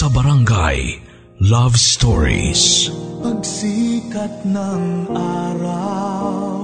sa 0.00 0.08
Barangay 0.08 0.96
Love 1.44 1.76
Stories. 1.76 2.88
Pagsikat 3.20 4.48
ng 4.48 5.12
araw 5.12 6.59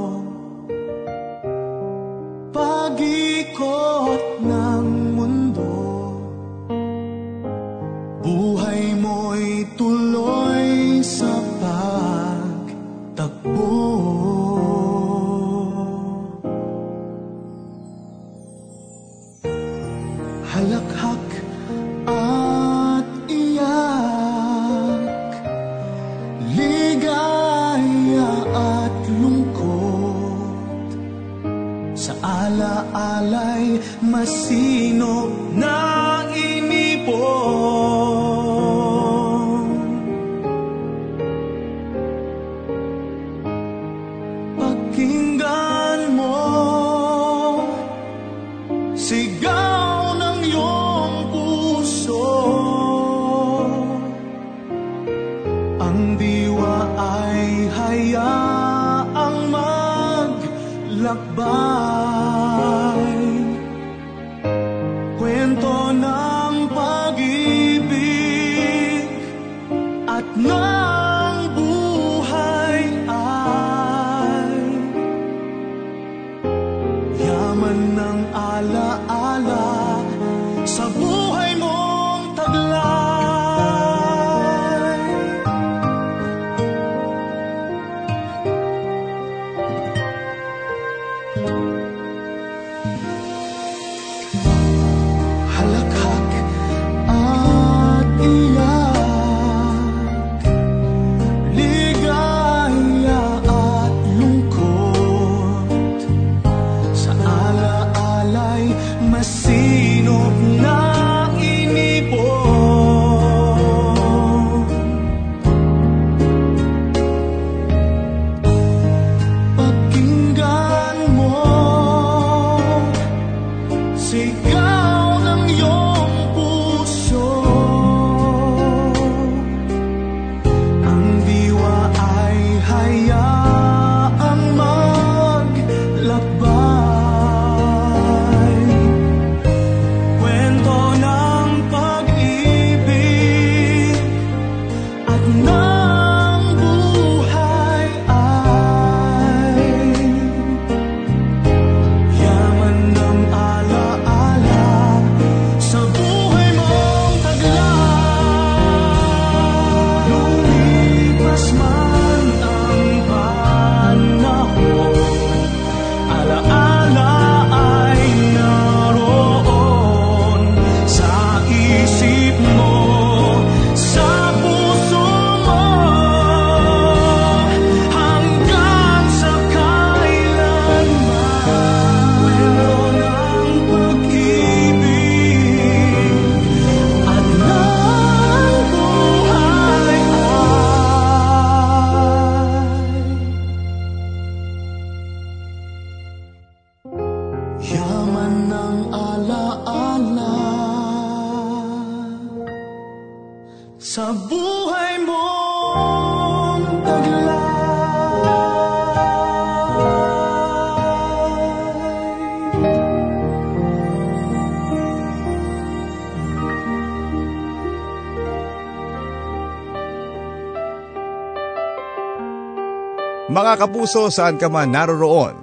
Mga 223.36 223.60
kapuso 223.60 224.08
saan 224.08 224.40
ka 224.40 224.48
man 224.48 224.72
naroroon, 224.72 225.36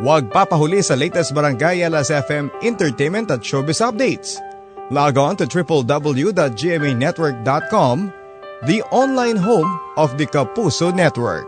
huwag 0.00 0.32
papahuli 0.32 0.80
sa 0.80 0.96
latest 0.96 1.36
Barangay 1.36 1.84
Alas 1.84 2.08
FM 2.08 2.48
entertainment 2.64 3.28
at 3.28 3.44
showbiz 3.44 3.84
updates. 3.84 4.40
Log 4.88 5.20
on 5.20 5.36
to 5.36 5.44
www.gmanetwork.com, 5.44 7.96
the 8.64 8.80
online 8.88 9.36
home 9.36 9.68
of 10.00 10.16
the 10.16 10.24
Kapuso 10.24 10.88
Network. 10.88 11.44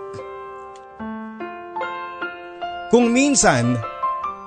Kung 2.92 3.08
minsan, 3.08 3.80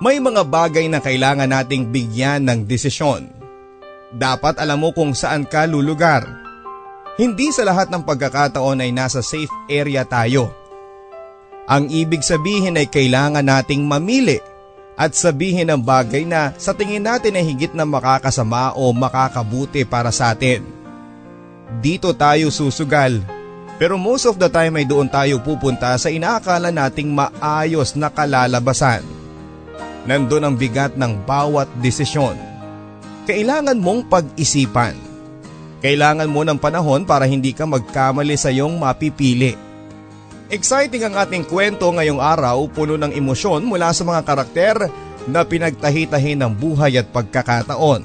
may 0.06 0.22
mga 0.22 0.45
bagay 0.45 0.86
na 0.86 1.02
kailangan 1.02 1.50
nating 1.50 1.90
bigyan 1.90 2.45
ng 2.45 2.69
desisyon. 2.69 3.25
Dapat 4.13 4.62
alam 4.62 4.86
mo 4.86 4.94
kung 4.94 5.18
saan 5.18 5.50
ka 5.50 5.66
lulugar. 5.66 6.30
Hindi 7.18 7.50
sa 7.50 7.66
lahat 7.66 7.90
ng 7.90 8.06
pagkakataon 8.06 8.86
ay 8.86 8.94
nasa 8.94 9.25
safe 9.25 9.50
area 9.66 10.06
tayo. 10.06 10.58
Ang 11.69 11.94
ibig 11.94 12.25
sabihin 12.25 12.81
ay 12.81 12.89
kailangan 12.89 13.45
nating 13.45 13.86
mamili 13.86 14.42
at 14.98 15.13
sabihin 15.13 15.69
ang 15.69 15.86
bagay 15.86 16.25
na 16.25 16.50
sa 16.57 16.74
tingin 16.74 17.06
natin 17.06 17.38
ay 17.38 17.45
higit 17.45 17.77
na 17.77 17.86
makakasama 17.86 18.74
o 18.74 18.89
makakabuti 18.89 19.86
para 19.86 20.10
sa 20.10 20.33
atin. 20.33 20.66
Dito 21.77 22.10
tayo 22.18 22.50
susugal 22.50 23.21
pero 23.77 24.01
most 24.01 24.25
of 24.25 24.42
the 24.42 24.50
time 24.50 24.81
ay 24.81 24.83
doon 24.89 25.07
tayo 25.07 25.39
pupunta 25.39 25.95
sa 25.95 26.12
inaakala 26.12 26.74
nating 26.74 27.13
maayos 27.13 27.95
na 27.95 28.10
kalalabasan. 28.12 29.06
Nandun 30.04 30.44
ang 30.50 30.56
bigat 30.57 30.98
ng 30.98 31.21
bawat 31.24 31.69
desisyon. 31.80 32.36
Kailangan 33.30 33.77
mong 33.77 34.10
pag-isipan. 34.10 34.98
Kailangan 35.86 36.27
mo 36.27 36.44
ng 36.44 36.60
panahon 36.60 37.06
para 37.06 37.24
hindi 37.24 37.54
ka 37.54 37.63
magkamali 37.63 38.36
sa 38.36 38.51
iyong 38.51 38.74
mapipili. 38.75 39.69
Exciting 40.50 41.06
ang 41.06 41.13
ating 41.13 41.46
kwento 41.46 41.86
ngayong 41.94 42.18
araw, 42.18 42.66
puno 42.74 42.98
ng 42.98 43.13
emosyon 43.13 43.69
mula 43.69 43.94
sa 43.94 44.01
mga 44.01 44.22
karakter 44.25 44.75
na 45.30 45.46
pinagtahi-tahi 45.46 46.34
ng 46.34 46.50
buhay 46.57 46.98
at 46.98 47.06
pagkakataon. 47.13 48.01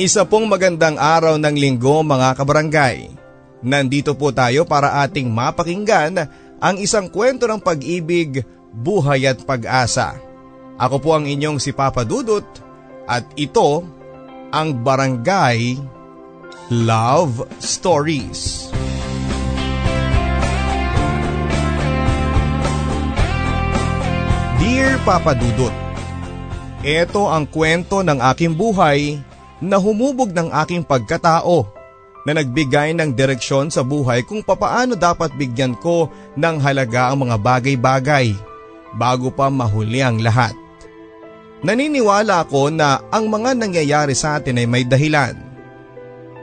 Isa 0.00 0.24
pong 0.24 0.48
magandang 0.48 0.96
araw 0.96 1.36
ng 1.36 1.52
linggo 1.52 2.00
mga 2.00 2.32
kabarangay. 2.40 3.12
Nandito 3.60 4.16
po 4.16 4.32
tayo 4.32 4.64
para 4.64 5.04
ating 5.04 5.28
mapakinggan 5.28 6.24
ang 6.64 6.76
isang 6.80 7.12
kwento 7.12 7.44
ng 7.44 7.60
pag-ibig, 7.60 8.40
buhay 8.72 9.28
at 9.28 9.44
pag-asa. 9.44 10.16
Ako 10.80 10.96
po 10.96 11.12
ang 11.12 11.28
inyong 11.28 11.60
si 11.60 11.76
Papa 11.76 12.08
Dudut 12.08 12.48
at 13.04 13.28
ito 13.36 13.84
ang 14.48 14.68
Barangay 14.80 15.76
Love 16.72 17.44
Stories. 17.60 18.72
Dear 24.64 24.96
Papa 25.04 25.36
Dudut, 25.36 25.76
Ito 26.80 27.28
ang 27.28 27.44
kwento 27.44 28.00
ng 28.00 28.16
aking 28.32 28.56
buhay 28.56 29.20
na 29.60 29.76
humubog 29.76 30.32
ng 30.32 30.48
aking 30.64 30.80
pagkatao 30.80 31.68
na 32.24 32.32
nagbigay 32.32 32.96
ng 32.96 33.12
direksyon 33.12 33.68
sa 33.68 33.84
buhay 33.84 34.24
kung 34.24 34.40
papaano 34.40 34.96
dapat 34.96 35.36
bigyan 35.36 35.76
ko 35.76 36.08
ng 36.40 36.64
halaga 36.64 37.12
ang 37.12 37.28
mga 37.28 37.36
bagay-bagay 37.44 38.32
bago 38.96 39.28
pa 39.28 39.52
mahuli 39.52 40.00
ang 40.00 40.24
lahat. 40.24 40.56
Naniniwala 41.60 42.48
ako 42.48 42.72
na 42.72 43.04
ang 43.12 43.28
mga 43.28 43.60
nangyayari 43.60 44.16
sa 44.16 44.40
atin 44.40 44.64
ay 44.64 44.64
may 44.64 44.88
dahilan. 44.88 45.36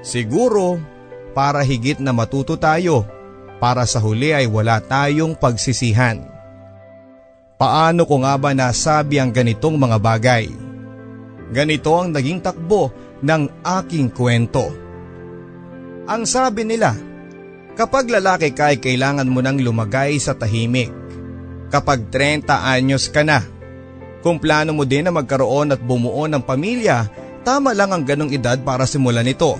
Siguro 0.05 0.77
para 1.33 1.65
higit 1.65 1.97
na 1.97 2.13
matuto 2.13 2.53
tayo 2.53 3.01
para 3.57 3.81
sa 3.89 3.97
huli 3.97 4.29
ay 4.29 4.45
wala 4.45 4.77
tayong 4.77 5.33
pagsisihan. 5.33 6.30
Paano 7.61 8.09
ko 8.09 8.25
nga 8.25 8.41
ba 8.41 8.57
nasabi 8.57 9.21
ang 9.21 9.29
ganitong 9.29 9.77
mga 9.77 10.01
bagay? 10.01 10.49
Ganito 11.53 11.93
ang 11.93 12.09
naging 12.09 12.41
takbo 12.41 12.89
ng 13.21 13.61
aking 13.61 14.09
kwento. 14.09 14.73
Ang 16.09 16.25
sabi 16.25 16.65
nila, 16.65 16.97
kapag 17.77 18.09
lalaki 18.09 18.57
ka 18.57 18.73
ay 18.73 18.81
kailangan 18.81 19.29
mo 19.29 19.45
nang 19.45 19.61
lumagay 19.61 20.17
sa 20.17 20.33
tahimik. 20.33 20.89
Kapag 21.69 22.09
30 22.09 22.49
anyos 22.49 23.13
ka 23.13 23.21
na, 23.21 23.45
kung 24.25 24.41
plano 24.41 24.73
mo 24.73 24.81
din 24.81 25.05
na 25.05 25.13
magkaroon 25.13 25.69
at 25.69 25.81
bumuo 25.85 26.25
ng 26.25 26.41
pamilya, 26.41 27.13
tama 27.45 27.77
lang 27.77 27.93
ang 27.93 28.01
ganong 28.01 28.33
edad 28.33 28.57
para 28.65 28.89
simulan 28.89 29.29
ito. 29.29 29.53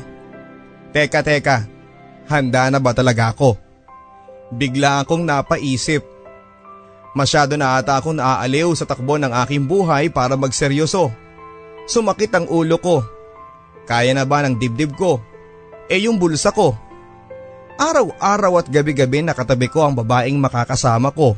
Teka 0.89 1.21
teka, 1.21 1.69
handa 2.25 2.65
na 2.74 2.81
ba 2.81 2.98
talaga 2.98 3.30
ako? 3.30 3.62
Bigla 4.57 5.06
akong 5.06 5.21
napaisip. 5.21 6.21
Masyado 7.12 7.60
na 7.60 7.75
ata 7.75 8.00
akong 8.00 8.16
naaaliw 8.16 8.72
sa 8.72 8.88
takbo 8.88 9.19
ng 9.19 9.36
aking 9.44 9.68
buhay 9.68 10.08
para 10.08 10.40
magseryoso. 10.40 11.12
Sumakit 11.84 12.31
ang 12.31 12.48
ulo 12.48 12.80
ko. 12.80 13.04
Kaya 13.84 14.16
na 14.16 14.24
ba 14.24 14.40
ng 14.48 14.56
dibdib 14.56 14.96
ko? 14.96 15.19
Eh 15.92 16.08
yung 16.08 16.16
bulsa 16.16 16.56
ko. 16.56 16.72
Araw-araw 17.75 18.63
at 18.63 18.68
gabi-gabi 18.72 19.25
nakatabi 19.28 19.68
ko 19.68 19.84
ang 19.84 19.98
babaeng 19.98 20.40
makakasama 20.40 21.12
ko. 21.12 21.36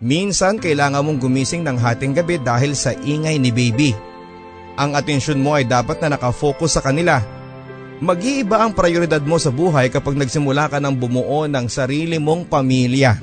Minsan 0.00 0.56
kailangan 0.62 1.04
mong 1.04 1.18
gumising 1.20 1.66
ng 1.66 1.76
hating 1.76 2.16
gabi 2.16 2.40
dahil 2.40 2.72
sa 2.72 2.94
ingay 2.94 3.36
ni 3.36 3.50
baby. 3.52 3.92
Ang 4.78 4.94
atensyon 4.94 5.42
mo 5.42 5.58
ay 5.58 5.66
dapat 5.66 5.98
na 6.00 6.14
nakafocus 6.14 6.78
sa 6.78 6.80
kanila. 6.80 7.18
Mag-iiba 7.98 8.62
ang 8.62 8.72
prioridad 8.72 9.20
mo 9.20 9.36
sa 9.42 9.50
buhay 9.50 9.90
kapag 9.90 10.14
nagsimula 10.14 10.70
ka 10.70 10.78
ng 10.78 10.94
bumuo 10.94 11.50
ng 11.50 11.66
sarili 11.66 12.16
mong 12.22 12.46
pamilya. 12.46 13.18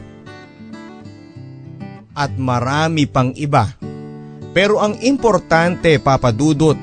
At 2.16 2.32
marami 2.40 3.06
pang 3.12 3.36
iba. 3.36 3.76
Pero 4.56 4.80
ang 4.80 4.96
importante 5.04 6.00
papadudot, 6.00 6.80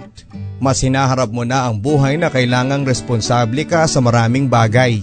mas 0.62 0.79
hinaharap 0.84 1.32
mo 1.32 1.43
na 1.43 1.67
ang 1.67 1.81
buhay 1.81 2.20
na 2.20 2.29
kailangang 2.31 2.87
responsable 2.87 3.64
ka 3.67 3.88
sa 3.88 3.99
maraming 3.99 4.46
bagay. 4.46 5.02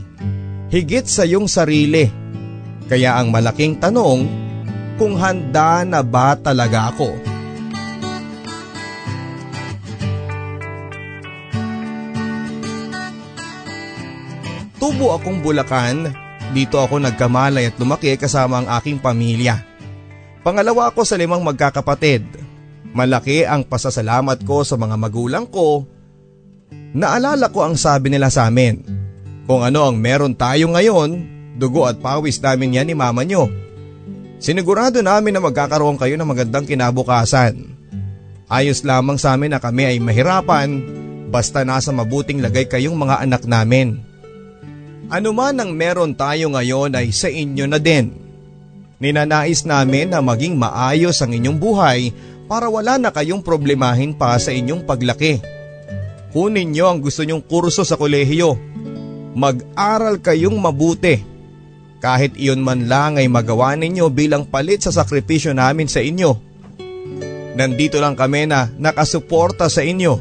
Higit 0.70 1.10
sa 1.10 1.26
iyong 1.26 1.50
sarili. 1.50 2.08
Kaya 2.86 3.18
ang 3.18 3.34
malaking 3.34 3.81
tanong, 3.81 4.24
kung 4.96 5.18
handa 5.18 5.81
na 5.84 6.06
ba 6.06 6.38
talaga 6.38 6.94
ako. 6.94 7.10
Tubo 14.80 15.12
akong 15.12 15.44
Bulacan, 15.44 16.08
dito 16.56 16.80
ako 16.80 17.04
nagkamalay 17.04 17.70
at 17.70 17.76
lumaki 17.78 18.16
kasama 18.16 18.64
ang 18.64 18.68
aking 18.80 18.98
pamilya. 18.98 19.69
Pangalawa 20.50 20.90
ako 20.90 21.06
sa 21.06 21.13
limang 21.13 21.46
magkakapatid. 21.46 22.25
Malaki 22.90 23.46
ang 23.46 23.62
pasasalamat 23.62 24.42
ko 24.50 24.66
sa 24.66 24.81
mga 24.81 24.98
magulang 24.98 25.46
ko. 25.46 25.86
Naalala 26.90 27.54
ko 27.54 27.69
ang 27.69 27.78
sabi 27.78 28.10
nila 28.10 28.34
sa 28.34 28.50
amin. 28.50 28.81
Kung 29.46 29.62
ano 29.62 29.86
ang 29.86 30.01
meron 30.01 30.34
tayo 30.34 30.74
ngayon, 30.74 31.22
dugo 31.54 31.86
at 31.86 32.01
pawis 32.01 32.42
namin 32.42 32.81
yan 32.81 32.90
ni 32.90 32.98
mama 32.98 33.22
nyo. 33.22 33.46
Sinigurado 34.42 35.06
namin 35.06 35.38
na 35.38 35.42
magkakaroon 35.46 36.01
kayo 36.01 36.18
ng 36.18 36.25
magandang 36.25 36.66
kinabukasan. 36.66 37.69
Ayos 38.50 38.81
lamang 38.81 39.22
sa 39.22 39.38
amin 39.38 39.54
na 39.54 39.62
kami 39.62 39.86
ay 39.86 40.02
mahirapan 40.02 40.81
basta 41.30 41.62
nasa 41.62 41.94
mabuting 41.94 42.42
lagay 42.42 42.66
kayong 42.66 42.98
mga 42.98 43.22
anak 43.22 43.45
namin. 43.45 44.02
Ano 45.13 45.30
man 45.30 45.62
ang 45.62 45.78
meron 45.78 46.18
tayo 46.18 46.50
ngayon 46.50 46.98
ay 46.98 47.13
sa 47.13 47.30
inyo 47.30 47.69
na 47.69 47.78
din. 47.78 48.29
Ninanais 49.00 49.63
namin 49.63 50.12
na 50.12 50.19
maging 50.19 50.60
maayos 50.60 51.24
ang 51.24 51.31
inyong 51.31 51.56
buhay 51.56 52.12
para 52.51 52.68
wala 52.68 53.00
na 53.00 53.16
kayong 53.16 53.40
problemahin 53.40 54.12
pa 54.12 54.36
sa 54.36 54.51
inyong 54.51 54.84
paglaki. 54.84 55.40
Kunin 56.36 56.75
nyo 56.75 56.92
ang 56.92 57.00
gusto 57.00 57.24
nyong 57.24 57.42
kurso 57.48 57.88
sa 57.88 57.96
kolehiyo. 57.96 58.60
Mag-aral 59.40 60.19
kayong 60.19 60.60
mabuti 60.60 61.24
kahit 62.04 62.36
iyon 62.36 62.60
man 62.60 62.92
lang 62.92 63.16
ay 63.16 63.28
magawa 63.31 63.75
ninyo 63.75 64.07
bilang 64.12 64.44
palit 64.48 64.84
sa 64.84 64.92
sakripisyo 64.92 65.56
namin 65.56 65.88
sa 65.88 66.04
inyo. 66.04 66.36
Nandito 67.56 68.04
lang 68.04 68.19
kami 68.19 68.52
na 68.52 68.68
nakasuporta 68.75 69.68
sa 69.72 69.80
inyo. 69.84 70.19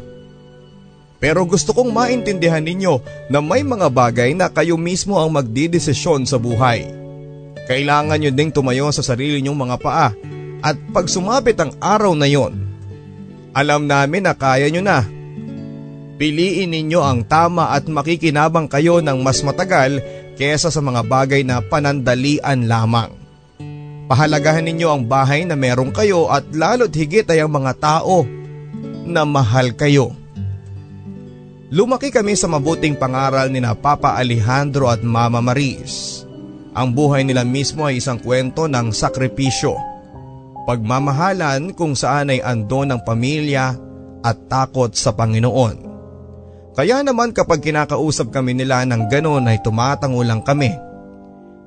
Pero 1.19 1.43
gusto 1.51 1.75
kong 1.75 1.91
maintindihan 1.91 2.63
ninyo 2.63 3.27
na 3.27 3.43
may 3.43 3.67
mga 3.67 3.91
bagay 3.91 4.39
na 4.39 4.51
kayo 4.51 4.79
mismo 4.79 5.19
ang 5.19 5.35
magdidesisyon 5.35 6.27
sa 6.31 6.39
buhay. 6.39 6.87
Kailangan 7.69 8.17
nyo 8.17 8.31
ding 8.33 8.49
tumayo 8.49 8.89
sa 8.89 9.05
sarili 9.05 9.45
nyong 9.45 9.69
mga 9.69 9.77
paa 9.77 10.09
at 10.65 10.77
pag 10.91 11.07
sumapit 11.07 11.55
ang 11.61 11.77
araw 11.79 12.17
na 12.17 12.25
yon, 12.25 12.57
alam 13.53 13.85
namin 13.85 14.25
na 14.25 14.33
kaya 14.33 14.73
nyo 14.73 14.81
na. 14.81 15.05
Piliin 16.19 16.75
ninyo 16.75 16.99
ang 16.99 17.23
tama 17.23 17.71
at 17.71 17.87
makikinabang 17.87 18.67
kayo 18.67 18.99
ng 18.99 19.23
mas 19.23 19.45
matagal 19.47 20.03
kesa 20.35 20.73
sa 20.73 20.83
mga 20.83 21.07
bagay 21.07 21.47
na 21.47 21.63
panandalian 21.63 22.67
lamang. 22.67 23.15
Pahalagahan 24.09 24.67
ninyo 24.67 24.89
ang 24.89 25.03
bahay 25.05 25.45
na 25.45 25.55
meron 25.55 25.93
kayo 25.93 26.27
at 26.33 26.49
lalo't 26.51 26.91
higit 26.97 27.29
ay 27.29 27.45
ang 27.45 27.53
mga 27.53 27.77
tao 27.79 28.25
na 29.07 29.23
mahal 29.23 29.77
kayo. 29.77 30.17
Lumaki 31.69 32.09
kami 32.09 32.33
sa 32.33 32.49
mabuting 32.49 32.97
pangaral 32.97 33.53
ni 33.53 33.61
na 33.61 33.77
Papa 33.77 34.17
Alejandro 34.17 34.89
at 34.89 35.05
Mama 35.05 35.45
Maris. 35.45 36.25
Ang 36.77 36.93
buhay 36.93 37.25
nila 37.25 37.49
mismo 37.49 37.89
ay 37.89 38.01
isang 38.03 38.21
kwento 38.21 38.69
ng 38.69 38.93
sakripisyo. 38.93 39.73
Pagmamahalan 40.69 41.73
kung 41.73 41.97
saan 41.97 42.29
ay 42.29 42.45
ando 42.45 42.85
ng 42.85 43.01
pamilya 43.01 43.73
at 44.21 44.37
takot 44.53 44.93
sa 44.93 45.17
Panginoon. 45.17 45.89
Kaya 46.77 47.01
naman 47.01 47.33
kapag 47.33 47.65
kinakausap 47.65 48.29
kami 48.29 48.53
nila 48.53 48.85
ng 48.85 49.09
ganon 49.09 49.49
ay 49.49 49.65
tumatango 49.65 50.21
lang 50.21 50.45
kami. 50.45 50.77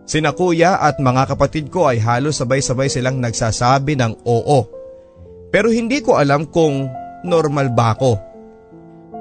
Sina 0.05 0.38
kuya 0.38 0.77
at 0.77 1.01
mga 1.01 1.34
kapatid 1.34 1.74
ko 1.74 1.89
ay 1.89 1.98
halos 1.98 2.38
sabay-sabay 2.38 2.88
silang 2.88 3.17
nagsasabi 3.17 3.98
ng 3.98 4.22
oo. 4.24 4.60
Pero 5.50 5.67
hindi 5.74 6.00
ko 6.00 6.15
alam 6.22 6.48
kung 6.48 6.88
normal 7.25 7.74
ba 7.74 7.98
ako. 7.98 8.13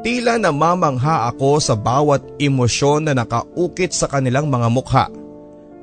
Tila 0.00 0.40
namamangha 0.40 1.28
ako 1.28 1.60
sa 1.60 1.74
bawat 1.76 2.24
emosyon 2.40 3.10
na 3.10 3.12
nakaukit 3.16 3.92
sa 3.92 4.08
kanilang 4.08 4.48
mga 4.48 4.68
mukha 4.72 5.06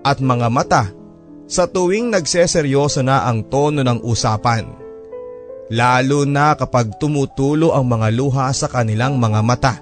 at 0.08 0.24
mga 0.24 0.48
mata 0.48 0.84
sa 1.48 1.68
tuwing 1.68 2.12
nagseseryoso 2.12 3.04
na 3.04 3.28
ang 3.28 3.44
tono 3.44 3.84
ng 3.84 4.00
usapan. 4.08 4.68
Lalo 5.68 6.24
na 6.24 6.56
kapag 6.56 6.96
tumutulo 6.96 7.76
ang 7.76 7.92
mga 7.92 8.08
luha 8.16 8.48
sa 8.56 8.72
kanilang 8.72 9.20
mga 9.20 9.40
mata. 9.44 9.76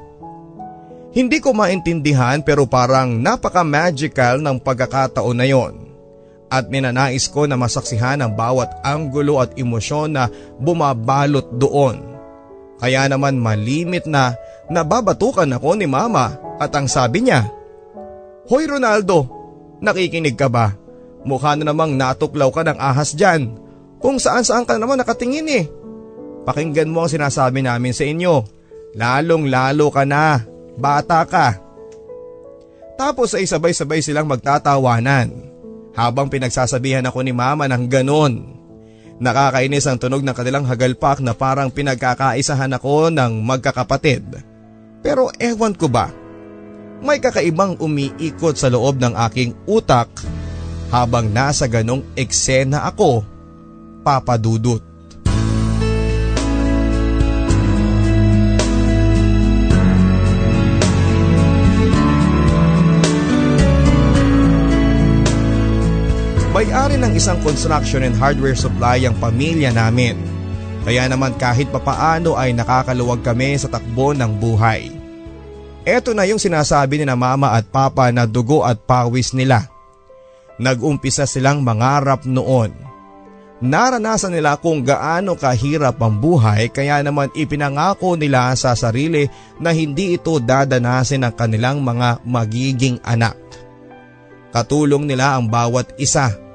Hindi 1.14 1.38
ko 1.38 1.54
maintindihan 1.54 2.42
pero 2.42 2.66
parang 2.66 3.22
napaka-magical 3.22 4.42
ng 4.42 4.58
pagkakataon 4.62 5.38
na 5.38 5.46
yon. 5.46 5.74
At 6.50 6.70
minanais 6.70 7.30
ko 7.30 7.46
na 7.46 7.58
masaksihan 7.58 8.22
ang 8.22 8.34
bawat 8.34 8.82
anggulo 8.86 9.42
at 9.42 9.54
emosyon 9.58 10.18
na 10.18 10.30
bumabalot 10.58 11.54
doon. 11.58 12.02
Kaya 12.82 13.08
naman 13.08 13.40
malimit 13.40 14.06
na 14.06 14.36
nababatukan 14.70 15.50
ako 15.56 15.80
ni 15.80 15.88
mama 15.88 16.36
at 16.60 16.74
ang 16.76 16.90
sabi 16.90 17.26
niya, 17.26 17.48
Hoy 18.46 18.70
Ronaldo, 18.70 19.35
nakikinig 19.86 20.34
ka 20.34 20.50
ba? 20.50 20.74
Mukha 21.26 21.54
na 21.54 21.70
namang 21.70 21.94
natuklaw 21.94 22.50
ka 22.50 22.62
ng 22.66 22.78
ahas 22.78 23.14
dyan. 23.14 23.58
Kung 24.02 24.18
saan 24.22 24.46
saan 24.46 24.66
ka 24.66 24.78
naman 24.78 25.02
nakatingin 25.02 25.50
eh. 25.50 25.66
Pakinggan 26.46 26.90
mo 26.90 27.06
ang 27.06 27.10
sinasabi 27.10 27.66
namin 27.66 27.94
sa 27.94 28.06
inyo. 28.06 28.46
Lalong 28.98 29.50
lalo 29.50 29.90
ka 29.90 30.06
na, 30.06 30.46
bata 30.78 31.26
ka. 31.26 31.58
Tapos 32.96 33.36
ay 33.36 33.50
sabay-sabay 33.50 34.00
silang 34.00 34.30
magtatawanan 34.30 35.56
habang 35.96 36.28
pinagsasabihan 36.28 37.04
ako 37.08 37.24
ni 37.24 37.34
mama 37.36 37.68
ng 37.68 37.88
ganon. 37.88 38.56
Nakakainis 39.16 39.88
ang 39.88 39.96
tunog 39.96 40.28
ng 40.28 40.36
kanilang 40.36 40.68
hagalpak 40.68 41.24
na 41.24 41.32
parang 41.32 41.72
pinagkakaisahan 41.72 42.76
ako 42.76 43.12
ng 43.16 43.40
magkakapatid. 43.44 44.44
Pero 45.00 45.32
ewan 45.40 45.72
ko 45.72 45.88
ba, 45.88 46.12
may 47.04 47.20
kakaibang 47.20 47.76
umiikot 47.80 48.56
sa 48.56 48.72
loob 48.72 49.00
ng 49.02 49.16
aking 49.28 49.52
utak 49.68 50.08
habang 50.94 51.28
nasa 51.34 51.68
ganong 51.68 52.06
eksena 52.16 52.88
ako, 52.88 53.26
papadudot. 54.06 54.80
May-ari 66.56 66.96
ng 66.96 67.12
isang 67.20 67.36
construction 67.44 68.08
and 68.08 68.16
hardware 68.16 68.56
supply 68.56 69.04
ang 69.04 69.20
pamilya 69.20 69.76
namin. 69.76 70.16
Kaya 70.88 71.04
naman 71.12 71.36
kahit 71.36 71.68
papaano 71.68 72.40
ay 72.40 72.56
nakakaluwag 72.56 73.20
kami 73.28 73.60
sa 73.60 73.68
takbo 73.68 74.16
ng 74.16 74.40
buhay. 74.40 74.95
Ito 75.86 76.18
na 76.18 76.26
yung 76.26 76.42
sinasabi 76.42 77.02
ni 77.02 77.06
na 77.06 77.14
mama 77.14 77.54
at 77.54 77.70
papa 77.70 78.10
na 78.10 78.26
dugo 78.26 78.66
at 78.66 78.82
pawis 78.90 79.38
nila. 79.38 79.70
Nag-umpisa 80.58 81.30
silang 81.30 81.62
mangarap 81.62 82.26
noon. 82.26 82.74
Naranasan 83.62 84.36
nila 84.36 84.60
kung 84.60 84.84
gaano 84.84 85.38
kahirap 85.38 86.02
ang 86.02 86.20
buhay 86.20 86.74
kaya 86.74 87.00
naman 87.06 87.32
ipinangako 87.38 88.20
nila 88.20 88.52
sa 88.58 88.76
sarili 88.76 89.30
na 89.62 89.72
hindi 89.72 90.18
ito 90.18 90.42
dadanasin 90.42 91.24
ng 91.24 91.34
kanilang 91.38 91.80
mga 91.80 92.26
magiging 92.28 93.00
anak. 93.06 93.38
Katulong 94.52 95.08
nila 95.08 95.38
ang 95.40 95.48
bawat 95.48 95.96
isa 96.02 96.46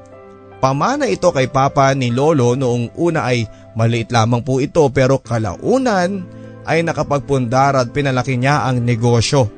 Pamana 0.60 1.08
ito 1.08 1.32
kay 1.32 1.49
Papa 1.49 1.96
ni 1.96 2.12
Lolo 2.12 2.52
noong 2.52 2.92
una 3.00 3.32
ay 3.32 3.49
maliit 3.72 4.12
lamang 4.12 4.44
po 4.44 4.60
ito 4.60 4.84
pero 4.92 5.16
kalaunan 5.16 6.28
ay 6.71 6.87
nakapagpundar 6.87 7.75
at 7.75 7.91
pinalaki 7.91 8.39
niya 8.39 8.62
ang 8.62 8.79
negosyo. 8.79 9.50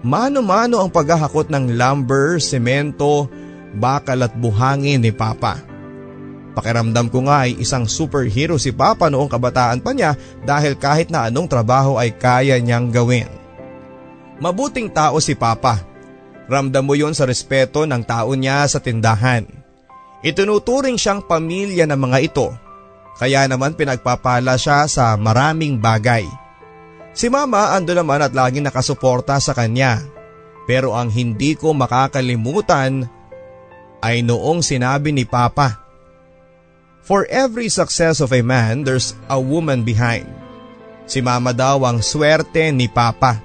Mano-mano 0.00 0.80
ang 0.80 0.88
paghahakot 0.88 1.52
ng 1.52 1.76
lumber, 1.76 2.40
semento, 2.40 3.28
bakal 3.76 4.24
at 4.24 4.32
buhangin 4.32 5.04
ni 5.04 5.12
Papa. 5.12 5.60
Pakiramdam 6.56 7.12
ko 7.12 7.28
nga 7.28 7.44
ay 7.44 7.60
isang 7.60 7.84
superhero 7.84 8.56
si 8.56 8.72
Papa 8.72 9.12
noong 9.12 9.28
kabataan 9.28 9.84
pa 9.84 9.92
niya 9.92 10.16
dahil 10.42 10.80
kahit 10.80 11.12
na 11.12 11.28
anong 11.28 11.46
trabaho 11.46 12.00
ay 12.00 12.16
kaya 12.16 12.56
niyang 12.56 12.88
gawin. 12.88 13.28
Mabuting 14.40 14.88
tao 14.88 15.20
si 15.20 15.36
Papa. 15.36 15.82
Ramdam 16.48 16.88
mo 16.88 16.96
yon 16.96 17.12
sa 17.12 17.28
respeto 17.28 17.84
ng 17.84 18.02
tao 18.08 18.32
niya 18.32 18.64
sa 18.64 18.80
tindahan. 18.80 19.44
Itinuturing 20.24 20.96
siyang 20.96 21.22
pamilya 21.26 21.84
ng 21.86 22.00
mga 22.00 22.18
ito, 22.24 22.48
kaya 23.18 23.50
naman 23.50 23.74
pinagpapala 23.74 24.54
siya 24.54 24.86
sa 24.86 25.18
maraming 25.18 25.82
bagay. 25.82 26.24
Si 27.10 27.26
mama 27.26 27.74
ando 27.74 27.90
naman 27.90 28.22
at 28.22 28.30
laging 28.30 28.62
nakasuporta 28.62 29.42
sa 29.42 29.50
kanya. 29.50 30.06
Pero 30.70 30.94
ang 30.94 31.10
hindi 31.10 31.58
ko 31.58 31.74
makakalimutan 31.74 33.10
ay 33.98 34.22
noong 34.22 34.62
sinabi 34.62 35.10
ni 35.10 35.26
Papa. 35.26 35.82
For 37.02 37.26
every 37.26 37.66
success 37.72 38.22
of 38.22 38.30
a 38.30 38.44
man, 38.44 38.86
there's 38.86 39.18
a 39.26 39.40
woman 39.40 39.82
behind. 39.82 40.28
Si 41.08 41.18
mama 41.24 41.56
daw 41.56 41.82
ang 41.88 42.04
swerte 42.04 42.70
ni 42.70 42.86
Papa. 42.86 43.40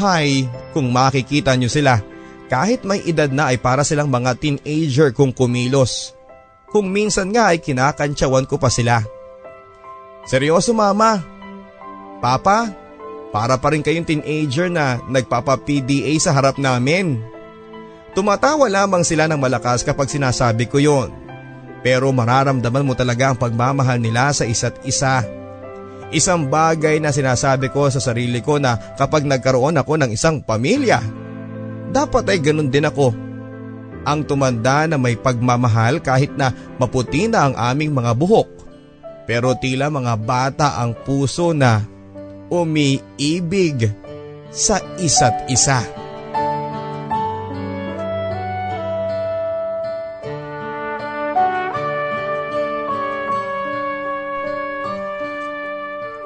Hay, 0.00 0.48
kung 0.72 0.90
makikita 0.90 1.54
niyo 1.54 1.68
sila, 1.70 2.00
kahit 2.48 2.82
may 2.82 3.04
edad 3.04 3.28
na 3.28 3.52
ay 3.52 3.60
para 3.60 3.84
silang 3.84 4.08
mga 4.08 4.34
teenager 4.40 5.12
kung 5.12 5.30
kumilos. 5.30 6.17
Kung 6.68 6.92
minsan 6.92 7.32
nga 7.32 7.52
ay 7.52 7.64
kinakantsawan 7.64 8.44
ko 8.44 8.60
pa 8.60 8.68
sila. 8.68 9.00
Seryoso 10.28 10.76
mama? 10.76 11.24
Papa, 12.20 12.68
para 13.32 13.56
pa 13.56 13.72
rin 13.72 13.80
kayong 13.80 14.04
teenager 14.04 14.68
na 14.68 15.00
nagpapa-PDA 15.08 16.12
sa 16.20 16.36
harap 16.36 16.60
namin. 16.60 17.20
Tumatawa 18.12 18.68
lamang 18.68 19.04
sila 19.04 19.24
ng 19.28 19.40
malakas 19.40 19.80
kapag 19.80 20.12
sinasabi 20.12 20.68
ko 20.68 20.76
yon. 20.80 21.08
Pero 21.80 22.10
mararamdaman 22.10 22.84
mo 22.84 22.92
talaga 22.98 23.30
ang 23.30 23.38
pagmamahal 23.38 24.02
nila 24.02 24.34
sa 24.34 24.44
isa't 24.44 24.82
isa. 24.82 25.22
Isang 26.08 26.48
bagay 26.48 26.98
na 27.04 27.12
sinasabi 27.12 27.68
ko 27.68 27.92
sa 27.92 28.00
sarili 28.00 28.40
ko 28.40 28.56
na 28.56 28.80
kapag 28.96 29.28
nagkaroon 29.28 29.76
ako 29.76 30.00
ng 30.00 30.10
isang 30.12 30.40
pamilya, 30.40 30.98
dapat 31.92 32.24
ay 32.32 32.40
ganun 32.40 32.72
din 32.72 32.88
ako. 32.88 33.27
Ang 34.06 34.26
tumanda 34.26 34.86
na 34.86 35.00
may 35.00 35.18
pagmamahal 35.18 36.02
kahit 36.02 36.34
na 36.36 36.54
maputi 36.76 37.26
na 37.26 37.48
ang 37.48 37.54
aming 37.56 37.94
mga 37.94 38.12
buhok. 38.14 38.48
Pero 39.28 39.56
tila 39.56 39.92
mga 39.92 40.14
bata 40.18 40.68
ang 40.80 40.92
puso 40.92 41.52
na 41.52 41.84
umiibig 42.48 43.92
sa 44.48 44.80
isa't 44.96 45.48
isa. 45.52 45.84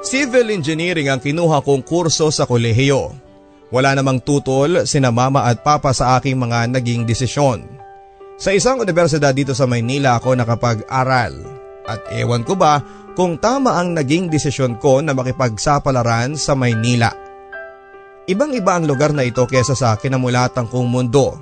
Civil 0.03 0.53
engineering 0.53 1.09
ang 1.09 1.17
kinuha 1.17 1.65
kong 1.65 1.81
kurso 1.81 2.29
sa 2.29 2.45
kolehiyo. 2.45 3.22
Wala 3.73 3.97
namang 3.97 4.21
tutol 4.21 4.85
sina 4.85 5.09
mama 5.09 5.49
at 5.49 5.65
papa 5.65 5.97
sa 5.97 6.21
aking 6.21 6.37
mga 6.37 6.69
naging 6.77 7.09
desisyon. 7.09 7.65
Sa 8.37 8.53
isang 8.53 8.77
universidad 8.77 9.33
dito 9.33 9.57
sa 9.57 9.65
Maynila 9.65 10.21
ako 10.21 10.37
nakapag-aral 10.37 11.33
at 11.89 12.05
ewan 12.13 12.45
ko 12.45 12.53
ba 12.53 12.85
kung 13.17 13.41
tama 13.41 13.73
ang 13.73 13.97
naging 13.97 14.29
desisyon 14.29 14.77
ko 14.77 15.01
na 15.01 15.17
makipagsapalaran 15.17 16.37
sa 16.37 16.53
Maynila. 16.53 17.09
Ibang 18.29 18.53
iba 18.53 18.77
ang 18.77 18.85
lugar 18.85 19.09
na 19.09 19.25
ito 19.25 19.41
kesa 19.49 19.73
sa 19.73 19.97
kinamulatan 19.97 20.69
kong 20.69 20.87
mundo 20.93 21.33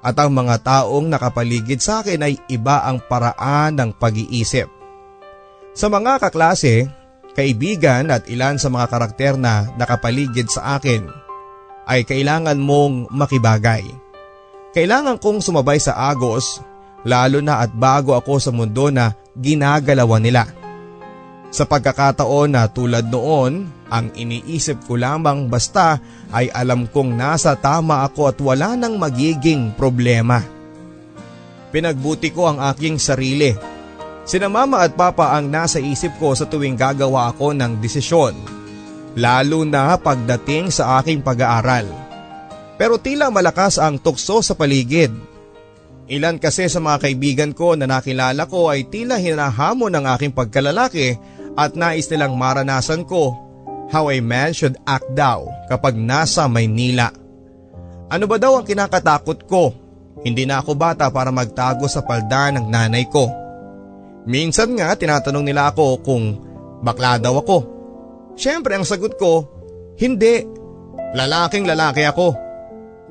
at 0.00 0.16
ang 0.16 0.32
mga 0.32 0.64
taong 0.64 1.04
nakapaligid 1.04 1.84
sa 1.84 2.00
akin 2.00 2.24
ay 2.24 2.34
iba 2.48 2.80
ang 2.80 3.04
paraan 3.04 3.76
ng 3.76 3.90
pag-iisip. 3.92 4.72
Sa 5.76 5.92
mga 5.92 6.16
kaklase, 6.16 6.88
kaibigan 7.36 8.08
at 8.08 8.24
ilan 8.24 8.56
sa 8.56 8.72
mga 8.72 8.88
karakter 8.88 9.36
na 9.36 9.68
nakapaligid 9.76 10.48
sa 10.48 10.80
akin 10.80 11.27
ay 11.88 12.04
kailangan 12.04 12.60
mong 12.60 13.08
makibagay. 13.08 13.88
Kailangan 14.76 15.16
kong 15.16 15.40
sumabay 15.40 15.80
sa 15.80 15.96
agos 16.12 16.60
lalo 17.08 17.40
na 17.40 17.64
at 17.64 17.72
bago 17.72 18.12
ako 18.12 18.36
sa 18.36 18.52
mundo 18.52 18.92
na 18.92 19.16
ginagalawan 19.32 20.20
nila. 20.20 20.44
Sa 21.48 21.64
pagkakataon 21.64 22.52
na 22.52 22.68
tulad 22.68 23.08
noon, 23.08 23.64
ang 23.88 24.12
iniisip 24.12 24.84
ko 24.84 25.00
lamang 25.00 25.48
basta 25.48 25.96
ay 26.28 26.52
alam 26.52 26.84
kong 26.84 27.16
nasa 27.16 27.56
tama 27.56 28.04
ako 28.04 28.28
at 28.28 28.38
wala 28.44 28.76
nang 28.76 29.00
magiging 29.00 29.72
problema. 29.72 30.44
Pinagbuti 31.72 32.28
ko 32.36 32.52
ang 32.52 32.60
aking 32.60 33.00
sarili. 33.00 33.56
Sina 34.28 34.52
mama 34.52 34.84
at 34.84 34.92
papa 34.92 35.32
ang 35.32 35.48
nasa 35.48 35.80
isip 35.80 36.20
ko 36.20 36.36
sa 36.36 36.44
tuwing 36.44 36.76
gagawa 36.76 37.32
ako 37.32 37.56
ng 37.56 37.80
desisyon 37.80 38.57
lalo 39.16 39.64
na 39.64 39.96
pagdating 39.96 40.68
sa 40.68 41.00
aking 41.00 41.24
pag-aaral. 41.24 41.88
Pero 42.78 43.00
tila 43.00 43.32
malakas 43.32 43.80
ang 43.80 43.98
tukso 43.98 44.38
sa 44.44 44.54
paligid. 44.54 45.10
Ilan 46.08 46.40
kasi 46.40 46.70
sa 46.70 46.80
mga 46.80 47.04
kaibigan 47.04 47.52
ko 47.52 47.76
na 47.76 47.84
nakilala 47.84 48.48
ko 48.48 48.72
ay 48.72 48.88
tila 48.88 49.20
hinahamon 49.20 49.92
ng 49.92 50.04
aking 50.16 50.32
pagkalalaki 50.32 51.18
at 51.58 51.76
nais 51.76 52.08
nilang 52.08 52.38
maranasan 52.38 53.04
ko 53.04 53.36
how 53.92 54.08
a 54.08 54.16
man 54.22 54.54
should 54.54 54.78
act 54.88 55.04
daw 55.12 55.48
kapag 55.68 55.98
nasa 55.98 56.48
Maynila. 56.48 57.12
Ano 58.08 58.24
ba 58.24 58.40
daw 58.40 58.56
ang 58.56 58.64
kinakatakot 58.64 59.44
ko? 59.44 59.74
Hindi 60.24 60.48
na 60.48 60.64
ako 60.64 60.72
bata 60.78 61.12
para 61.12 61.28
magtago 61.28 61.84
sa 61.90 62.00
palda 62.00 62.56
ng 62.56 62.72
nanay 62.72 63.04
ko. 63.10 63.28
Minsan 64.24 64.76
nga 64.80 64.96
tinatanong 64.96 65.44
nila 65.44 65.72
ako 65.72 66.00
kung 66.00 66.24
bakla 66.80 67.20
daw 67.20 67.36
ako 67.42 67.77
Siyempre 68.38 68.78
ang 68.78 68.86
sagot 68.86 69.18
ko, 69.18 69.50
hindi. 69.98 70.46
Lalaking 71.18 71.66
lalaki 71.66 72.06
ako. 72.06 72.38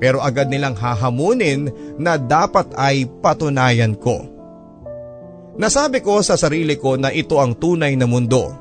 Pero 0.00 0.24
agad 0.24 0.48
nilang 0.48 0.72
hahamunin 0.72 1.68
na 2.00 2.16
dapat 2.16 2.72
ay 2.80 3.04
patunayan 3.20 3.92
ko. 3.92 4.24
Nasabi 5.58 6.00
ko 6.00 6.22
sa 6.24 6.38
sarili 6.38 6.78
ko 6.78 6.96
na 6.96 7.12
ito 7.12 7.36
ang 7.36 7.52
tunay 7.52 7.92
na 7.98 8.08
mundo. 8.08 8.54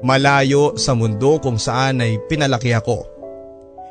Malayo 0.00 0.78
sa 0.78 0.94
mundo 0.94 1.42
kung 1.42 1.58
saan 1.58 2.00
ay 2.00 2.22
pinalaki 2.30 2.70
ako. 2.72 3.04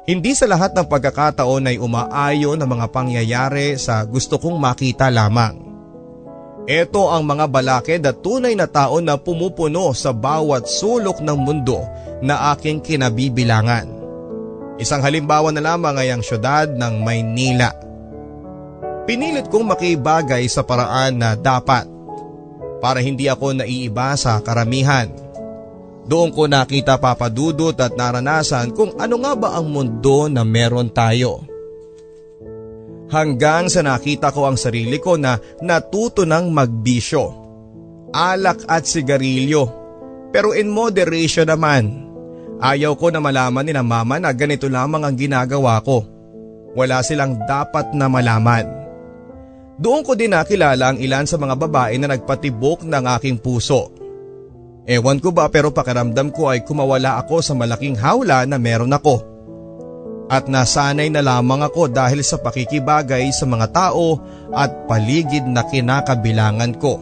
Hindi 0.08 0.32
sa 0.34 0.48
lahat 0.48 0.72
ng 0.74 0.88
pagkakataon 0.88 1.68
ay 1.68 1.78
umaayon 1.80 2.60
ang 2.60 2.70
mga 2.70 2.88
pangyayari 2.92 3.76
sa 3.76 4.04
gusto 4.08 4.40
kong 4.40 4.56
makita 4.56 5.12
lamang. 5.12 5.73
Ito 6.64 7.12
ang 7.12 7.28
mga 7.28 7.46
balakid 7.52 8.02
at 8.08 8.24
tunay 8.24 8.56
na 8.56 8.72
tao 8.72 9.04
na 9.04 9.20
pumupuno 9.20 9.92
sa 9.92 10.16
bawat 10.16 10.64
sulok 10.64 11.20
ng 11.20 11.36
mundo 11.36 11.84
na 12.24 12.56
aking 12.56 12.80
kinabibilangan. 12.80 13.92
Isang 14.80 15.04
halimbawa 15.04 15.52
na 15.52 15.60
lamang 15.60 16.00
ay 16.00 16.16
ang 16.16 16.24
syudad 16.24 16.72
ng 16.72 17.04
Maynila. 17.04 17.76
Pinilit 19.04 19.52
kong 19.52 19.76
makibagay 19.76 20.48
sa 20.48 20.64
paraan 20.64 21.20
na 21.20 21.36
dapat 21.36 21.84
para 22.80 23.04
hindi 23.04 23.28
ako 23.28 23.60
naiiba 23.60 24.16
sa 24.16 24.40
karamihan. 24.40 25.12
Doon 26.08 26.32
ko 26.32 26.48
nakita 26.48 26.96
papadudot 26.96 27.76
at 27.76 27.92
naranasan 27.92 28.72
kung 28.72 28.96
ano 28.96 29.20
nga 29.20 29.36
ba 29.36 29.60
ang 29.60 29.68
mundo 29.68 30.32
na 30.32 30.48
meron 30.48 30.88
tayo 30.88 31.44
hanggang 33.14 33.70
sa 33.70 33.86
nakita 33.86 34.34
ko 34.34 34.50
ang 34.50 34.58
sarili 34.58 34.98
ko 34.98 35.14
na 35.22 35.38
natuto 35.62 36.26
ng 36.26 36.50
magbisyo. 36.50 37.26
Alak 38.10 38.66
at 38.66 38.90
sigarilyo. 38.90 39.70
Pero 40.34 40.58
in 40.58 40.74
moderation 40.74 41.46
naman. 41.46 42.10
Ayaw 42.58 42.98
ko 42.98 43.14
na 43.14 43.22
malaman 43.22 43.70
ni 43.70 43.74
na 43.76 43.86
mama 43.86 44.18
na 44.18 44.34
ganito 44.34 44.66
lamang 44.66 45.06
ang 45.06 45.14
ginagawa 45.14 45.78
ko. 45.86 46.02
Wala 46.74 47.06
silang 47.06 47.38
dapat 47.46 47.94
na 47.94 48.10
malaman. 48.10 48.66
Doon 49.78 50.02
ko 50.02 50.18
din 50.18 50.34
nakilala 50.34 50.94
ang 50.94 50.98
ilan 50.98 51.30
sa 51.30 51.38
mga 51.38 51.54
babae 51.58 51.98
na 52.02 52.10
nagpatibok 52.14 52.86
ng 52.86 53.04
aking 53.20 53.38
puso. 53.38 53.94
Ewan 54.90 55.22
ko 55.22 55.30
ba 55.34 55.50
pero 55.54 55.70
pakiramdam 55.70 56.34
ko 56.34 56.50
ay 56.50 56.66
kumawala 56.66 57.22
ako 57.22 57.42
sa 57.46 57.54
malaking 57.54 57.98
hawla 57.98 58.46
na 58.46 58.58
meron 58.58 58.92
ako 58.92 59.33
at 60.34 60.50
nasanay 60.50 61.14
na 61.14 61.22
lamang 61.22 61.62
ako 61.62 61.94
dahil 61.94 62.26
sa 62.26 62.42
pakikibagay 62.42 63.30
sa 63.30 63.46
mga 63.46 63.70
tao 63.70 64.18
at 64.50 64.90
paligid 64.90 65.46
na 65.46 65.62
kinakabilangan 65.62 66.74
ko. 66.82 66.98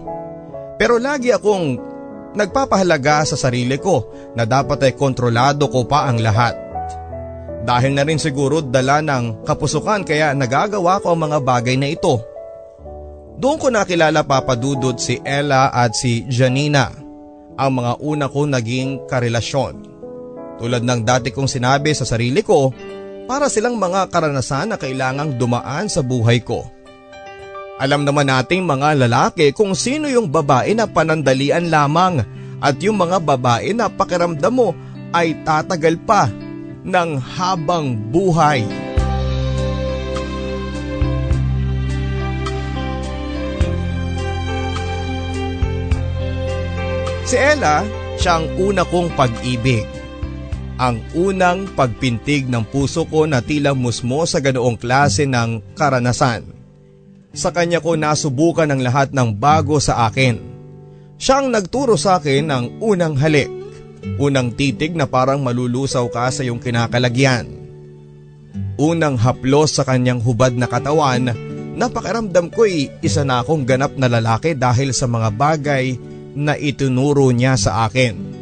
Pero 0.76 1.00
lagi 1.00 1.32
akong 1.32 1.80
nagpapahalaga 2.36 3.24
sa 3.24 3.40
sarili 3.40 3.80
ko 3.80 4.12
na 4.36 4.44
dapat 4.44 4.92
ay 4.92 4.94
kontrolado 5.00 5.72
ko 5.72 5.88
pa 5.88 6.12
ang 6.12 6.20
lahat. 6.20 6.60
Dahil 7.64 7.96
na 7.96 8.04
rin 8.04 8.20
siguro 8.20 8.60
dala 8.60 9.00
ng 9.00 9.48
kapusukan 9.48 10.04
kaya 10.04 10.36
nagagawa 10.36 11.00
ko 11.00 11.16
ang 11.16 11.32
mga 11.32 11.40
bagay 11.40 11.80
na 11.80 11.88
ito. 11.88 12.20
Doon 13.40 13.58
ko 13.62 13.72
nakilala 13.72 14.28
papadudod 14.28 15.00
si 15.00 15.24
Ella 15.24 15.72
at 15.72 15.96
si 15.96 16.28
Janina, 16.28 16.92
ang 17.56 17.72
mga 17.80 17.94
una 18.04 18.26
kong 18.28 18.50
naging 18.60 18.90
karelasyon. 19.08 19.88
Tulad 20.58 20.84
ng 20.84 21.02
dati 21.06 21.32
kong 21.32 21.50
sinabi 21.50 21.94
sa 21.94 22.06
sarili 22.06 22.42
ko 22.44 22.70
para 23.26 23.48
silang 23.48 23.78
mga 23.78 24.10
karanasan 24.10 24.74
na 24.74 24.78
kailangang 24.78 25.38
dumaan 25.38 25.88
sa 25.88 26.02
buhay 26.06 26.42
ko. 26.42 26.68
Alam 27.82 28.06
naman 28.06 28.30
nating 28.30 28.62
mga 28.62 28.94
lalaki 29.08 29.50
kung 29.58 29.74
sino 29.74 30.06
yung 30.06 30.30
babae 30.30 30.78
na 30.78 30.86
panandalian 30.86 31.74
lamang 31.74 32.22
at 32.62 32.78
yung 32.78 33.02
mga 33.02 33.18
babae 33.18 33.74
na 33.74 33.90
pakiramdam 33.90 34.54
mo 34.54 34.70
ay 35.10 35.34
tatagal 35.42 35.98
pa 36.06 36.30
ng 36.86 37.18
habang 37.18 37.98
buhay. 38.14 38.62
Si 47.26 47.40
Ella, 47.40 47.82
siyang 48.20 48.46
una 48.60 48.84
kong 48.84 49.16
pag-ibig 49.16 50.01
ang 50.82 50.98
unang 51.14 51.70
pagpintig 51.78 52.50
ng 52.50 52.66
puso 52.66 53.06
ko 53.06 53.30
na 53.30 53.38
tila 53.38 53.78
musmo 53.78 54.26
sa 54.26 54.42
ganoong 54.42 54.82
klase 54.82 55.30
ng 55.30 55.78
karanasan. 55.78 56.42
Sa 57.38 57.54
kanya 57.54 57.78
ko 57.78 57.94
nasubukan 57.94 58.66
ang 58.66 58.82
lahat 58.82 59.14
ng 59.14 59.38
bago 59.38 59.78
sa 59.78 60.10
akin. 60.10 60.42
Siyang 61.22 61.54
nagturo 61.54 62.02
sa 62.02 62.18
akin 62.18 62.50
ng 62.50 62.66
unang 62.82 63.14
halik, 63.14 63.46
unang 64.18 64.58
titig 64.58 64.98
na 64.98 65.06
parang 65.06 65.46
malulusaw 65.46 66.10
ka 66.10 66.34
sa 66.34 66.42
iyong 66.42 66.58
kinakalagyan. 66.58 67.46
Unang 68.82 69.22
haplos 69.22 69.78
sa 69.78 69.86
kanyang 69.86 70.18
hubad 70.18 70.58
na 70.58 70.66
katawan, 70.66 71.30
napakiramdam 71.78 72.50
ko'y 72.50 72.90
isa 73.06 73.22
na 73.22 73.46
akong 73.46 73.70
ganap 73.70 73.94
na 74.02 74.10
lalaki 74.10 74.58
dahil 74.58 74.98
sa 74.98 75.06
mga 75.06 75.30
bagay 75.30 75.94
na 76.34 76.58
itunuro 76.58 77.30
niya 77.30 77.54
sa 77.54 77.86
akin. 77.86 78.41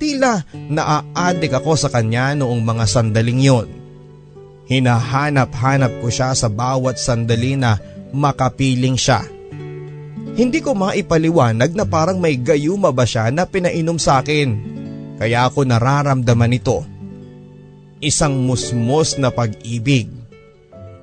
Tila 0.00 0.40
naaadik 0.72 1.52
ako 1.52 1.76
sa 1.76 1.92
kanya 1.92 2.32
noong 2.32 2.64
mga 2.64 2.84
sandaling 2.88 3.44
yon. 3.44 3.68
Hinahanap-hanap 4.64 6.00
ko 6.00 6.08
siya 6.08 6.32
sa 6.32 6.48
bawat 6.48 6.96
sandali 6.96 7.60
na 7.60 7.76
makapiling 8.16 8.96
siya. 8.96 9.20
Hindi 10.40 10.64
ko 10.64 10.72
maipaliwanag 10.72 11.76
na 11.76 11.84
parang 11.84 12.16
may 12.16 12.40
gayuma 12.40 12.96
ba 12.96 13.04
siya 13.04 13.28
na 13.28 13.44
pinainom 13.44 14.00
sa 14.00 14.24
akin. 14.24 14.48
Kaya 15.20 15.44
ako 15.44 15.68
nararamdaman 15.68 16.56
ito. 16.56 16.80
Isang 18.00 18.40
musmos 18.40 19.20
na 19.20 19.28
pag-ibig. 19.28 20.08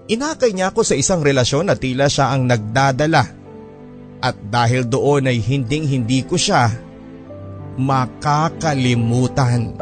Inakay 0.10 0.58
niya 0.58 0.74
ako 0.74 0.82
sa 0.82 0.98
isang 0.98 1.22
relasyon 1.22 1.70
na 1.70 1.78
tila 1.78 2.10
siya 2.10 2.34
ang 2.34 2.50
nagdadala. 2.50 3.30
At 4.26 4.42
dahil 4.42 4.90
doon 4.90 5.30
ay 5.30 5.38
hinding 5.38 5.86
hindi 5.86 6.26
ko 6.26 6.34
siya 6.34 6.87
makakalimutan. 7.78 9.78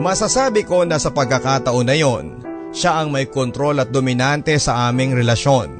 Masasabi 0.00 0.64
ko 0.64 0.88
na 0.88 0.96
sa 0.96 1.12
pagkakataon 1.12 1.84
na 1.84 1.92
yon, 1.92 2.40
siya 2.72 3.04
ang 3.04 3.12
may 3.12 3.28
kontrol 3.28 3.76
at 3.84 3.92
dominante 3.92 4.56
sa 4.56 4.88
aming 4.88 5.12
relasyon. 5.12 5.76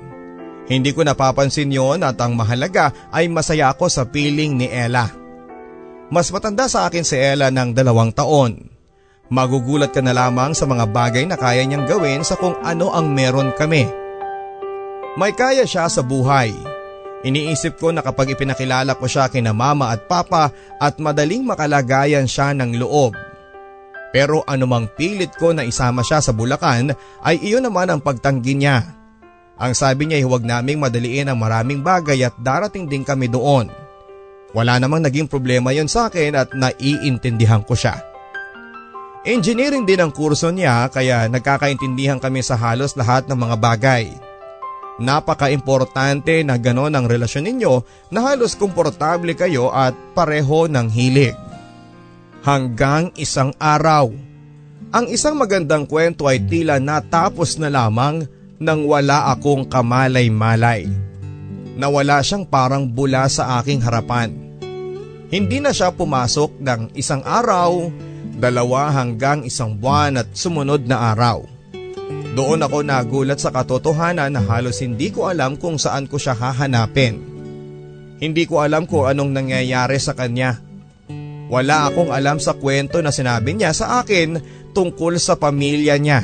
Hindi 0.68 0.92
ko 0.92 1.02
napapansin 1.02 1.72
yon 1.72 2.04
at 2.04 2.20
ang 2.20 2.36
mahalaga 2.36 2.92
ay 3.10 3.32
masaya 3.32 3.72
ako 3.72 3.88
sa 3.88 4.04
piling 4.04 4.60
ni 4.60 4.68
Ella. 4.68 5.19
Mas 6.10 6.26
matanda 6.34 6.66
sa 6.66 6.90
akin 6.90 7.06
si 7.06 7.14
Ella 7.14 7.54
ng 7.54 7.70
dalawang 7.70 8.10
taon. 8.10 8.66
Magugulat 9.30 9.94
ka 9.94 10.02
na 10.02 10.10
lamang 10.10 10.58
sa 10.58 10.66
mga 10.66 10.90
bagay 10.90 11.22
na 11.22 11.38
kaya 11.38 11.62
niyang 11.62 11.86
gawin 11.86 12.26
sa 12.26 12.34
kung 12.34 12.58
ano 12.66 12.90
ang 12.90 13.14
meron 13.14 13.54
kami. 13.54 13.86
May 15.14 15.30
kaya 15.38 15.62
siya 15.62 15.86
sa 15.86 16.02
buhay. 16.02 16.50
Iniisip 17.22 17.78
ko 17.78 17.94
na 17.94 18.02
kapag 18.02 18.34
ipinakilala 18.34 18.98
ko 18.98 19.06
siya 19.06 19.30
kina 19.30 19.54
mama 19.54 19.94
at 19.94 20.10
papa 20.10 20.50
at 20.82 20.98
madaling 20.98 21.46
makalagayan 21.46 22.26
siya 22.26 22.58
ng 22.58 22.82
loob. 22.82 23.14
Pero 24.10 24.42
anumang 24.50 24.90
pilit 24.98 25.30
ko 25.38 25.54
na 25.54 25.62
isama 25.62 26.02
siya 26.02 26.18
sa 26.18 26.34
Bulacan 26.34 26.90
ay 27.22 27.38
iyon 27.38 27.70
naman 27.70 27.86
ang 27.86 28.02
pagtanggi 28.02 28.58
niya. 28.58 28.82
Ang 29.62 29.78
sabi 29.78 30.10
niya 30.10 30.18
ay 30.18 30.26
huwag 30.26 30.42
naming 30.42 30.82
madaliin 30.82 31.30
ang 31.30 31.38
maraming 31.38 31.86
bagay 31.86 32.18
at 32.26 32.34
darating 32.42 32.90
din 32.90 33.06
kami 33.06 33.30
doon. 33.30 33.70
Wala 34.50 34.82
namang 34.82 35.06
naging 35.06 35.30
problema 35.30 35.70
yon 35.70 35.86
sa 35.86 36.10
akin 36.10 36.34
at 36.34 36.50
naiintindihan 36.50 37.62
ko 37.62 37.78
siya. 37.78 38.02
Engineering 39.22 39.84
din 39.84 40.00
ang 40.00 40.10
kurso 40.10 40.48
niya 40.48 40.88
kaya 40.88 41.28
nagkakaintindihan 41.28 42.18
kami 42.18 42.40
sa 42.40 42.56
halos 42.56 42.96
lahat 42.96 43.28
ng 43.28 43.36
mga 43.36 43.56
bagay. 43.60 44.04
Napaka-importante 45.00 46.44
na 46.44 46.56
ganon 46.60 46.92
ang 46.92 47.06
relasyon 47.08 47.46
ninyo 47.48 47.84
na 48.12 48.32
halos 48.32 48.56
komportable 48.56 49.32
kayo 49.36 49.72
at 49.72 49.94
pareho 50.16 50.68
ng 50.68 50.88
hilig. 50.88 51.36
Hanggang 52.40 53.12
isang 53.20 53.52
araw. 53.60 54.08
Ang 54.90 55.06
isang 55.12 55.36
magandang 55.38 55.86
kwento 55.86 56.26
ay 56.26 56.40
tila 56.40 56.80
natapos 56.80 57.60
na 57.60 57.70
lamang 57.70 58.24
nang 58.58 58.88
wala 58.88 59.30
akong 59.30 59.68
kamalay-malay 59.68 61.10
na 61.78 61.86
wala 61.90 62.22
siyang 62.24 62.46
parang 62.46 62.88
bula 62.88 63.26
sa 63.30 63.60
aking 63.60 63.82
harapan. 63.82 64.32
Hindi 65.30 65.62
na 65.62 65.70
siya 65.70 65.94
pumasok 65.94 66.58
ng 66.58 66.80
isang 66.98 67.22
araw, 67.22 67.86
dalawa 68.40 68.90
hanggang 68.90 69.46
isang 69.46 69.78
buwan 69.78 70.18
at 70.18 70.28
sumunod 70.34 70.88
na 70.88 71.14
araw. 71.14 71.46
Doon 72.34 72.62
ako 72.62 72.82
nagulat 72.82 73.38
sa 73.38 73.54
katotohanan 73.54 74.34
na 74.34 74.42
halos 74.42 74.82
hindi 74.82 75.10
ko 75.10 75.30
alam 75.30 75.54
kung 75.54 75.78
saan 75.78 76.10
ko 76.10 76.18
siya 76.18 76.34
hahanapin. 76.34 77.18
Hindi 78.18 78.46
ko 78.46 78.62
alam 78.62 78.86
kung 78.86 79.06
anong 79.06 79.30
nangyayari 79.34 79.98
sa 79.98 80.14
kanya. 80.14 80.58
Wala 81.50 81.90
akong 81.90 82.14
alam 82.14 82.38
sa 82.38 82.54
kwento 82.54 83.02
na 83.02 83.10
sinabi 83.10 83.58
niya 83.58 83.74
sa 83.74 84.02
akin 84.02 84.38
tungkol 84.70 85.18
sa 85.18 85.34
pamilya 85.34 85.98
niya. 85.98 86.22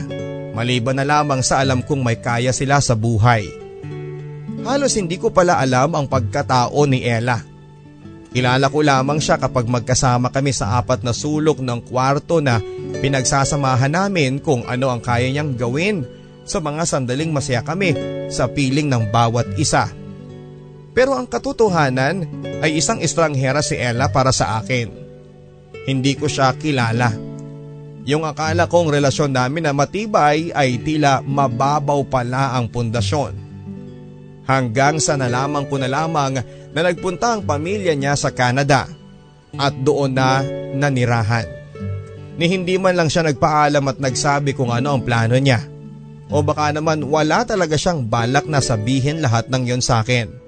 Maliban 0.54 0.98
na 0.98 1.04
lamang 1.04 1.42
sa 1.42 1.59
alam 1.59 1.82
kong 1.82 2.06
may 2.06 2.22
kaya 2.22 2.54
sila 2.54 2.78
sa 2.78 2.94
buhay. 2.94 3.65
Halos 4.66 4.98
hindi 4.98 5.14
ko 5.14 5.31
pala 5.31 5.62
alam 5.62 5.94
ang 5.94 6.11
pagkatao 6.11 6.90
ni 6.90 7.07
Ella. 7.07 7.38
Kilala 8.35 8.66
ko 8.66 8.83
lamang 8.83 9.22
siya 9.22 9.38
kapag 9.38 9.70
magkasama 9.70 10.35
kami 10.35 10.50
sa 10.50 10.83
apat 10.83 11.07
na 11.07 11.14
sulok 11.14 11.62
ng 11.62 11.87
kwarto 11.87 12.42
na 12.42 12.59
pinagsasamahan 12.98 13.94
namin 13.94 14.42
kung 14.42 14.66
ano 14.66 14.90
ang 14.90 14.98
kaya 14.98 15.31
niyang 15.31 15.55
gawin 15.55 16.02
sa 16.42 16.59
mga 16.59 16.83
sandaling 16.83 17.31
masaya 17.31 17.62
kami 17.62 17.94
sa 18.26 18.50
piling 18.50 18.90
ng 18.90 19.09
bawat 19.14 19.46
isa. 19.55 19.87
Pero 20.90 21.14
ang 21.14 21.31
katotohanan 21.31 22.26
ay 22.61 22.83
isang 22.83 22.98
estranghera 22.98 23.62
si 23.62 23.79
Ella 23.79 24.11
para 24.11 24.35
sa 24.35 24.59
akin. 24.59 24.90
Hindi 25.87 26.18
ko 26.18 26.26
siya 26.26 26.59
kilala. 26.59 27.14
Yung 28.02 28.26
akala 28.26 28.66
kong 28.66 28.90
relasyon 28.90 29.31
namin 29.31 29.70
na 29.70 29.72
matibay 29.72 30.50
ay 30.50 30.83
tila 30.83 31.22
mababaw 31.22 32.02
pala 32.11 32.59
ang 32.59 32.66
pundasyon. 32.66 33.45
Hanggang 34.46 35.02
sa 35.02 35.18
nalaman 35.18 35.66
ko 35.66 35.76
na 35.76 35.90
lamang 35.90 36.38
na 36.70 36.80
nagpunta 36.80 37.35
ang 37.35 37.42
pamilya 37.42 37.98
niya 37.98 38.14
sa 38.14 38.30
Canada 38.30 38.87
at 39.59 39.74
doon 39.82 40.14
na 40.14 40.42
nanirahan. 40.78 41.50
Ni 42.38 42.46
hindi 42.46 42.78
man 42.78 42.94
lang 42.94 43.11
siya 43.11 43.26
nagpaalam 43.26 43.82
at 43.90 43.98
nagsabi 43.98 44.54
kung 44.54 44.70
ano 44.70 44.94
ang 44.94 45.02
plano 45.02 45.35
niya. 45.35 45.66
O 46.30 46.42
baka 46.46 46.70
naman 46.70 47.06
wala 47.06 47.42
talaga 47.42 47.74
siyang 47.74 48.06
balak 48.06 48.46
na 48.46 48.62
sabihin 48.62 49.22
lahat 49.22 49.50
ng 49.50 49.62
yon 49.66 49.82
sa 49.82 50.02
akin 50.02 50.46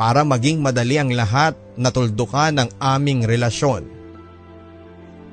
para 0.00 0.24
maging 0.24 0.64
madali 0.64 0.96
ang 0.96 1.12
lahat 1.12 1.52
na 1.76 1.92
tuldukan 1.92 2.56
ng 2.56 2.68
aming 2.80 3.28
relasyon. 3.28 3.84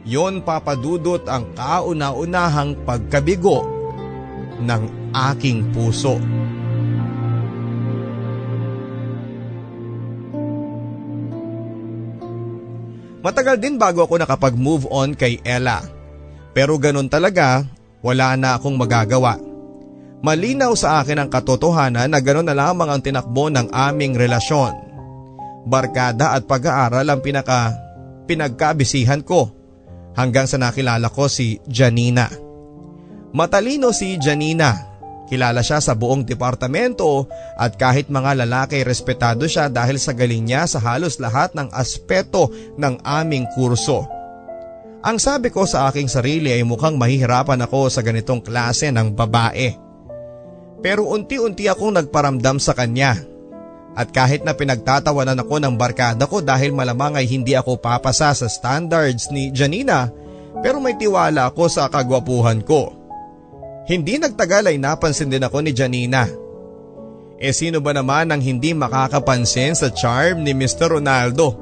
Yon 0.03 0.43
papadudot 0.43 1.23
ang 1.23 1.55
kauna-unahang 1.55 2.75
pagkabigo 2.83 3.63
ng 4.59 4.83
aking 5.15 5.71
puso. 5.71 6.19
Matagal 13.27 13.59
din 13.59 13.75
bago 13.75 14.07
ako 14.07 14.23
nakapag-move 14.23 14.87
on 14.87 15.11
kay 15.11 15.43
Ella. 15.43 15.83
Pero 16.55 16.79
ganun 16.79 17.11
talaga, 17.11 17.67
wala 17.99 18.39
na 18.39 18.55
akong 18.55 18.79
magagawa. 18.79 19.35
Malinaw 20.23 20.71
sa 20.79 21.03
akin 21.03 21.19
ang 21.19 21.27
katotohanan 21.27 22.07
na 22.07 22.23
gano'n 22.23 22.47
na 22.47 22.55
lamang 22.55 22.87
ang 22.87 23.03
tinakbo 23.03 23.51
ng 23.51 23.67
aming 23.67 24.15
relasyon. 24.15 24.79
Barkada 25.67 26.39
at 26.39 26.47
pag-aaral 26.47 27.03
ang 27.03 27.19
pinaka 27.19 27.75
pinagkabisihan 28.31 29.19
ko 29.27 29.51
hanggang 30.15 30.47
sa 30.47 30.55
nakilala 30.55 31.11
ko 31.11 31.27
si 31.27 31.59
Janina. 31.67 32.31
Matalino 33.35 33.91
si 33.91 34.15
Janina. 34.15 34.86
Kilala 35.27 35.59
siya 35.59 35.83
sa 35.83 35.91
buong 35.91 36.23
departamento 36.23 37.27
at 37.59 37.75
kahit 37.75 38.07
mga 38.07 38.47
lalaki 38.47 38.79
respetado 38.87 39.43
siya 39.43 39.67
dahil 39.67 39.99
sa 39.99 40.15
galing 40.15 40.47
niya 40.47 40.63
sa 40.63 40.79
halos 40.79 41.19
lahat 41.19 41.51
ng 41.51 41.67
aspeto 41.75 42.47
ng 42.79 43.03
aming 43.03 43.43
kurso. 43.51 44.07
Ang 45.03 45.19
sabi 45.19 45.53
ko 45.53 45.67
sa 45.67 45.91
aking 45.91 46.07
sarili 46.07 46.49
ay 46.49 46.63
mukhang 46.63 46.95
mahihirapan 46.95 47.59
ako 47.63 47.91
sa 47.91 48.01
ganitong 48.01 48.39
klase 48.39 48.89
ng 48.89 49.13
babae. 49.13 49.75
Pero 50.79 51.11
unti-unti 51.11 51.67
akong 51.69 51.95
nagparamdam 51.95 52.57
sa 52.57 52.73
kanya. 52.73 53.19
At 53.97 54.13
kahit 54.13 54.45
na 54.45 54.53
pinagtatawanan 54.53 55.41
ako 55.41 55.57
ng 55.57 55.73
barkada 55.77 56.25
ko 56.29 56.41
dahil 56.41 56.73
malamang 56.73 57.17
ay 57.17 57.25
hindi 57.25 57.57
ako 57.57 57.81
papasa 57.81 58.29
sa 58.33 58.47
standards 58.47 59.33
ni 59.33 59.49
Janina, 59.49 60.09
pero 60.61 60.81
may 60.81 60.97
tiwala 60.97 61.49
ako 61.49 61.65
sa 61.69 61.89
kagwapuhan 61.89 62.61
ko. 62.65 62.96
Hindi 63.87 64.19
nagtagal 64.19 64.67
ay 64.67 64.75
napansin 64.75 65.31
din 65.31 65.47
ako 65.47 65.63
ni 65.63 65.71
Janina. 65.71 66.27
E 67.39 67.55
sino 67.55 67.79
ba 67.79 67.95
naman 67.95 68.27
ang 68.27 68.43
hindi 68.43 68.75
makakapansin 68.75 69.79
sa 69.79 69.87
charm 69.87 70.43
ni 70.43 70.51
Mr. 70.51 70.99
Ronaldo? 70.99 71.55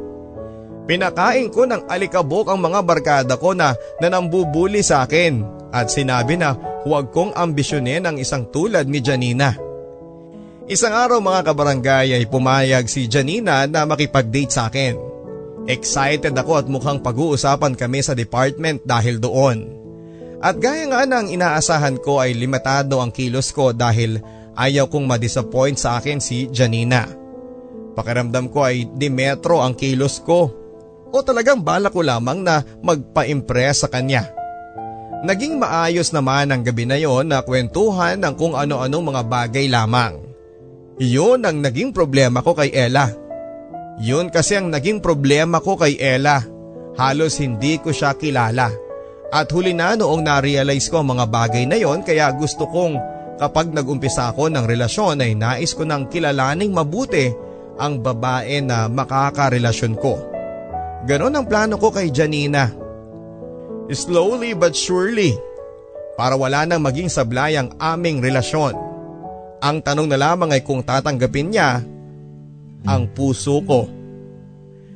Pinakain 0.90 1.54
ko 1.54 1.70
ng 1.70 1.86
alikabok 1.86 2.50
ang 2.50 2.66
mga 2.66 2.82
barkada 2.82 3.34
ko 3.38 3.54
na 3.54 3.78
nanambubuli 4.02 4.82
sa 4.82 5.06
akin 5.06 5.46
at 5.70 5.94
sinabi 5.94 6.38
na 6.38 6.58
huwag 6.86 7.14
kong 7.14 7.38
ambisyonin 7.38 8.10
ang 8.10 8.18
isang 8.18 8.50
tulad 8.50 8.90
ni 8.90 9.06
Janina. 9.06 9.54
Isang 10.66 10.98
araw 10.98 11.22
mga 11.22 11.46
kabarangay 11.46 12.18
ay 12.18 12.26
pumayag 12.26 12.90
si 12.90 13.06
Janina 13.06 13.70
na 13.70 13.86
makipag-date 13.86 14.50
sa 14.50 14.66
akin. 14.66 14.98
Excited 15.70 16.34
ako 16.34 16.58
at 16.58 16.66
mukhang 16.70 17.02
pag-uusapan 17.06 17.78
kami 17.78 18.02
sa 18.02 18.18
department 18.18 18.82
dahil 18.82 19.22
doon. 19.22 19.85
At 20.44 20.60
gaya 20.60 20.86
nga 20.92 21.08
ng 21.08 21.32
inaasahan 21.32 22.00
ko 22.04 22.20
ay 22.20 22.36
limitado 22.36 23.00
ang 23.00 23.12
kilos 23.12 23.56
ko 23.56 23.72
dahil 23.72 24.20
ayaw 24.56 24.88
kong 24.88 25.08
madisappoint 25.08 25.80
sa 25.80 26.00
akin 26.00 26.20
si 26.20 26.48
Janina. 26.52 27.08
Pakiramdam 27.96 28.52
ko 28.52 28.68
ay 28.68 28.92
di 28.92 29.08
metro 29.08 29.64
ang 29.64 29.76
kilos 29.76 30.20
ko 30.20 30.52
o 31.12 31.16
talagang 31.24 31.64
bala 31.64 31.88
ko 31.88 32.04
lamang 32.04 32.44
na 32.44 32.60
magpa-impress 32.84 33.88
sa 33.88 33.90
kanya. 33.92 34.28
Naging 35.24 35.58
maayos 35.58 36.12
naman 36.12 36.52
ang 36.52 36.62
gabi 36.62 36.84
na 36.84 37.00
yon 37.00 37.32
na 37.32 37.42
kwentuhan 37.42 38.20
ng 38.20 38.36
kung 38.36 38.54
ano-anong 38.54 39.06
mga 39.16 39.22
bagay 39.26 39.66
lamang. 39.72 40.22
Iyon 41.00 41.48
ang 41.48 41.64
naging 41.64 41.96
problema 41.96 42.44
ko 42.44 42.54
kay 42.54 42.72
Ella. 42.76 43.10
Yun 44.00 44.28
kasi 44.28 44.60
ang 44.60 44.68
naging 44.70 45.00
problema 45.00 45.64
ko 45.64 45.80
kay 45.80 45.96
Ella. 45.96 46.44
Halos 47.00 47.40
hindi 47.40 47.80
ko 47.80 47.96
siya 47.96 48.16
kilala. 48.20 48.85
At 49.34 49.50
huli 49.52 49.74
na 49.74 49.98
noong 49.98 50.22
na-realize 50.22 50.90
ko 50.90 51.02
ang 51.02 51.18
mga 51.18 51.26
bagay 51.30 51.64
na 51.66 51.78
yon 51.80 52.06
kaya 52.06 52.30
gusto 52.34 52.70
kong 52.70 52.98
kapag 53.36 53.72
nag-umpisa 53.74 54.32
ako 54.32 54.48
ng 54.48 54.64
relasyon 54.64 55.20
ay 55.20 55.36
nais 55.36 55.76
ko 55.76 55.84
nang 55.84 56.08
kilalaning 56.08 56.72
mabuti 56.72 57.32
ang 57.76 58.00
babae 58.00 58.64
na 58.64 58.88
makakarelasyon 58.88 59.94
ko. 60.00 60.16
Ganon 61.06 61.36
ang 61.36 61.46
plano 61.46 61.76
ko 61.76 61.92
kay 61.92 62.10
Janina. 62.10 62.72
Slowly 63.86 64.58
but 64.58 64.74
surely, 64.74 65.38
para 66.18 66.34
wala 66.34 66.66
nang 66.66 66.82
maging 66.82 67.12
sablay 67.12 67.60
ang 67.60 67.76
aming 67.78 68.24
relasyon. 68.24 68.74
Ang 69.62 69.84
tanong 69.84 70.10
na 70.10 70.18
lamang 70.18 70.56
ay 70.56 70.66
kung 70.66 70.82
tatanggapin 70.82 71.54
niya 71.54 71.84
ang 72.88 73.04
puso 73.12 73.62
ko. 73.62 73.86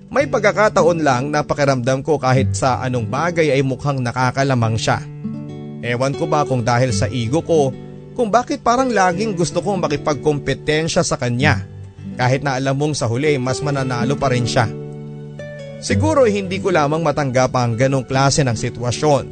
May 0.10 0.26
pagkakataon 0.26 1.06
lang 1.06 1.30
na 1.30 1.46
pakiramdam 1.46 2.02
ko 2.02 2.18
kahit 2.18 2.58
sa 2.58 2.82
anong 2.82 3.06
bagay 3.06 3.54
ay 3.54 3.62
mukhang 3.62 4.02
nakakalamang 4.02 4.74
siya. 4.74 5.06
Ewan 5.86 6.18
ko 6.18 6.26
ba 6.26 6.42
kung 6.50 6.66
dahil 6.66 6.90
sa 6.90 7.06
ego 7.06 7.46
ko 7.46 7.70
kung 8.18 8.34
bakit 8.34 8.66
parang 8.66 8.90
laging 8.90 9.38
gusto 9.38 9.62
kong 9.62 9.86
makipagkompetensya 9.86 11.06
sa 11.06 11.14
kanya 11.16 11.62
kahit 12.18 12.42
na 12.42 12.58
alam 12.58 12.74
mong 12.74 12.98
sa 12.98 13.06
huli 13.06 13.38
mas 13.38 13.62
mananalo 13.62 14.18
pa 14.18 14.34
rin 14.34 14.50
siya. 14.50 14.66
Siguro 15.80 16.26
hindi 16.26 16.58
ko 16.58 16.74
lamang 16.74 17.06
matanggap 17.06 17.54
ang 17.54 17.78
ganong 17.78 18.10
klase 18.10 18.42
ng 18.42 18.58
sitwasyon. 18.58 19.24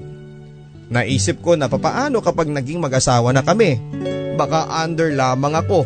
Naisip 0.93 1.41
ko 1.41 1.57
na 1.57 1.67
papaano 1.67 2.21
kapag 2.21 2.47
naging 2.53 2.79
mag-asawa 2.79 3.33
na 3.35 3.43
kami, 3.43 3.81
baka 4.39 4.69
under 4.85 5.11
lamang 5.11 5.57
ako. 5.57 5.83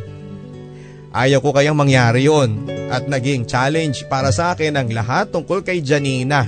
Ayaw 1.15 1.39
ko 1.39 1.55
kayang 1.55 1.79
mangyari 1.79 2.27
yon 2.27 2.80
at 2.91 3.07
naging 3.07 3.47
challenge 3.47 4.03
para 4.11 4.35
sa 4.35 4.51
akin 4.51 4.75
ang 4.75 4.91
lahat 4.91 5.31
tungkol 5.31 5.63
kay 5.63 5.79
Janina. 5.79 6.43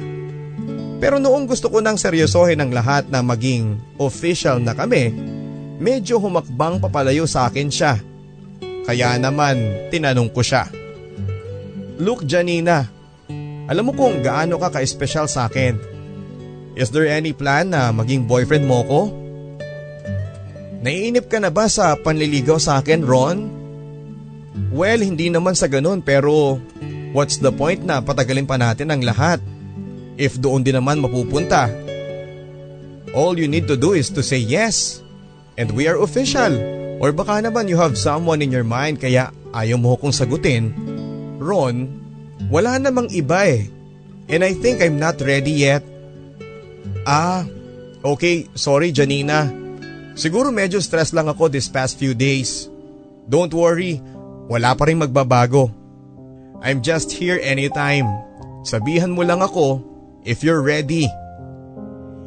Pero 0.99 1.19
noong 1.19 1.47
gusto 1.47 1.71
ko 1.71 1.79
nang 1.79 1.95
seryosohin 1.95 2.59
ang 2.59 2.71
lahat 2.75 3.07
na 3.07 3.23
maging 3.23 3.79
official 3.99 4.59
na 4.59 4.75
kami, 4.75 5.11
medyo 5.79 6.19
humakbang 6.19 6.83
papalayo 6.83 7.23
sa 7.23 7.47
akin 7.47 7.71
siya. 7.71 7.99
Kaya 8.83 9.15
naman 9.15 9.87
tinanong 9.87 10.31
ko 10.35 10.43
siya. 10.43 10.67
Look 11.99 12.27
Janina, 12.27 12.87
alam 13.71 13.87
mo 13.87 13.95
kung 13.95 14.19
gaano 14.19 14.59
ka 14.59 14.75
ka-espesyal 14.75 15.31
sa 15.31 15.47
akin. 15.47 15.79
Is 16.75 16.91
there 16.91 17.07
any 17.07 17.31
plan 17.31 17.71
na 17.71 17.95
maging 17.95 18.27
boyfriend 18.27 18.67
mo 18.67 18.83
ko? 18.83 18.99
Naiinip 20.83 21.31
ka 21.31 21.39
na 21.39 21.47
ba 21.47 21.71
sa 21.71 21.95
panliligaw 21.95 22.59
sa 22.59 22.83
akin, 22.83 23.07
Ron? 23.07 23.62
Well, 24.73 25.01
hindi 25.01 25.33
naman 25.33 25.57
sa 25.57 25.65
ganun 25.65 26.05
pero 26.05 26.61
what's 27.13 27.41
the 27.41 27.49
point 27.49 27.81
na 27.81 28.01
patagalin 28.01 28.45
pa 28.45 28.57
natin 28.57 28.93
ang 28.93 29.01
lahat? 29.01 29.41
If 30.13 30.37
doon 30.37 30.61
din 30.61 30.77
naman 30.77 31.01
mapupunta. 31.01 31.73
All 33.13 33.37
you 33.37 33.49
need 33.49 33.69
to 33.69 33.77
do 33.77 33.93
is 33.97 34.13
to 34.13 34.21
say 34.21 34.41
yes. 34.41 35.01
And 35.57 35.73
we 35.73 35.85
are 35.85 35.97
official. 36.01 36.53
Or 37.01 37.13
baka 37.13 37.41
naman 37.41 37.69
you 37.69 37.77
have 37.77 37.97
someone 37.97 38.41
in 38.41 38.53
your 38.53 38.65
mind 38.65 39.01
kaya 39.01 39.33
ayaw 39.53 39.77
mo 39.77 39.97
kong 39.97 40.13
sagutin. 40.13 40.73
Ron, 41.41 41.89
wala 42.49 42.77
namang 42.77 43.09
iba 43.13 43.45
eh. 43.49 43.69
And 44.29 44.41
I 44.41 44.53
think 44.57 44.81
I'm 44.81 44.97
not 44.97 45.21
ready 45.21 45.65
yet. 45.65 45.85
Ah, 47.03 47.43
okay, 48.01 48.47
sorry 48.55 48.95
Janina. 48.95 49.51
Siguro 50.13 50.53
medyo 50.53 50.77
stress 50.79 51.11
lang 51.11 51.27
ako 51.27 51.49
this 51.49 51.67
past 51.67 51.97
few 51.97 52.13
days. 52.13 52.69
Don't 53.27 53.51
worry, 53.51 53.99
wala 54.47 54.75
pa 54.75 54.89
rin 54.89 54.99
magbabago. 54.99 55.71
I'm 56.63 56.79
just 56.79 57.11
here 57.11 57.39
anytime. 57.43 58.07
Sabihan 58.63 59.11
mo 59.11 59.27
lang 59.27 59.43
ako 59.43 59.83
if 60.23 60.43
you're 60.43 60.63
ready. 60.63 61.11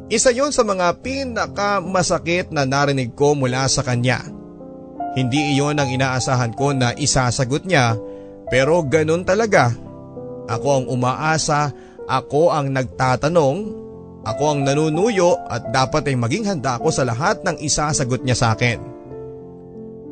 Isa 0.07 0.31
yon 0.31 0.53
sa 0.55 0.63
mga 0.63 1.03
pinakamasakit 1.03 2.53
na 2.53 2.63
narinig 2.63 3.11
ko 3.17 3.35
mula 3.35 3.67
sa 3.67 3.83
kanya. 3.83 4.23
Hindi 5.17 5.57
iyon 5.57 5.81
ang 5.81 5.89
inaasahan 5.89 6.53
ko 6.53 6.71
na 6.71 6.93
isasagot 6.93 7.65
niya 7.65 7.97
pero 8.47 8.85
ganun 8.85 9.27
talaga 9.27 9.73
ako 10.47 10.67
ang 10.71 10.85
umaasa, 10.87 11.75
ako 12.07 12.55
ang 12.55 12.71
nagtatanong, 12.71 13.57
ako 14.23 14.43
ang 14.47 14.59
nanunuyo 14.63 15.35
at 15.51 15.75
dapat 15.75 16.07
ay 16.07 16.15
maging 16.15 16.47
handa 16.47 16.79
ako 16.79 16.87
sa 16.93 17.03
lahat 17.03 17.43
ng 17.43 17.59
isasagot 17.59 18.23
niya 18.23 18.37
sa 18.39 18.47
akin. 18.55 18.79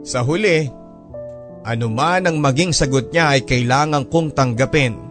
Sa 0.04 0.22
huli, 0.22 0.68
Ano 1.66 1.90
man 1.90 2.30
ang 2.30 2.38
maging 2.38 2.78
sagot 2.78 3.10
niya 3.10 3.34
ay 3.34 3.42
kailangan 3.42 4.06
kong 4.14 4.38
tanggapin. 4.38 5.02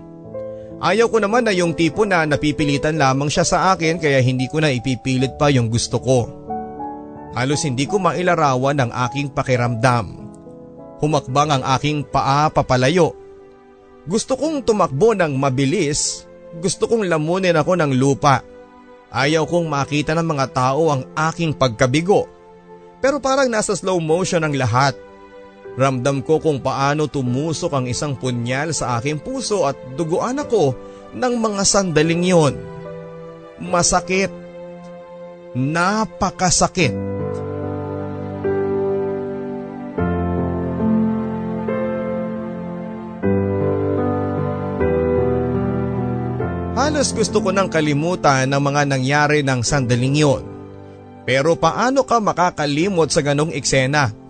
Ayaw 0.79 1.11
ko 1.11 1.19
naman 1.19 1.43
na 1.43 1.51
yung 1.51 1.75
tipo 1.75 2.07
na 2.07 2.23
napipilitan 2.23 2.95
lamang 2.95 3.27
siya 3.27 3.43
sa 3.43 3.59
akin 3.75 3.99
kaya 3.99 4.23
hindi 4.23 4.47
ko 4.47 4.62
na 4.62 4.71
ipipilit 4.71 5.35
pa 5.35 5.51
yung 5.51 5.67
gusto 5.67 5.99
ko. 5.99 6.31
Halos 7.35 7.67
hindi 7.67 7.90
ko 7.90 7.99
mailarawan 7.99 8.79
ang 8.79 8.95
aking 9.11 9.35
pakiramdam. 9.35 10.14
Humakbang 11.03 11.59
ang 11.59 11.62
aking 11.75 12.07
paa 12.07 12.47
papalayo. 12.55 13.19
Gusto 14.07 14.38
kong 14.38 14.62
tumakbo 14.62 15.11
ng 15.19 15.35
mabilis, 15.35 16.23
gusto 16.62 16.87
kong 16.87 17.11
lamunin 17.11 17.59
ako 17.59 17.75
ng 17.83 17.99
lupa. 17.99 18.47
Ayaw 19.11 19.43
kong 19.51 19.67
makita 19.67 20.14
ng 20.14 20.27
mga 20.27 20.47
tao 20.55 20.95
ang 20.95 21.03
aking 21.19 21.51
pagkabigo. 21.51 22.31
Pero 23.03 23.19
parang 23.19 23.51
nasa 23.51 23.75
slow 23.75 23.99
motion 23.99 24.47
ang 24.47 24.55
lahat. 24.55 24.95
Ramdam 25.75 26.23
ko 26.23 26.39
kung 26.39 26.63
paano 26.63 27.11
tumusok 27.11 27.75
ang 27.75 27.87
isang 27.91 28.15
punyal 28.15 28.71
sa 28.71 28.95
aking 28.99 29.19
puso 29.19 29.67
at 29.67 29.75
duguan 29.99 30.39
ako 30.39 30.71
ng 31.15 31.35
mga 31.35 31.63
sandaling 31.67 32.23
yon. 32.23 32.55
Masakit. 33.59 34.31
Napakasakit. 35.55 36.95
Halos 46.75 47.11
gusto 47.15 47.43
ko 47.43 47.51
nang 47.51 47.67
kalimutan 47.67 48.47
ang 48.47 48.63
mga 48.63 48.87
nangyari 48.87 49.43
ng 49.43 49.67
sandaling 49.67 50.15
yon. 50.15 50.43
Pero 51.27 51.59
paano 51.59 52.07
ka 52.07 52.23
makakalimot 52.23 53.11
sa 53.11 53.25
ganong 53.27 53.51
eksena? 53.51 54.24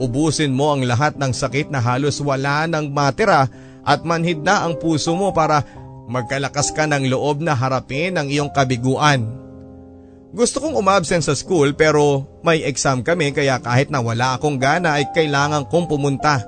Ubusin 0.00 0.56
mo 0.56 0.72
ang 0.72 0.88
lahat 0.88 1.20
ng 1.20 1.32
sakit 1.32 1.68
na 1.68 1.80
halos 1.80 2.20
wala 2.24 2.64
nang 2.64 2.88
matira 2.88 3.50
at 3.82 4.06
manhid 4.06 4.40
na 4.40 4.64
ang 4.64 4.78
puso 4.78 5.12
mo 5.12 5.34
para 5.34 5.66
magkalakas 6.08 6.72
ka 6.72 6.88
ng 6.88 7.10
loob 7.10 7.44
na 7.44 7.52
harapin 7.52 8.16
ang 8.16 8.28
iyong 8.30 8.50
kabiguan. 8.50 9.42
Gusto 10.32 10.64
kong 10.64 10.80
umabsent 10.80 11.28
sa 11.28 11.36
school 11.36 11.76
pero 11.76 12.24
may 12.40 12.64
exam 12.64 13.04
kami 13.04 13.36
kaya 13.36 13.60
kahit 13.60 13.92
na 13.92 14.00
wala 14.00 14.40
akong 14.40 14.56
gana 14.56 14.96
ay 14.96 15.12
kailangan 15.12 15.68
kong 15.68 15.92
pumunta. 15.92 16.40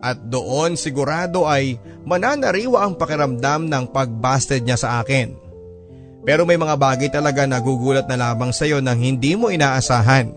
At 0.00 0.18
doon 0.26 0.74
sigurado 0.74 1.46
ay 1.46 1.78
mananariwa 2.08 2.82
ang 2.82 2.98
pakiramdam 2.98 3.70
ng 3.70 3.84
pagbasted 3.92 4.66
niya 4.66 4.80
sa 4.80 4.98
akin. 4.98 5.36
Pero 6.26 6.42
may 6.42 6.58
mga 6.58 6.74
bagay 6.74 7.08
talaga 7.12 7.46
na 7.46 7.62
gugulat 7.62 8.08
na 8.10 8.18
lamang 8.18 8.50
sa 8.50 8.66
iyo 8.66 8.82
nang 8.82 8.98
hindi 8.98 9.38
mo 9.38 9.52
inaasahan. 9.52 10.32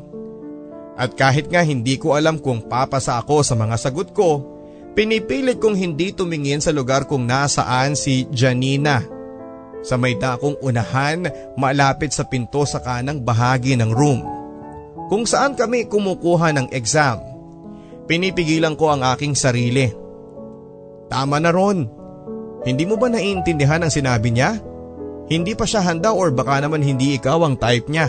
At 0.93 1.17
kahit 1.17 1.49
nga 1.49 1.65
hindi 1.65 1.97
ko 1.97 2.13
alam 2.13 2.37
kung 2.37 2.61
papasa 2.69 3.17
ako 3.17 3.41
sa 3.41 3.57
mga 3.57 3.75
sagot 3.81 4.13
ko, 4.13 4.45
pinipilit 4.93 5.57
kong 5.57 5.73
hindi 5.73 6.13
tumingin 6.13 6.61
sa 6.61 6.69
lugar 6.69 7.09
kung 7.09 7.25
nasaan 7.25 7.97
si 7.97 8.29
Janina. 8.29 9.01
Sa 9.83 9.99
may 9.99 10.15
dakong 10.15 10.61
unahan 10.63 11.27
malapit 11.59 12.13
sa 12.15 12.23
pinto 12.23 12.63
sa 12.63 12.79
kanang 12.79 13.19
bahagi 13.19 13.75
ng 13.75 13.91
room. 13.91 14.23
Kung 15.11 15.27
saan 15.27 15.59
kami 15.59 15.89
kumukuha 15.91 16.55
ng 16.55 16.67
exam. 16.71 17.19
Pinipigilan 18.07 18.79
ko 18.79 18.95
ang 18.95 19.03
aking 19.03 19.35
sarili. 19.35 19.91
Tama 21.11 21.37
na 21.43 21.51
ron. 21.51 21.89
Hindi 22.63 22.87
mo 22.87 22.95
ba 22.95 23.11
naiintindihan 23.11 23.83
ang 23.83 23.91
sinabi 23.91 24.31
niya? 24.31 24.55
Hindi 25.27 25.51
pa 25.51 25.67
siya 25.67 25.83
handa 25.83 26.15
or 26.15 26.31
baka 26.31 26.63
naman 26.63 26.79
hindi 26.79 27.19
ikaw 27.19 27.43
ang 27.43 27.59
type 27.59 27.91
niya. 27.91 28.07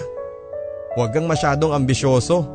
Huwag 0.95 1.11
kang 1.11 1.27
masyadong 1.27 1.75
ambisyoso. 1.75 2.54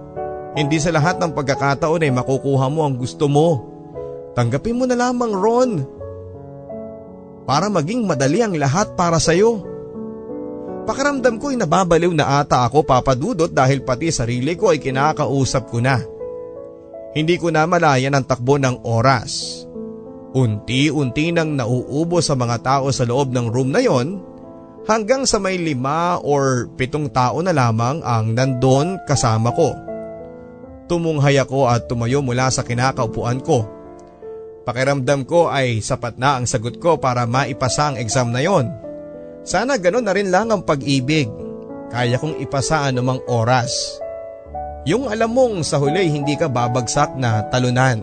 Hindi 0.58 0.82
sa 0.82 0.90
lahat 0.90 1.22
ng 1.22 1.32
pagkakataon 1.38 2.06
ay 2.06 2.12
makukuha 2.14 2.68
mo 2.74 2.82
ang 2.88 2.98
gusto 2.98 3.30
mo. 3.30 3.70
Tanggapin 4.34 4.78
mo 4.78 4.90
na 4.90 4.98
lamang 4.98 5.34
Ron. 5.34 5.72
Para 7.46 7.70
maging 7.70 8.06
madali 8.06 8.42
ang 8.42 8.54
lahat 8.58 8.94
para 8.98 9.18
sa'yo. 9.18 9.62
Pakiramdam 10.90 11.38
ko 11.38 11.54
ay 11.54 11.58
nababaliw 11.62 12.14
na 12.18 12.42
ata 12.42 12.66
ako 12.66 12.82
papadudot 12.82 13.50
dahil 13.50 13.86
pati 13.86 14.10
sarili 14.10 14.58
ko 14.58 14.74
ay 14.74 14.82
kinakausap 14.82 15.70
ko 15.70 15.78
na. 15.78 16.02
Hindi 17.14 17.38
ko 17.38 17.54
na 17.54 17.70
malayan 17.70 18.18
ang 18.18 18.26
takbo 18.26 18.58
ng 18.58 18.86
oras. 18.86 19.66
Unti-unti 20.34 21.34
nang 21.34 21.58
nauubos 21.58 22.30
sa 22.30 22.38
mga 22.38 22.58
tao 22.62 22.94
sa 22.94 23.06
loob 23.06 23.34
ng 23.34 23.50
room 23.50 23.74
na 23.74 23.82
yon 23.82 24.22
hanggang 24.86 25.26
sa 25.26 25.42
may 25.42 25.58
lima 25.58 26.22
or 26.22 26.70
pitong 26.78 27.10
tao 27.10 27.42
na 27.42 27.50
lamang 27.54 28.02
ang 28.06 28.34
nandon 28.38 29.02
kasama 29.10 29.50
ko. 29.54 29.74
Tumunghay 30.90 31.38
ako 31.38 31.70
at 31.70 31.86
tumayo 31.86 32.26
mula 32.26 32.50
sa 32.50 32.66
kinakaupuan 32.66 33.46
ko. 33.46 33.70
Pakiramdam 34.66 35.22
ko 35.24 35.48
ay 35.54 35.86
sapat 35.86 36.18
na 36.18 36.42
ang 36.42 36.50
sagot 36.50 36.82
ko 36.82 36.98
para 36.98 37.30
maipasa 37.30 37.94
ang 37.94 37.98
exam 38.02 38.34
na 38.34 38.42
yon. 38.42 38.74
Sana 39.46 39.78
ganun 39.78 40.06
na 40.06 40.14
rin 40.18 40.34
lang 40.34 40.50
ang 40.50 40.66
pag-ibig. 40.66 41.30
Kaya 41.94 42.18
kong 42.18 42.42
ipasa 42.42 42.90
anumang 42.90 43.22
oras. 43.30 44.02
Yung 44.90 45.06
alam 45.06 45.30
mong 45.30 45.62
sa 45.62 45.78
huli 45.78 46.10
hindi 46.10 46.34
ka 46.34 46.50
babagsak 46.50 47.18
na 47.18 47.46
talunan. 47.54 48.02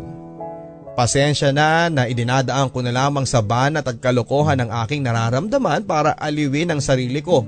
Pasensya 0.95 1.53
na 1.53 1.93
na 1.93 2.09
idinadaan 2.09 2.73
ko 2.73 2.81
na 2.81 2.95
lamang 2.95 3.29
sa 3.29 3.45
banat 3.45 3.85
at 3.85 4.01
kalokohan 4.01 4.63
ng 4.65 4.71
aking 4.87 5.05
nararamdaman 5.05 5.85
para 5.85 6.17
aliwin 6.17 6.73
ang 6.73 6.81
sarili 6.81 7.21
ko. 7.21 7.45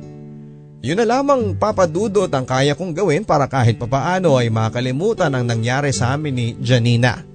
Yun 0.79 1.03
na 1.03 1.07
lamang 1.07 1.59
papadudot 1.59 2.31
ang 2.31 2.47
kaya 2.47 2.79
kong 2.79 2.95
gawin 2.95 3.27
para 3.27 3.51
kahit 3.51 3.83
papaano 3.83 4.39
ay 4.39 4.47
makalimutan 4.47 5.35
ang 5.35 5.43
nangyari 5.43 5.91
sa 5.91 6.15
amin 6.15 6.35
ni 6.35 6.47
Janina. 6.63 7.27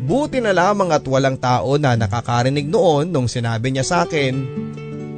Buti 0.00 0.38
na 0.38 0.54
lamang 0.54 0.94
at 0.94 1.02
walang 1.10 1.36
tao 1.36 1.74
na 1.76 1.98
nakakarinig 1.98 2.70
noon 2.70 3.10
nung 3.10 3.26
sinabi 3.26 3.74
niya 3.74 3.84
sa 3.84 3.96
akin 4.06 4.34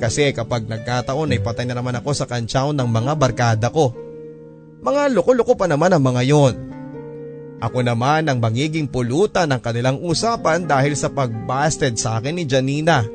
kasi 0.02 0.34
kapag 0.34 0.66
nagkataon 0.66 1.30
ay 1.30 1.38
patay 1.38 1.68
na 1.68 1.78
naman 1.78 1.94
ako 2.00 2.10
sa 2.16 2.26
kantsaw 2.26 2.74
ng 2.74 2.88
mga 2.88 3.12
barkada 3.14 3.68
ko. 3.68 3.94
Mga 4.82 5.14
loko-loko 5.14 5.54
pa 5.54 5.70
naman 5.70 5.94
ang 5.94 6.02
mga 6.02 6.22
yon. 6.26 6.54
Ako 7.62 7.86
naman 7.86 8.26
ang 8.26 8.42
magiging 8.42 8.90
pulutan 8.90 9.46
ng 9.54 9.62
kanilang 9.62 10.02
usapan 10.02 10.66
dahil 10.66 10.98
sa 10.98 11.06
pagbasted 11.06 11.94
sa 11.94 12.18
akin 12.18 12.34
ni 12.34 12.44
Janina. 12.48 13.06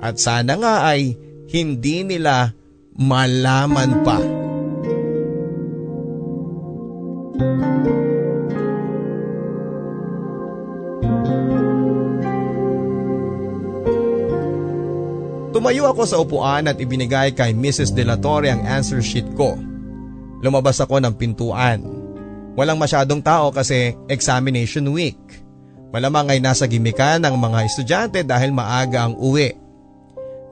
At 0.00 0.16
sana 0.16 0.56
nga 0.56 0.88
ay 0.88 1.12
hindi 1.52 2.00
nila 2.00 2.56
malaman 2.96 4.00
pa. 4.00 4.18
Tumayo 15.56 15.88
ako 15.88 16.02
sa 16.04 16.20
upuan 16.20 16.68
at 16.68 16.76
ibinigay 16.76 17.32
kay 17.32 17.56
Mrs. 17.56 17.96
De 17.96 18.04
La 18.04 18.20
Torre 18.20 18.52
ang 18.52 18.60
answer 18.68 19.00
sheet 19.00 19.24
ko. 19.32 19.56
Lumabas 20.44 20.84
ako 20.84 21.00
ng 21.00 21.16
pintuan. 21.16 21.80
Walang 22.56 22.76
masyadong 22.76 23.24
tao 23.24 23.48
kasi 23.52 23.96
examination 24.08 24.84
week. 24.92 25.16
Malamang 25.96 26.28
ay 26.28 26.44
nasa 26.44 26.68
gimikan 26.68 27.24
ng 27.24 27.36
mga 27.40 27.58
estudyante 27.64 28.20
dahil 28.20 28.52
maaga 28.52 29.08
ang 29.08 29.16
uwi. 29.16 29.56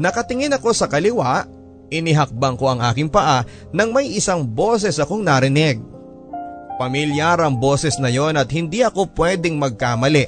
Nakatingin 0.00 0.56
ako 0.56 0.72
sa 0.72 0.88
kaliwa, 0.88 1.44
inihakbang 1.92 2.56
ko 2.56 2.72
ang 2.72 2.80
aking 2.84 3.08
paa 3.10 3.42
nang 3.74 3.90
may 3.92 4.08
isang 4.08 4.44
boses 4.44 5.00
akong 5.00 5.24
narinig. 5.24 5.80
Pamilyar 6.74 7.38
ang 7.38 7.54
boses 7.54 7.96
na 8.02 8.10
yon 8.10 8.34
at 8.34 8.50
hindi 8.50 8.82
ako 8.82 9.14
pwedeng 9.14 9.56
magkamali. 9.62 10.26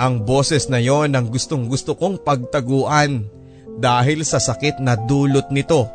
Ang 0.00 0.24
boses 0.24 0.66
na 0.72 0.80
yon 0.80 1.12
ang 1.14 1.28
gustong 1.28 1.68
gusto 1.68 1.94
kong 1.94 2.24
pagtaguan 2.24 3.28
dahil 3.78 4.24
sa 4.24 4.40
sakit 4.40 4.80
na 4.80 4.96
dulot 4.96 5.52
nito. 5.52 5.86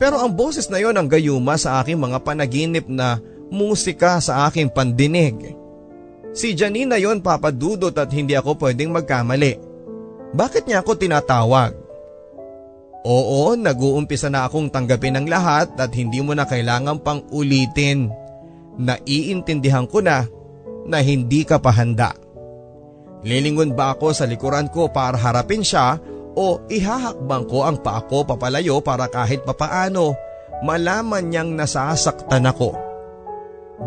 Pero 0.00 0.18
ang 0.18 0.34
boses 0.34 0.66
na 0.72 0.80
yon 0.82 0.96
ang 0.98 1.06
gayuma 1.06 1.54
sa 1.60 1.78
aking 1.78 2.00
mga 2.00 2.18
panaginip 2.26 2.86
na 2.88 3.22
musika 3.52 4.18
sa 4.18 4.48
aking 4.48 4.72
pandinig. 4.72 5.54
Si 6.32 6.56
Janine 6.56 6.96
na 6.96 6.98
yon 6.98 7.20
papadudot 7.20 7.92
at 7.92 8.08
hindi 8.08 8.32
ako 8.32 8.56
pwedeng 8.56 8.88
magkamali. 8.88 9.60
Bakit 10.32 10.64
niya 10.64 10.80
ako 10.80 10.96
tinatawag? 10.96 11.81
Oo, 13.02 13.58
nag-uumpisa 13.58 14.30
na 14.30 14.46
akong 14.46 14.70
tanggapin 14.70 15.18
ang 15.18 15.26
lahat 15.26 15.74
at 15.74 15.90
hindi 15.90 16.22
mo 16.22 16.38
na 16.38 16.46
kailangan 16.46 17.02
pang 17.02 17.26
ulitin. 17.34 18.06
Naiintindihan 18.78 19.90
ko 19.90 19.98
na 19.98 20.22
na 20.86 20.98
hindi 21.02 21.42
ka 21.42 21.58
pa 21.58 21.74
handa. 21.74 22.14
Lilingon 23.26 23.74
ba 23.74 23.94
ako 23.94 24.14
sa 24.14 24.26
likuran 24.26 24.70
ko 24.70 24.90
para 24.90 25.18
harapin 25.18 25.62
siya 25.62 25.98
o 26.34 26.62
ihahakbang 26.70 27.44
ko 27.46 27.66
ang 27.66 27.78
paa 27.82 28.02
ko 28.06 28.26
papalayo 28.26 28.82
para 28.82 29.06
kahit 29.06 29.46
papaano 29.46 30.14
malaman 30.62 31.26
niyang 31.26 31.54
nasasaktan 31.58 32.46
ako. 32.50 32.74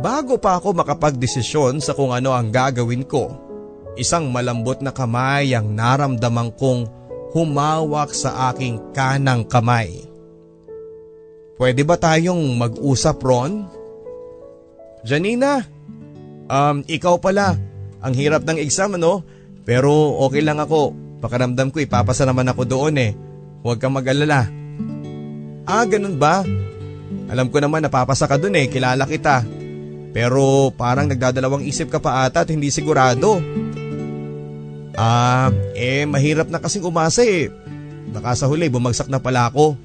Bago 0.03 0.35
pa 0.39 0.59
ako 0.59 0.75
makapagdesisyon 0.75 1.79
sa 1.79 1.95
kung 1.95 2.11
ano 2.11 2.35
ang 2.35 2.51
gagawin 2.51 3.07
ko, 3.07 3.31
isang 3.95 4.27
malambot 4.27 4.83
na 4.83 4.91
kamay 4.91 5.55
ang 5.55 5.71
naramdaman 5.71 6.51
kong 6.59 7.04
humawak 7.35 8.15
sa 8.15 8.55
aking 8.55 8.79
kanang 8.95 9.43
kamay. 9.43 10.07
Pwede 11.59 11.83
ba 11.83 11.99
tayong 11.99 12.55
mag-usap 12.55 13.19
Ron? 13.19 13.67
Janina, 15.03 15.67
um, 16.47 16.79
ikaw 16.87 17.19
pala, 17.19 17.59
Ang 18.05 18.13
hirap 18.13 18.45
ng 18.45 18.61
exam 18.61 18.93
ano? 19.01 19.25
Pero 19.65 20.21
okay 20.21 20.45
lang 20.45 20.61
ako. 20.61 20.93
Pakaramdam 21.25 21.73
ko 21.73 21.81
ipapasa 21.81 22.21
naman 22.21 22.45
ako 22.45 22.69
doon 22.69 23.01
eh. 23.01 23.17
Huwag 23.65 23.81
kang 23.81 23.97
mag-alala. 23.97 24.45
Ah, 25.65 25.89
ganun 25.89 26.21
ba? 26.21 26.45
Alam 27.25 27.49
ko 27.49 27.57
naman 27.57 27.81
napapasa 27.81 28.29
ka 28.29 28.37
doon 28.37 28.61
eh, 28.61 28.69
kilala 28.69 29.09
kita. 29.09 29.41
Pero 30.13 30.69
parang 30.77 31.09
nagdadalawang 31.09 31.65
isip 31.65 31.89
ka 31.89 31.97
pa 31.97 32.29
ata 32.29 32.45
at 32.45 32.53
hindi 32.53 32.69
sigurado. 32.69 33.41
Ah, 34.95 35.51
eh 35.75 36.07
mahirap 36.07 36.47
na 36.47 36.63
kasing 36.63 36.87
umasa 36.87 37.21
eh. 37.21 37.51
Baka 38.15 38.31
sa 38.35 38.47
huli 38.47 38.71
bumagsak 38.71 39.11
na 39.11 39.19
pala 39.19 39.51
ako. 39.51 39.75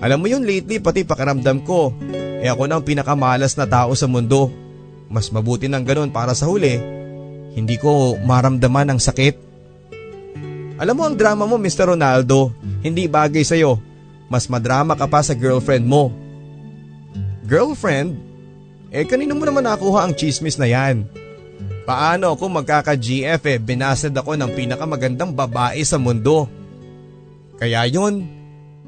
Alam 0.00 0.24
mo 0.24 0.26
yun 0.28 0.44
lately 0.44 0.80
pati 0.80 1.04
pakaramdam 1.04 1.60
ko. 1.64 1.92
Eh 2.40 2.48
ako 2.48 2.64
na 2.64 2.80
ang 2.80 2.84
pinakamalas 2.84 3.56
na 3.60 3.68
tao 3.68 3.92
sa 3.92 4.08
mundo. 4.08 4.48
Mas 5.12 5.28
mabuti 5.28 5.68
ng 5.68 5.84
ganun 5.84 6.10
para 6.10 6.32
sa 6.32 6.48
huli. 6.48 6.80
Hindi 7.56 7.76
ko 7.76 8.16
maramdaman 8.20 8.96
ang 8.96 9.00
sakit. 9.00 9.46
Alam 10.76 10.96
mo 10.96 11.02
ang 11.08 11.16
drama 11.16 11.48
mo 11.48 11.56
Mr. 11.56 11.96
Ronaldo, 11.96 12.52
hindi 12.84 13.08
bagay 13.08 13.40
sa'yo. 13.40 13.80
Mas 14.28 14.44
madrama 14.52 14.92
ka 14.92 15.08
pa 15.08 15.24
sa 15.24 15.32
girlfriend 15.32 15.88
mo. 15.88 16.12
Girlfriend? 17.48 18.20
Eh 18.92 19.08
kanino 19.08 19.32
mo 19.32 19.48
naman 19.48 19.64
nakuha 19.64 20.04
ang 20.04 20.12
chismis 20.12 20.60
na 20.60 20.68
yan? 20.68 21.08
Paano 21.86 22.34
ako 22.34 22.50
magkaka-GF 22.50 23.42
eh 23.46 23.58
binasad 23.62 24.10
ako 24.10 24.34
ng 24.34 24.50
pinakamagandang 24.58 25.30
babae 25.30 25.78
sa 25.86 26.02
mundo. 26.02 26.50
Kaya 27.56 27.86
yun, 27.86 28.26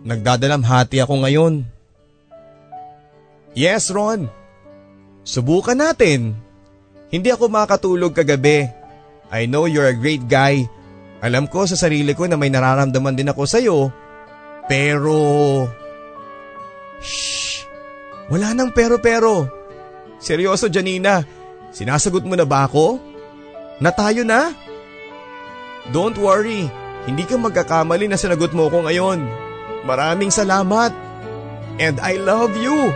nagdadalamhati 0.03 0.99
ako 0.99 1.23
ngayon. 1.23 1.63
Yes 3.55 3.89
Ron, 3.95 4.27
subukan 5.23 5.79
natin. 5.79 6.35
Hindi 7.09 7.31
ako 7.31 7.47
makatulog 7.49 8.13
kagabi. 8.13 8.69
I 9.31 9.47
know 9.47 9.71
you're 9.71 9.89
a 9.89 9.97
great 9.97 10.27
guy 10.27 10.67
alam 11.19 11.51
ko 11.51 11.67
sa 11.67 11.75
sarili 11.75 12.15
ko 12.15 12.31
na 12.31 12.39
may 12.39 12.51
nararamdaman 12.51 13.19
din 13.19 13.31
ako 13.31 13.43
sa'yo. 13.43 13.79
Pero… 14.71 15.17
Shh! 17.03 17.67
Wala 18.31 18.55
nang 18.55 18.71
pero-pero. 18.71 19.51
Seryoso 20.23 20.71
Janina, 20.71 21.23
sinasagot 21.79 22.27
mo 22.27 22.35
na 22.35 22.43
ba 22.43 22.67
ako? 22.67 22.99
Na 23.79 23.95
tayo 23.95 24.27
na? 24.27 24.51
Don't 25.95 26.19
worry, 26.19 26.67
hindi 27.07 27.23
ka 27.23 27.39
magkakamali 27.39 28.11
na 28.11 28.19
sinagot 28.19 28.51
mo 28.51 28.67
ko 28.67 28.83
ngayon. 28.83 29.23
Maraming 29.87 30.35
salamat. 30.35 30.91
And 31.79 32.03
I 32.03 32.19
love 32.19 32.59
you. 32.59 32.91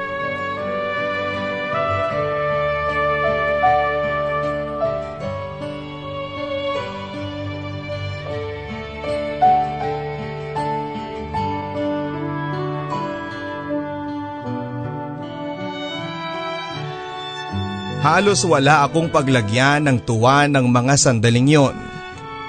Halos 18.02 18.42
wala 18.42 18.82
akong 18.82 19.14
paglagyan 19.14 19.86
ng 19.86 20.02
tuwa 20.02 20.50
ng 20.50 20.66
mga 20.66 20.94
sandaling 20.98 21.54
yon. 21.54 21.76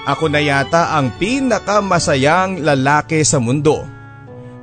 Ako 0.02 0.26
na 0.26 0.42
yata 0.42 0.98
ang 0.98 1.14
pinakamasayang 1.14 2.58
lalaki 2.58 3.22
sa 3.22 3.38
mundo. 3.38 3.86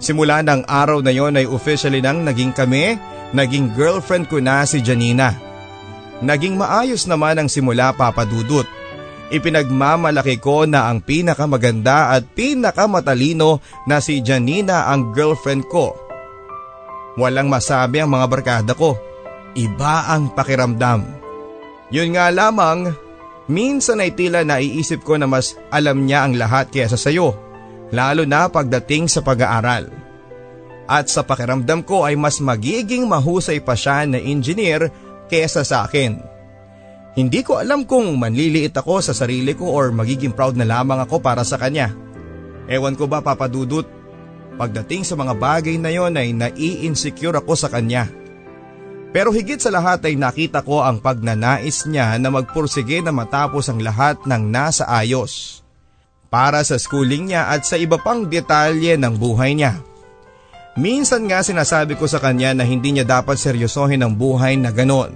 Simula 0.04 0.44
ng 0.44 0.68
araw 0.68 1.00
na 1.00 1.16
yon 1.16 1.40
ay 1.40 1.48
officially 1.48 2.04
nang 2.04 2.28
naging 2.28 2.52
kami, 2.52 3.00
naging 3.32 3.72
girlfriend 3.72 4.28
ko 4.28 4.44
na 4.44 4.68
si 4.68 4.84
Janina. 4.84 5.32
Naging 6.20 6.60
maayos 6.60 7.08
naman 7.08 7.40
ang 7.40 7.48
simula 7.48 7.96
papadudot. 7.96 8.68
Ipinagmamalaki 9.32 10.44
ko 10.44 10.68
na 10.68 10.92
ang 10.92 11.00
pinakamaganda 11.00 12.12
at 12.20 12.28
pinakamatalino 12.36 13.64
na 13.88 14.04
si 14.04 14.20
Janina 14.20 14.92
ang 14.92 15.16
girlfriend 15.16 15.72
ko. 15.72 15.96
Walang 17.16 17.48
masabi 17.48 18.04
ang 18.04 18.12
mga 18.12 18.28
barkada 18.28 18.76
ko 18.76 19.00
Iba 19.52 20.08
ang 20.08 20.32
pakiramdam. 20.32 21.04
Yun 21.92 22.16
nga 22.16 22.32
lamang, 22.32 22.96
minsan 23.52 24.00
ay 24.00 24.16
tila 24.16 24.48
naiisip 24.48 25.04
ko 25.04 25.20
na 25.20 25.28
mas 25.28 25.60
alam 25.68 26.08
niya 26.08 26.24
ang 26.24 26.40
lahat 26.40 26.72
kaysa 26.72 26.96
sayo, 26.96 27.36
lalo 27.92 28.24
na 28.24 28.48
pagdating 28.48 29.12
sa 29.12 29.20
pag-aaral. 29.20 29.92
At 30.88 31.12
sa 31.12 31.28
pakiramdam 31.28 31.84
ko 31.84 32.08
ay 32.08 32.16
mas 32.16 32.40
magiging 32.40 33.12
mahusay 33.12 33.60
pa 33.60 33.76
siya 33.76 34.08
na 34.08 34.20
engineer 34.24 34.88
kaysa 35.28 35.68
sa 35.68 35.84
akin. 35.84 36.16
Hindi 37.12 37.44
ko 37.44 37.60
alam 37.60 37.84
kung 37.84 38.08
manliliit 38.16 38.72
ako 38.72 39.04
sa 39.04 39.12
sarili 39.12 39.52
ko 39.52 39.68
or 39.68 39.92
magiging 39.92 40.32
proud 40.32 40.56
na 40.56 40.64
lamang 40.64 41.04
ako 41.04 41.20
para 41.20 41.44
sa 41.44 41.60
kanya. 41.60 41.92
Ewan 42.72 42.96
ko 42.96 43.04
ba 43.04 43.20
papadudot, 43.20 43.84
pagdating 44.56 45.04
sa 45.04 45.20
mga 45.20 45.36
bagay 45.36 45.76
na 45.76 45.92
yon 45.92 46.16
ay 46.16 46.32
nai-insecure 46.32 47.36
ako 47.36 47.52
sa 47.60 47.68
kanya. 47.68 48.21
Pero 49.12 49.36
higit 49.36 49.60
sa 49.60 49.68
lahat 49.76 50.08
ay 50.08 50.16
nakita 50.16 50.64
ko 50.64 50.80
ang 50.80 51.04
pagnanais 51.04 51.84
niya 51.84 52.16
na 52.16 52.32
magpursige 52.32 53.04
na 53.04 53.12
matapos 53.12 53.68
ang 53.68 53.84
lahat 53.84 54.24
ng 54.24 54.44
nasa 54.48 54.88
ayos. 54.88 55.60
Para 56.32 56.64
sa 56.64 56.80
schooling 56.80 57.28
niya 57.28 57.52
at 57.52 57.68
sa 57.68 57.76
iba 57.76 58.00
pang 58.00 58.24
detalye 58.24 58.96
ng 58.96 59.20
buhay 59.20 59.52
niya. 59.52 59.84
Minsan 60.80 61.28
nga 61.28 61.44
sinasabi 61.44 62.00
ko 62.00 62.08
sa 62.08 62.24
kanya 62.24 62.56
na 62.56 62.64
hindi 62.64 62.96
niya 62.96 63.04
dapat 63.04 63.36
seryosohin 63.36 64.00
ang 64.00 64.16
buhay 64.16 64.56
na 64.56 64.72
ganon. 64.72 65.12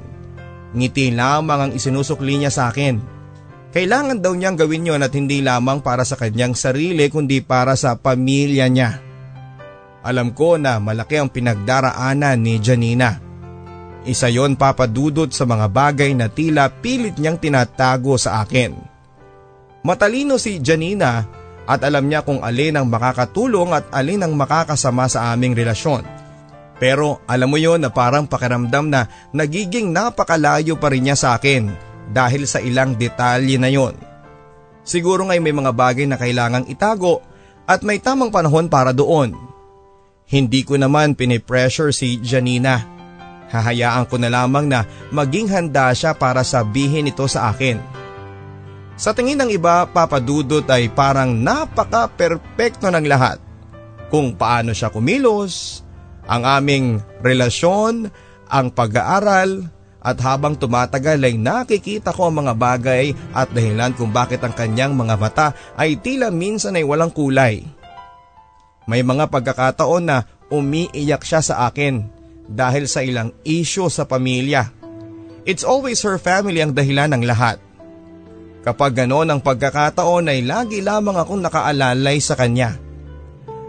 Ngiti 0.76 1.16
lamang 1.16 1.60
ang 1.64 1.72
isinusukli 1.72 2.36
niya 2.36 2.52
sa 2.52 2.68
akin. 2.68 3.00
Kailangan 3.72 4.20
daw 4.20 4.36
niyang 4.36 4.60
gawin 4.60 4.92
yon 4.92 5.08
at 5.08 5.16
hindi 5.16 5.40
lamang 5.40 5.80
para 5.80 6.04
sa 6.04 6.20
kanyang 6.20 6.52
sarili 6.52 7.08
kundi 7.08 7.40
para 7.40 7.80
sa 7.80 7.96
pamilya 7.96 8.68
niya. 8.68 9.00
Alam 10.04 10.36
ko 10.36 10.60
na 10.60 10.84
malaki 10.84 11.16
ang 11.16 11.32
pinagdaraanan 11.32 12.36
ni 12.44 12.60
Janina. 12.60 13.24
Isa 14.06 14.30
yon 14.30 14.54
papadudot 14.54 15.34
sa 15.34 15.50
mga 15.50 15.66
bagay 15.66 16.14
na 16.14 16.30
tila 16.30 16.70
pilit 16.70 17.18
niyang 17.18 17.42
tinatago 17.42 18.22
sa 18.22 18.46
akin. 18.46 18.78
Matalino 19.82 20.38
si 20.38 20.62
Janina 20.62 21.26
at 21.66 21.82
alam 21.82 22.06
niya 22.06 22.22
kung 22.22 22.46
alin 22.46 22.78
ang 22.78 22.86
makakatulong 22.86 23.74
at 23.74 23.90
alin 23.90 24.22
ang 24.22 24.38
makakasama 24.38 25.10
sa 25.10 25.34
aming 25.34 25.58
relasyon. 25.58 26.06
Pero 26.78 27.26
alam 27.26 27.50
mo 27.50 27.58
yon 27.58 27.82
na 27.82 27.90
parang 27.90 28.30
pakiramdam 28.30 28.94
na 28.94 29.10
nagiging 29.34 29.90
napakalayo 29.90 30.78
pa 30.78 30.94
rin 30.94 31.10
niya 31.10 31.18
sa 31.18 31.34
akin 31.34 31.74
dahil 32.14 32.46
sa 32.46 32.62
ilang 32.62 32.94
detalye 32.94 33.58
na 33.58 33.74
yon. 33.74 33.98
Siguro 34.86 35.26
nga'y 35.26 35.42
may 35.42 35.56
mga 35.56 35.74
bagay 35.74 36.06
na 36.06 36.22
kailangang 36.22 36.70
itago 36.70 37.26
at 37.66 37.82
may 37.82 37.98
tamang 37.98 38.30
panahon 38.30 38.70
para 38.70 38.94
doon. 38.94 39.34
Hindi 40.30 40.62
ko 40.62 40.78
naman 40.78 41.18
pinipressure 41.18 41.90
si 41.90 42.22
Janina 42.22 42.95
Hahayaan 43.56 44.12
ko 44.12 44.20
na 44.20 44.28
lamang 44.28 44.68
na 44.68 44.84
maging 45.16 45.48
handa 45.48 45.96
siya 45.96 46.12
para 46.12 46.44
sabihin 46.44 47.08
ito 47.08 47.24
sa 47.32 47.56
akin. 47.56 47.80
Sa 49.00 49.16
tingin 49.16 49.40
ng 49.40 49.52
iba, 49.52 49.88
papadudot 49.88 50.68
ay 50.68 50.92
parang 50.92 51.32
napaka-perpekto 51.32 52.92
ng 52.92 53.06
lahat. 53.08 53.40
Kung 54.12 54.36
paano 54.36 54.76
siya 54.76 54.92
kumilos, 54.92 55.84
ang 56.28 56.44
aming 56.44 57.00
relasyon, 57.24 58.12
ang 58.52 58.68
pag-aaral, 58.72 59.72
at 60.06 60.22
habang 60.22 60.54
tumatagal 60.54 61.18
ay 61.18 61.34
nakikita 61.34 62.14
ko 62.14 62.30
ang 62.30 62.46
mga 62.46 62.54
bagay 62.54 63.18
at 63.34 63.50
dahilan 63.50 63.90
kung 63.98 64.14
bakit 64.14 64.38
ang 64.46 64.54
kanyang 64.54 64.94
mga 64.94 65.18
mata 65.18 65.48
ay 65.74 65.98
tila 65.98 66.30
minsan 66.30 66.78
ay 66.78 66.86
walang 66.86 67.10
kulay. 67.10 67.66
May 68.86 69.02
mga 69.02 69.34
pagkakataon 69.34 70.06
na 70.06 70.30
umiiyak 70.54 71.26
siya 71.26 71.42
sa 71.42 71.66
akin 71.66 72.15
dahil 72.46 72.86
sa 72.86 73.02
ilang 73.02 73.34
isyo 73.42 73.90
sa 73.90 74.06
pamilya. 74.06 74.70
It's 75.46 75.62
always 75.62 76.02
her 76.02 76.18
family 76.18 76.62
ang 76.62 76.74
dahilan 76.74 77.14
ng 77.14 77.24
lahat. 77.26 77.62
Kapag 78.66 78.98
ganoon 78.98 79.30
ang 79.30 79.42
pagkakataon 79.46 80.26
ay 80.34 80.42
lagi 80.42 80.82
lamang 80.82 81.22
akong 81.22 81.38
nakaalalay 81.38 82.18
sa 82.18 82.34
kanya. 82.34 82.74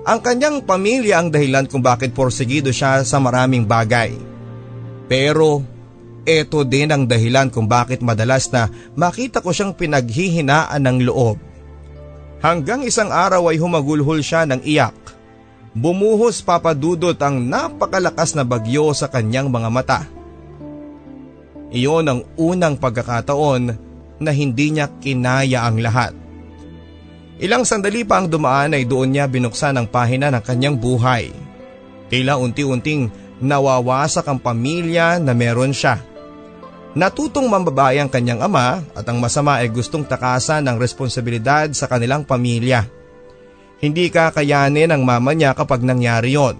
Ang 0.07 0.24
kanyang 0.24 0.64
pamilya 0.64 1.20
ang 1.20 1.29
dahilan 1.29 1.68
kung 1.68 1.85
bakit 1.85 2.16
porsigido 2.16 2.72
siya 2.72 3.05
sa 3.05 3.20
maraming 3.20 3.68
bagay. 3.68 4.16
Pero 5.05 5.61
ito 6.24 6.64
din 6.64 6.89
ang 6.91 7.05
dahilan 7.05 7.53
kung 7.53 7.68
bakit 7.68 8.01
madalas 8.01 8.49
na 8.49 8.72
makita 8.97 9.45
ko 9.45 9.53
siyang 9.53 9.77
pinaghihinaan 9.77 10.81
ng 10.81 10.99
loob. 11.07 11.37
Hanggang 12.41 12.83
isang 12.87 13.12
araw 13.12 13.53
ay 13.53 13.61
humagulhol 13.61 14.20
siya 14.24 14.49
ng 14.49 14.64
iyak 14.64 14.97
Bumuhos 15.77 16.41
papadudot 16.41 17.20
ang 17.20 17.37
napakalakas 17.37 18.33
na 18.33 18.49
bagyo 18.49 18.97
sa 18.97 19.12
kanyang 19.12 19.53
mga 19.53 19.68
mata. 19.68 20.01
Iyon 21.68 22.09
ang 22.09 22.20
unang 22.41 22.81
pagkakataon 22.81 23.77
na 24.16 24.31
hindi 24.33 24.72
niya 24.72 24.89
kinaya 24.89 25.68
ang 25.68 25.77
lahat. 25.85 26.16
Ilang 27.37 27.68
sandali 27.68 28.09
pa 28.09 28.24
ang 28.24 28.33
dumaan 28.33 28.72
ay 28.72 28.89
doon 28.89 29.12
niya 29.12 29.29
binuksan 29.29 29.77
ang 29.77 29.85
pahina 29.85 30.33
ng 30.33 30.41
kanyang 30.41 30.81
buhay. 30.81 31.29
Tila 32.09 32.41
unti-unting 32.41 33.12
nawawasak 33.45 34.24
ang 34.24 34.41
pamilya 34.41 35.20
na 35.20 35.37
meron 35.37 35.77
siya. 35.77 36.01
Natutong 36.97 37.45
mambabae 37.53 38.01
ang 38.01 38.09
kanyang 38.09 38.41
ama 38.41 38.81
at 38.97 39.05
ang 39.05 39.20
masama 39.20 39.61
ay 39.61 39.68
gustong 39.68 40.09
takasan 40.09 40.64
ng 40.64 40.81
responsibilidad 40.81 41.68
sa 41.77 41.85
kanilang 41.85 42.24
pamilya. 42.24 42.96
Hindi 43.77 44.09
kakayanin 44.09 44.89
ng 44.89 45.03
mama 45.05 45.37
niya 45.37 45.53
kapag 45.53 45.85
nangyari 45.85 46.33
yon. 46.33 46.57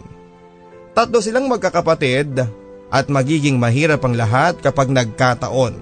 Tatlo 0.93 1.21
silang 1.25 1.49
magkakapatid 1.49 2.45
at 2.93 3.07
magiging 3.09 3.57
mahirap 3.57 4.05
ang 4.05 4.17
lahat 4.17 4.61
kapag 4.61 4.93
nagkataon. 4.93 5.75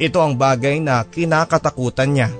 Ito 0.00 0.18
ang 0.20 0.40
bagay 0.40 0.80
na 0.80 1.04
kinakatakutan 1.04 2.10
niya. 2.16 2.30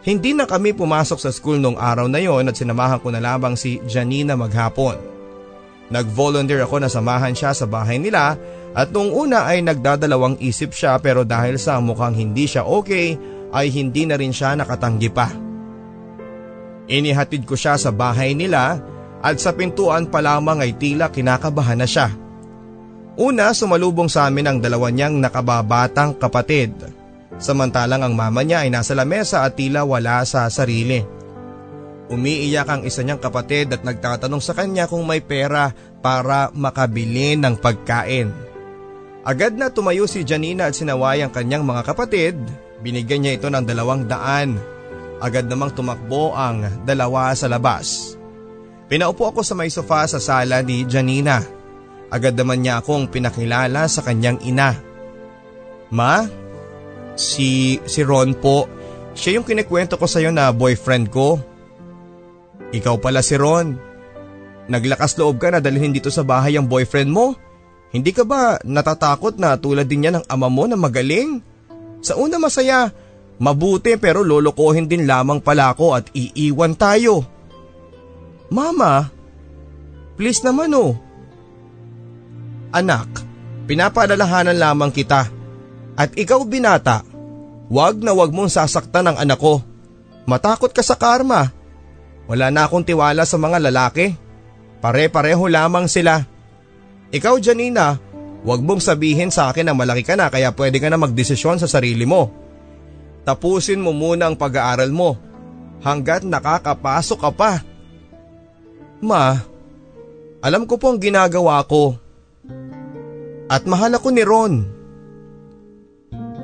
Hindi 0.00 0.32
na 0.32 0.44
kami 0.44 0.72
pumasok 0.76 1.18
sa 1.20 1.32
school 1.32 1.60
nung 1.60 1.76
araw 1.76 2.08
na 2.08 2.20
yon 2.20 2.48
at 2.48 2.56
sinamahan 2.56 3.00
ko 3.00 3.12
na 3.12 3.20
lamang 3.20 3.56
si 3.56 3.80
Janina 3.84 4.36
maghapon. 4.36 4.96
Nag-volunteer 5.90 6.64
ako 6.64 6.84
na 6.84 6.88
samahan 6.88 7.32
siya 7.32 7.52
sa 7.52 7.64
bahay 7.64 7.96
nila 7.96 8.36
at 8.76 8.88
nung 8.94 9.10
una 9.10 9.48
ay 9.48 9.64
nagdadalawang 9.64 10.38
isip 10.38 10.72
siya 10.72 11.00
pero 11.02 11.26
dahil 11.26 11.58
sa 11.58 11.82
mukhang 11.82 12.14
hindi 12.14 12.46
siya 12.46 12.62
okay 12.62 13.18
ay 13.50 13.66
hindi 13.72 14.06
na 14.06 14.14
rin 14.14 14.30
siya 14.30 14.54
nakatanggi 14.54 15.10
pa. 15.10 15.49
Inihatid 16.90 17.46
ko 17.46 17.54
siya 17.54 17.78
sa 17.78 17.94
bahay 17.94 18.34
nila 18.34 18.82
at 19.22 19.38
sa 19.38 19.54
pintuan 19.54 20.10
pa 20.10 20.18
lamang 20.18 20.58
ay 20.58 20.74
tila 20.74 21.06
kinakabahan 21.06 21.78
na 21.78 21.86
siya. 21.86 22.10
Una 23.14 23.54
sumalubong 23.54 24.10
sa 24.10 24.26
amin 24.26 24.50
ang 24.50 24.58
dalawa 24.58 24.90
niyang 24.90 25.22
nakababatang 25.22 26.18
kapatid. 26.18 26.74
Samantalang 27.38 28.02
ang 28.02 28.14
mama 28.18 28.42
niya 28.42 28.66
ay 28.66 28.74
nasa 28.74 28.98
lamesa 28.98 29.46
at 29.46 29.54
tila 29.54 29.86
wala 29.86 30.26
sa 30.26 30.50
sarili. 30.50 30.98
Umiiyak 32.10 32.66
ang 32.66 32.82
isa 32.82 33.06
niyang 33.06 33.22
kapatid 33.22 33.70
at 33.70 33.86
nagtatanong 33.86 34.42
sa 34.42 34.50
kanya 34.50 34.90
kung 34.90 35.06
may 35.06 35.22
pera 35.22 35.70
para 36.02 36.50
makabili 36.50 37.38
ng 37.38 37.54
pagkain. 37.54 38.34
Agad 39.22 39.54
na 39.54 39.70
tumayo 39.70 40.10
si 40.10 40.26
Janina 40.26 40.66
at 40.66 40.74
sinaway 40.74 41.22
ang 41.22 41.30
kanyang 41.30 41.62
mga 41.62 41.86
kapatid. 41.86 42.34
Binigyan 42.82 43.22
niya 43.22 43.36
ito 43.38 43.46
ng 43.46 43.62
dalawang 43.62 44.10
daan. 44.10 44.58
Agad 45.20 45.44
namang 45.44 45.76
tumakbo 45.76 46.32
ang 46.32 46.84
dalawa 46.88 47.36
sa 47.36 47.44
labas. 47.44 48.16
Pinaupo 48.88 49.28
ako 49.28 49.44
sa 49.44 49.54
may 49.54 49.68
sofa 49.68 50.08
sa 50.08 50.18
sala 50.18 50.64
ni 50.64 50.88
Janina. 50.88 51.44
Agad 52.10 52.34
naman 52.34 52.64
niya 52.64 52.82
akong 52.82 53.06
pinakilala 53.06 53.86
sa 53.86 54.02
kanyang 54.02 54.40
ina. 54.42 54.74
Ma, 55.94 56.26
si, 57.14 57.78
si 57.86 58.00
Ron 58.02 58.34
po, 58.34 58.66
siya 59.14 59.38
yung 59.38 59.46
kinikwento 59.46 59.94
ko 59.94 60.08
sa'yo 60.08 60.34
na 60.34 60.50
boyfriend 60.50 61.06
ko. 61.12 61.38
Ikaw 62.74 62.96
pala 62.98 63.20
si 63.20 63.36
Ron. 63.38 63.78
Naglakas 64.70 65.18
loob 65.20 65.38
ka 65.38 65.54
na 65.54 65.60
dalhin 65.62 65.94
dito 65.94 66.08
sa 66.08 66.24
bahay 66.26 66.58
ang 66.58 66.66
boyfriend 66.66 67.10
mo? 67.10 67.34
Hindi 67.90 68.14
ka 68.14 68.22
ba 68.22 68.58
natatakot 68.62 69.34
na 69.38 69.58
tulad 69.58 69.86
din 69.90 70.06
yan 70.06 70.22
ng 70.22 70.26
ama 70.30 70.46
mo 70.46 70.66
na 70.66 70.78
magaling? 70.78 71.42
Sa 72.00 72.14
una 72.14 72.38
masaya, 72.38 72.90
mabuti 73.40 73.96
pero 73.96 74.20
lolokohin 74.20 74.86
din 74.86 75.08
lamang 75.08 75.40
pala 75.40 75.72
ako 75.72 75.96
at 75.96 76.06
iiwan 76.12 76.76
tayo. 76.76 77.24
Mama, 78.52 79.08
please 80.20 80.44
naman 80.44 80.76
oh. 80.76 80.92
Anak, 82.70 83.08
pinapaalalahanan 83.66 84.54
lamang 84.54 84.92
kita. 84.94 85.26
At 85.98 86.14
ikaw 86.14 86.44
binata, 86.46 87.02
wag 87.66 87.98
na 87.98 88.14
wag 88.14 88.30
mong 88.30 88.52
sasaktan 88.52 89.10
ang 89.10 89.16
anak 89.18 89.40
ko. 89.40 89.64
Matakot 90.28 90.70
ka 90.70 90.84
sa 90.84 90.94
karma. 90.94 91.50
Wala 92.30 92.54
na 92.54 92.70
akong 92.70 92.86
tiwala 92.86 93.26
sa 93.26 93.40
mga 93.40 93.58
lalaki. 93.58 94.14
Pare-pareho 94.78 95.50
lamang 95.50 95.90
sila. 95.90 96.22
Ikaw 97.10 97.34
Janina, 97.42 97.98
huwag 98.46 98.62
mong 98.62 98.78
sabihin 98.78 99.34
sa 99.34 99.50
akin 99.50 99.66
na 99.66 99.74
malaki 99.74 100.06
ka 100.06 100.14
na 100.14 100.30
kaya 100.30 100.54
pwede 100.54 100.78
ka 100.78 100.86
na 100.86 100.94
magdesisyon 100.94 101.58
sa 101.58 101.66
sarili 101.66 102.06
mo. 102.06 102.30
Tapusin 103.30 103.78
mo 103.78 103.94
muna 103.94 104.26
ang 104.26 104.34
pag-aaral 104.34 104.90
mo 104.90 105.14
hanggat 105.86 106.26
nakakapasok 106.26 107.18
ka 107.22 107.30
pa. 107.30 107.52
Ma, 108.98 109.38
alam 110.42 110.66
ko 110.66 110.74
po 110.74 110.90
ang 110.90 110.98
ginagawa 110.98 111.62
ko. 111.62 111.94
At 113.46 113.70
mahal 113.70 113.94
ako 113.94 114.08
ni 114.10 114.26
Ron. 114.26 114.54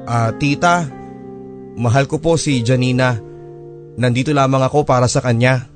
Ah, 0.06 0.30
tita, 0.30 0.86
mahal 1.74 2.06
ko 2.06 2.22
po 2.22 2.38
si 2.38 2.62
Janina. 2.62 3.18
Nandito 3.98 4.30
lamang 4.30 4.62
ako 4.62 4.86
para 4.86 5.10
sa 5.10 5.18
kanya. 5.18 5.66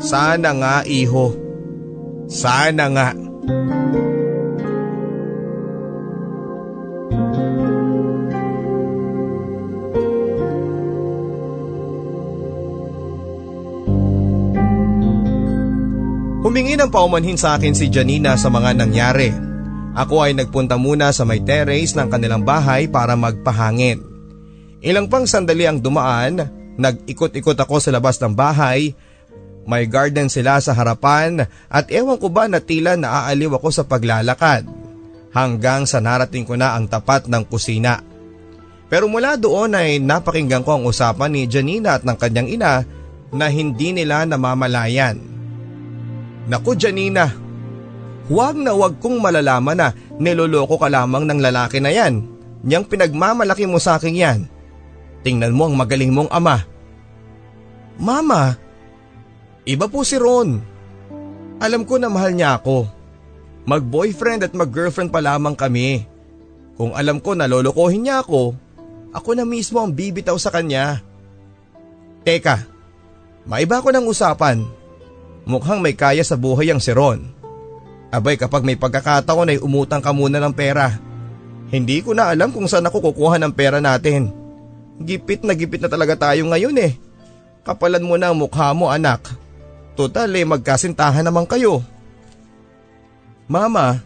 Sana 0.00 0.56
nga 0.56 0.80
iho. 0.88 1.36
Sana 2.24 2.88
nga. 2.88 3.08
Humingi 16.42 16.74
ng 16.74 16.90
paumanhin 16.90 17.38
sa 17.38 17.54
akin 17.54 17.70
si 17.70 17.86
Janina 17.86 18.34
sa 18.34 18.50
mga 18.50 18.74
nangyari. 18.74 19.30
Ako 19.94 20.26
ay 20.26 20.34
nagpunta 20.34 20.74
muna 20.74 21.14
sa 21.14 21.22
may 21.22 21.38
terrace 21.38 21.94
ng 21.94 22.10
kanilang 22.10 22.42
bahay 22.42 22.90
para 22.90 23.14
magpahangin. 23.14 24.02
Ilang 24.82 25.06
pang 25.06 25.22
sandali 25.22 25.70
ang 25.70 25.78
dumaan, 25.78 26.42
nag-ikot-ikot 26.74 27.54
ako 27.54 27.78
sa 27.78 27.94
labas 27.94 28.18
ng 28.18 28.34
bahay 28.34 28.90
may 29.62 29.86
garden 29.86 30.26
sila 30.26 30.58
sa 30.58 30.74
harapan 30.74 31.46
at 31.70 31.86
ewan 31.94 32.18
ko 32.18 32.26
ba 32.26 32.50
na 32.50 32.58
tila 32.58 32.98
naaaliw 32.98 33.62
ako 33.62 33.68
sa 33.70 33.86
paglalakad 33.86 34.66
hanggang 35.30 35.86
sa 35.86 36.02
narating 36.02 36.42
ko 36.42 36.58
na 36.58 36.74
ang 36.74 36.90
tapat 36.90 37.30
ng 37.30 37.46
kusina. 37.46 38.02
Pero 38.92 39.08
mula 39.08 39.40
doon 39.40 39.72
ay 39.72 40.02
napakinggan 40.02 40.66
ko 40.66 40.76
ang 40.76 40.84
usapan 40.84 41.32
ni 41.32 41.48
Janina 41.48 41.96
at 41.96 42.04
ng 42.04 42.18
kanyang 42.18 42.48
ina 42.50 42.84
na 43.32 43.46
hindi 43.48 43.96
nila 43.96 44.28
namamalayan. 44.28 45.16
Naku 46.50 46.74
Janina, 46.74 47.30
huwag 48.26 48.58
na 48.58 48.74
huwag 48.74 48.98
kong 48.98 49.22
malalaman 49.22 49.78
na 49.78 49.88
niloloko 50.18 50.78
ka 50.78 50.90
lamang 50.90 51.26
ng 51.26 51.38
lalaki 51.38 51.78
na 51.78 51.94
yan. 51.94 52.26
Niyang 52.62 52.86
pinagmamalaki 52.86 53.66
mo 53.66 53.78
sa 53.82 53.98
akin 53.98 54.14
yan. 54.14 54.38
Tingnan 55.22 55.54
mo 55.54 55.70
ang 55.70 55.74
magaling 55.78 56.10
mong 56.10 56.30
ama. 56.30 56.62
Mama, 57.98 58.58
Iba 59.62 59.86
po 59.86 60.02
si 60.02 60.18
Ron. 60.18 60.58
Alam 61.62 61.86
ko 61.86 61.94
na 61.94 62.10
mahal 62.10 62.34
niya 62.34 62.58
ako. 62.58 62.90
Mag-boyfriend 63.62 64.42
at 64.42 64.52
mag-girlfriend 64.58 65.14
pa 65.14 65.22
lamang 65.22 65.54
kami. 65.54 66.02
Kung 66.74 66.90
alam 66.98 67.22
ko 67.22 67.38
na 67.38 67.46
lolokohin 67.46 68.02
niya 68.02 68.26
ako, 68.26 68.58
ako 69.14 69.30
na 69.38 69.46
mismo 69.46 69.78
ang 69.78 69.94
bibitaw 69.94 70.34
sa 70.34 70.50
kanya. 70.50 70.98
Teka, 72.26 72.66
maiba 73.46 73.78
ko 73.78 73.94
ng 73.94 74.10
usapan. 74.10 74.66
Mukhang 75.42 75.82
may 75.82 75.98
kaya 75.98 76.22
sa 76.22 76.38
buhay 76.38 76.70
ang 76.70 76.78
si 76.78 76.94
Ron. 76.94 77.26
Abay 78.12 78.36
kapag 78.36 78.62
may 78.62 78.78
pagkakataon 78.78 79.56
ay 79.56 79.58
umutang 79.58 80.04
ka 80.04 80.12
muna 80.14 80.38
ng 80.38 80.54
pera. 80.54 81.00
Hindi 81.72 82.04
ko 82.04 82.12
na 82.12 82.28
alam 82.28 82.52
kung 82.52 82.68
saan 82.68 82.84
ako 82.86 83.10
kukuha 83.10 83.40
ng 83.40 83.52
pera 83.56 83.80
natin. 83.80 84.28
Gipit 85.00 85.42
na 85.42 85.56
gipit 85.56 85.80
na 85.80 85.88
talaga 85.88 86.30
tayo 86.30 86.44
ngayon 86.46 86.76
eh. 86.78 86.92
Kapalan 87.64 88.04
mo 88.04 88.20
na 88.20 88.30
ang 88.30 88.36
mukha 88.36 88.70
mo 88.76 88.92
anak. 88.92 89.32
Total 89.96 90.28
eh 90.28 90.44
magkasintahan 90.44 91.24
naman 91.24 91.48
kayo. 91.48 91.80
Mama, 93.48 94.04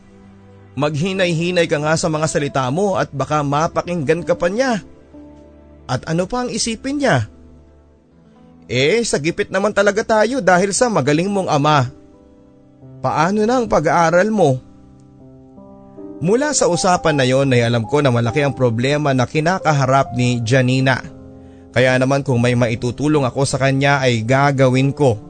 maghinay-hinay 0.78 1.66
ka 1.66 1.82
nga 1.82 1.94
sa 1.98 2.06
mga 2.06 2.26
salita 2.30 2.64
mo 2.70 2.94
at 2.94 3.10
baka 3.10 3.42
mapakinggan 3.42 4.22
ka 4.22 4.38
pa 4.38 4.46
niya. 4.46 4.80
At 5.86 6.06
ano 6.06 6.30
pa 6.30 6.46
ang 6.46 6.50
isipin 6.50 7.02
niya? 7.02 7.26
Eh, 8.66 8.98
sa 9.06 9.22
gipit 9.22 9.46
naman 9.46 9.70
talaga 9.70 10.02
tayo 10.02 10.42
dahil 10.42 10.74
sa 10.74 10.90
magaling 10.90 11.30
mong 11.30 11.46
ama. 11.46 11.86
Paano 12.98 13.46
na 13.46 13.62
ang 13.62 13.70
pag-aaral 13.70 14.26
mo? 14.34 14.58
Mula 16.18 16.50
sa 16.50 16.66
usapan 16.66 17.14
na 17.14 17.28
yon 17.28 17.52
ay 17.54 17.62
alam 17.62 17.86
ko 17.86 18.02
na 18.02 18.10
malaki 18.10 18.42
ang 18.42 18.56
problema 18.56 19.14
na 19.14 19.28
kinakaharap 19.28 20.16
ni 20.18 20.42
Janina. 20.42 20.98
Kaya 21.70 21.94
naman 22.00 22.24
kung 22.24 22.40
may 22.40 22.56
maitutulong 22.56 23.22
ako 23.28 23.44
sa 23.44 23.60
kanya 23.60 24.02
ay 24.02 24.24
gagawin 24.24 24.96
ko. 24.96 25.20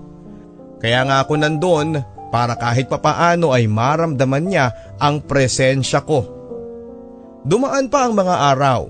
Kaya 0.78 1.02
nga 1.04 1.26
ako 1.26 1.32
nandun 1.36 2.00
para 2.30 2.54
kahit 2.54 2.86
papaano 2.86 3.50
ay 3.50 3.66
maramdaman 3.66 4.46
niya 4.46 4.70
ang 5.02 5.20
presensya 5.26 6.06
ko. 6.06 6.22
Dumaan 7.42 7.90
pa 7.90 8.06
ang 8.06 8.14
mga 8.14 8.54
araw. 8.54 8.80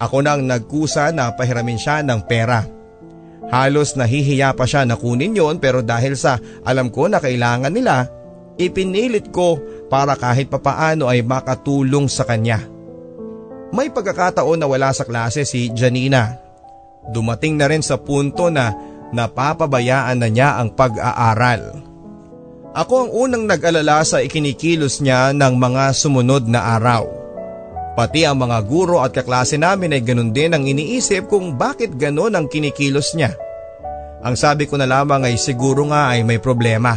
Ako 0.00 0.24
nang 0.24 0.46
nagkusa 0.46 1.12
na 1.12 1.34
pahiramin 1.34 1.76
siya 1.76 2.00
ng 2.06 2.24
pera. 2.24 2.79
Halos 3.50 3.98
nahihiya 3.98 4.54
pa 4.54 4.62
siya 4.62 4.86
na 4.86 4.94
kunin 4.94 5.34
yon 5.34 5.58
pero 5.58 5.82
dahil 5.82 6.14
sa 6.14 6.38
alam 6.62 6.86
ko 6.88 7.10
na 7.10 7.18
kailangan 7.18 7.74
nila, 7.74 8.06
ipinilit 8.54 9.34
ko 9.34 9.58
para 9.90 10.14
kahit 10.14 10.46
papaano 10.46 11.10
ay 11.10 11.26
makatulong 11.26 12.06
sa 12.06 12.22
kanya. 12.22 12.62
May 13.74 13.90
pagkakataon 13.90 14.58
na 14.58 14.66
wala 14.70 14.94
sa 14.94 15.02
klase 15.02 15.42
si 15.42 15.70
Janina. 15.74 16.38
Dumating 17.10 17.58
na 17.58 17.66
rin 17.66 17.82
sa 17.82 17.98
punto 17.98 18.50
na 18.50 18.70
napapabayaan 19.10 20.18
na 20.22 20.28
niya 20.30 20.58
ang 20.58 20.74
pag-aaral. 20.74 21.82
Ako 22.70 22.94
ang 23.06 23.10
unang 23.10 23.44
nag-alala 23.50 24.06
sa 24.06 24.22
ikinikilos 24.22 25.02
niya 25.02 25.34
ng 25.34 25.58
mga 25.58 25.90
sumunod 25.90 26.46
na 26.46 26.78
araw. 26.78 27.29
Pati 27.90 28.22
ang 28.22 28.38
mga 28.38 28.58
guro 28.70 29.02
at 29.02 29.10
kaklase 29.10 29.58
namin 29.58 29.90
ay 29.90 30.02
ganun 30.06 30.30
din 30.30 30.54
ang 30.54 30.62
iniisip 30.62 31.26
kung 31.26 31.58
bakit 31.58 31.98
ganun 31.98 32.38
ang 32.38 32.46
kinikilos 32.46 33.18
niya. 33.18 33.34
Ang 34.22 34.38
sabi 34.38 34.70
ko 34.70 34.78
na 34.78 34.86
lamang 34.86 35.26
ay 35.26 35.34
siguro 35.40 35.88
nga 35.90 36.14
ay 36.14 36.22
may 36.22 36.38
problema. 36.38 36.94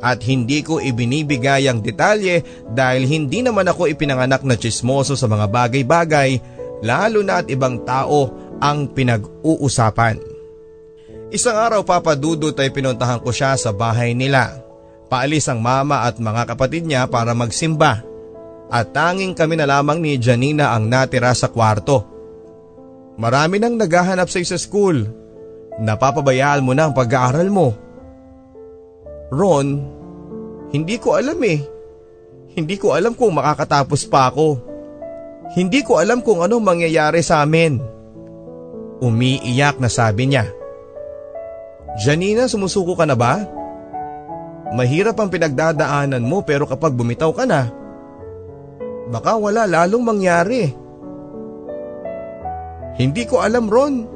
At 0.00 0.24
hindi 0.24 0.64
ko 0.64 0.80
ibinibigay 0.80 1.68
ang 1.68 1.84
detalye 1.84 2.40
dahil 2.72 3.04
hindi 3.04 3.44
naman 3.44 3.68
ako 3.68 3.88
ipinanganak 3.92 4.44
na 4.44 4.56
chismoso 4.56 5.12
sa 5.12 5.28
mga 5.28 5.46
bagay-bagay 5.48 6.40
lalo 6.80 7.20
na 7.20 7.44
at 7.44 7.46
ibang 7.52 7.84
tao 7.84 8.32
ang 8.60 8.88
pinag-uusapan. 8.92 10.20
Isang 11.30 11.56
araw 11.56 11.84
papadudot 11.84 12.56
ay 12.58 12.72
pinuntahan 12.72 13.20
ko 13.22 13.30
siya 13.30 13.54
sa 13.54 13.70
bahay 13.70 14.16
nila. 14.16 14.64
Paalis 15.12 15.46
ang 15.52 15.60
mama 15.60 16.08
at 16.08 16.18
mga 16.18 16.48
kapatid 16.48 16.88
niya 16.88 17.06
para 17.06 17.36
magsimba 17.36 18.09
at 18.70 18.94
tanging 18.94 19.34
kami 19.34 19.58
na 19.58 19.66
lamang 19.66 19.98
ni 19.98 20.14
Janina 20.14 20.70
ang 20.70 20.86
natira 20.86 21.34
sa 21.34 21.50
kwarto. 21.50 22.06
Marami 23.18 23.58
nang 23.58 23.74
naghahanap 23.74 24.30
sa 24.30 24.38
isa 24.38 24.54
school. 24.54 25.04
Napapabayaan 25.82 26.62
mo 26.62 26.72
na 26.72 26.86
ang 26.86 26.94
pag-aaral 26.94 27.50
mo. 27.50 27.74
Ron, 29.34 29.68
hindi 30.70 30.96
ko 31.02 31.18
alam 31.18 31.38
eh. 31.42 31.58
Hindi 32.54 32.78
ko 32.78 32.94
alam 32.94 33.18
kung 33.18 33.34
makakatapos 33.34 34.06
pa 34.06 34.30
ako. 34.30 34.58
Hindi 35.58 35.82
ko 35.82 35.98
alam 35.98 36.22
kung 36.22 36.46
ano 36.46 36.62
mangyayari 36.62 37.26
sa 37.26 37.42
amin. 37.42 37.82
Umiiyak 39.02 39.82
na 39.82 39.90
sabi 39.90 40.30
niya. 40.30 40.46
Janina, 41.98 42.46
sumusuko 42.46 42.94
ka 42.94 43.02
na 43.02 43.18
ba? 43.18 43.42
Mahirap 44.70 45.18
ang 45.18 45.26
pinagdadaanan 45.26 46.22
mo 46.22 46.46
pero 46.46 46.70
kapag 46.70 46.94
bumitaw 46.94 47.34
ka 47.34 47.42
na, 47.42 47.79
Baka 49.10 49.34
wala 49.34 49.66
lalong 49.66 50.06
mangyari. 50.06 50.70
Hindi 52.94 53.26
ko 53.26 53.42
alam 53.42 53.66
Ron. 53.66 54.06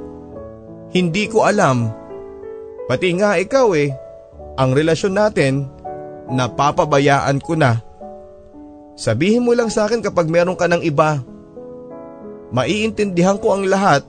Hindi 0.95 1.27
ko 1.27 1.43
alam. 1.43 1.91
Pati 2.87 3.09
nga 3.19 3.35
ikaw 3.35 3.75
eh, 3.75 3.91
ang 4.55 4.71
relasyon 4.71 5.19
natin, 5.19 5.67
napapabayaan 6.31 7.43
ko 7.43 7.59
na. 7.59 7.83
Sabihin 8.95 9.43
mo 9.43 9.51
lang 9.59 9.67
sa 9.75 9.91
akin 9.91 9.99
kapag 9.99 10.31
meron 10.31 10.55
ka 10.55 10.71
ng 10.71 10.87
iba. 10.87 11.19
Maiintindihan 12.55 13.35
ko 13.43 13.59
ang 13.59 13.67
lahat. 13.67 14.07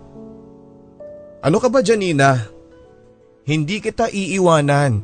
Ano 1.41 1.57
ka 1.57 1.65
ba 1.65 1.81
Janina? 1.81 2.45
Hindi 3.41 3.81
kita 3.81 4.13
iiwanan. 4.13 5.01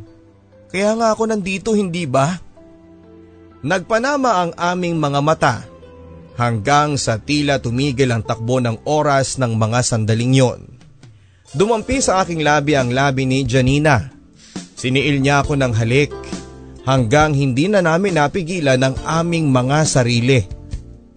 Kaya 0.70 0.94
nga 0.94 1.10
ako 1.10 1.26
nandito 1.26 1.74
hindi 1.74 2.06
ba? 2.06 2.38
Nagpanama 3.66 4.30
ang 4.46 4.52
aming 4.54 5.02
mga 5.02 5.20
mata 5.26 5.71
hanggang 6.40 6.96
sa 6.96 7.20
tila 7.20 7.60
tumigil 7.60 8.12
ang 8.12 8.24
takbo 8.24 8.60
ng 8.64 8.88
oras 8.88 9.40
ng 9.42 9.56
mga 9.56 9.80
sandaling 9.84 10.34
yon. 10.36 10.62
Dumampi 11.52 12.00
sa 12.00 12.24
aking 12.24 12.48
labi 12.48 12.80
ang 12.80 12.96
labi 12.96 13.28
ni 13.28 13.44
Janina. 13.44 14.08
Siniil 14.80 15.20
niya 15.20 15.44
ako 15.44 15.60
ng 15.60 15.74
halik 15.76 16.12
hanggang 16.88 17.36
hindi 17.36 17.68
na 17.68 17.84
namin 17.84 18.18
napigilan 18.18 18.80
ang 18.82 18.96
aming 19.04 19.52
mga 19.52 19.84
sarili 19.84 20.42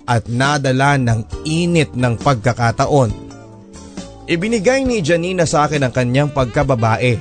at 0.05 0.29
nadala 0.29 1.01
ng 1.01 1.47
init 1.49 1.97
ng 1.97 2.21
pagkakataon. 2.21 3.25
Ibinigay 4.25 4.85
ni 4.85 5.05
Janina 5.05 5.45
sa 5.45 5.69
akin 5.69 5.85
ang 5.85 5.93
kanyang 5.93 6.33
pagkababae. 6.33 7.21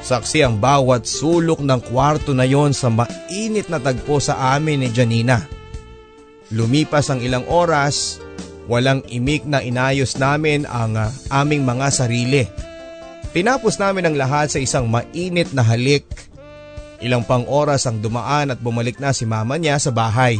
Saksi 0.00 0.40
ang 0.40 0.56
bawat 0.56 1.04
sulok 1.04 1.60
ng 1.60 1.80
kwarto 1.92 2.32
na 2.32 2.48
yon 2.48 2.72
sa 2.72 2.88
mainit 2.88 3.68
na 3.68 3.76
tagpo 3.76 4.16
sa 4.16 4.56
amin 4.56 4.80
ni 4.80 4.88
Janina. 4.88 5.59
Lumipas 6.50 7.06
ang 7.06 7.22
ilang 7.22 7.46
oras, 7.46 8.18
walang 8.66 9.06
imik 9.06 9.46
na 9.46 9.62
inayos 9.62 10.18
namin 10.18 10.66
ang 10.66 10.98
uh, 10.98 11.06
aming 11.30 11.62
mga 11.62 11.86
sarili. 11.94 12.42
Tinapos 13.30 13.78
namin 13.78 14.10
ang 14.10 14.16
lahat 14.18 14.50
sa 14.50 14.58
isang 14.58 14.90
mainit 14.90 15.54
na 15.54 15.62
halik. 15.62 16.02
Ilang 16.98 17.22
pang 17.22 17.46
oras 17.46 17.86
ang 17.86 18.02
dumaan 18.02 18.50
at 18.50 18.58
bumalik 18.58 18.98
na 18.98 19.14
si 19.14 19.22
mama 19.22 19.54
niya 19.62 19.78
sa 19.78 19.94
bahay. 19.94 20.34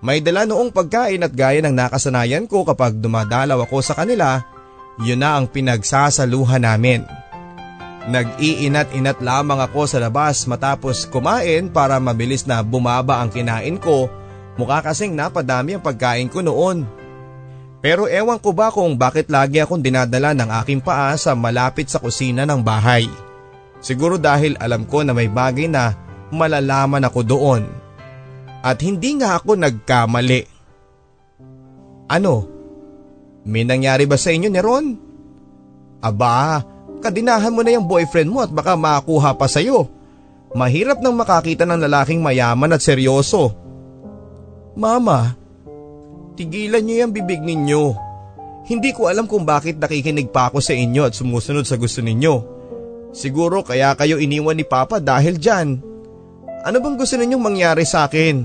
May 0.00 0.24
dala 0.24 0.48
noong 0.48 0.72
pagkain 0.72 1.20
at 1.20 1.32
gaya 1.36 1.60
ng 1.60 1.76
nakasanayan 1.76 2.48
ko 2.48 2.64
kapag 2.64 2.96
dumadalaw 2.96 3.60
ako 3.68 3.84
sa 3.84 3.92
kanila, 3.92 4.40
yun 5.04 5.20
na 5.20 5.36
ang 5.36 5.48
pinagsasaluhan 5.48 6.64
namin. 6.64 7.04
Nag-iinat-inat 8.08 9.20
lamang 9.20 9.60
ako 9.64 9.88
sa 9.88 10.00
labas 10.00 10.44
matapos 10.48 11.08
kumain 11.08 11.68
para 11.68 12.00
mabilis 12.00 12.44
na 12.44 12.60
bumaba 12.60 13.20
ang 13.20 13.32
kinain 13.32 13.76
ko 13.80 14.23
Mukha 14.54 14.86
kasing 14.86 15.18
napadami 15.18 15.74
ang 15.74 15.82
pagkain 15.82 16.30
ko 16.30 16.38
noon. 16.38 16.86
Pero 17.84 18.08
ewan 18.08 18.40
ko 18.40 18.56
ba 18.56 18.72
kung 18.72 18.96
bakit 18.96 19.28
lagi 19.28 19.60
akong 19.60 19.82
dinadala 19.82 20.32
ng 20.32 20.48
aking 20.62 20.80
paa 20.80 21.12
sa 21.20 21.36
malapit 21.36 21.90
sa 21.90 22.00
kusina 22.00 22.48
ng 22.48 22.64
bahay. 22.64 23.04
Siguro 23.84 24.16
dahil 24.16 24.56
alam 24.56 24.88
ko 24.88 25.04
na 25.04 25.12
may 25.12 25.28
bagay 25.28 25.68
na 25.68 25.92
malalaman 26.32 27.04
ako 27.04 27.20
doon. 27.20 27.62
At 28.64 28.80
hindi 28.80 29.20
nga 29.20 29.36
ako 29.36 29.60
nagkamali. 29.60 30.48
Ano? 32.08 32.48
May 33.44 33.68
nangyari 33.68 34.08
ba 34.08 34.16
sa 34.16 34.32
inyo 34.32 34.48
ni 34.48 34.60
Ron? 34.64 34.86
Aba, 36.00 36.64
kadinahan 37.04 37.52
mo 37.52 37.60
na 37.60 37.76
yung 37.76 37.84
boyfriend 37.84 38.32
mo 38.32 38.40
at 38.40 38.48
baka 38.48 38.72
makakuha 38.72 39.36
pa 39.36 39.44
sa'yo. 39.44 39.92
Mahirap 40.56 41.04
nang 41.04 41.20
makakita 41.20 41.68
ng 41.68 41.84
lalaking 41.84 42.24
mayaman 42.24 42.72
at 42.72 42.80
seryoso 42.80 43.63
Mama, 44.74 45.38
tigilan 46.34 46.82
niyo 46.82 47.06
yung 47.06 47.14
bibig 47.14 47.38
ninyo. 47.38 47.94
Hindi 48.66 48.90
ko 48.90 49.06
alam 49.06 49.30
kung 49.30 49.46
bakit 49.46 49.78
nakikinig 49.78 50.34
pa 50.34 50.50
ako 50.50 50.58
sa 50.58 50.74
inyo 50.74 51.06
at 51.06 51.14
sumusunod 51.14 51.62
sa 51.62 51.78
gusto 51.78 52.02
ninyo. 52.02 52.34
Siguro 53.14 53.62
kaya 53.62 53.94
kayo 53.94 54.18
iniwan 54.18 54.58
ni 54.58 54.66
Papa 54.66 54.98
dahil 54.98 55.38
dyan. 55.38 55.78
Ano 56.66 56.76
bang 56.82 56.98
gusto 56.98 57.14
ninyong 57.14 57.44
mangyari 57.44 57.86
sa 57.86 58.10
akin? 58.10 58.42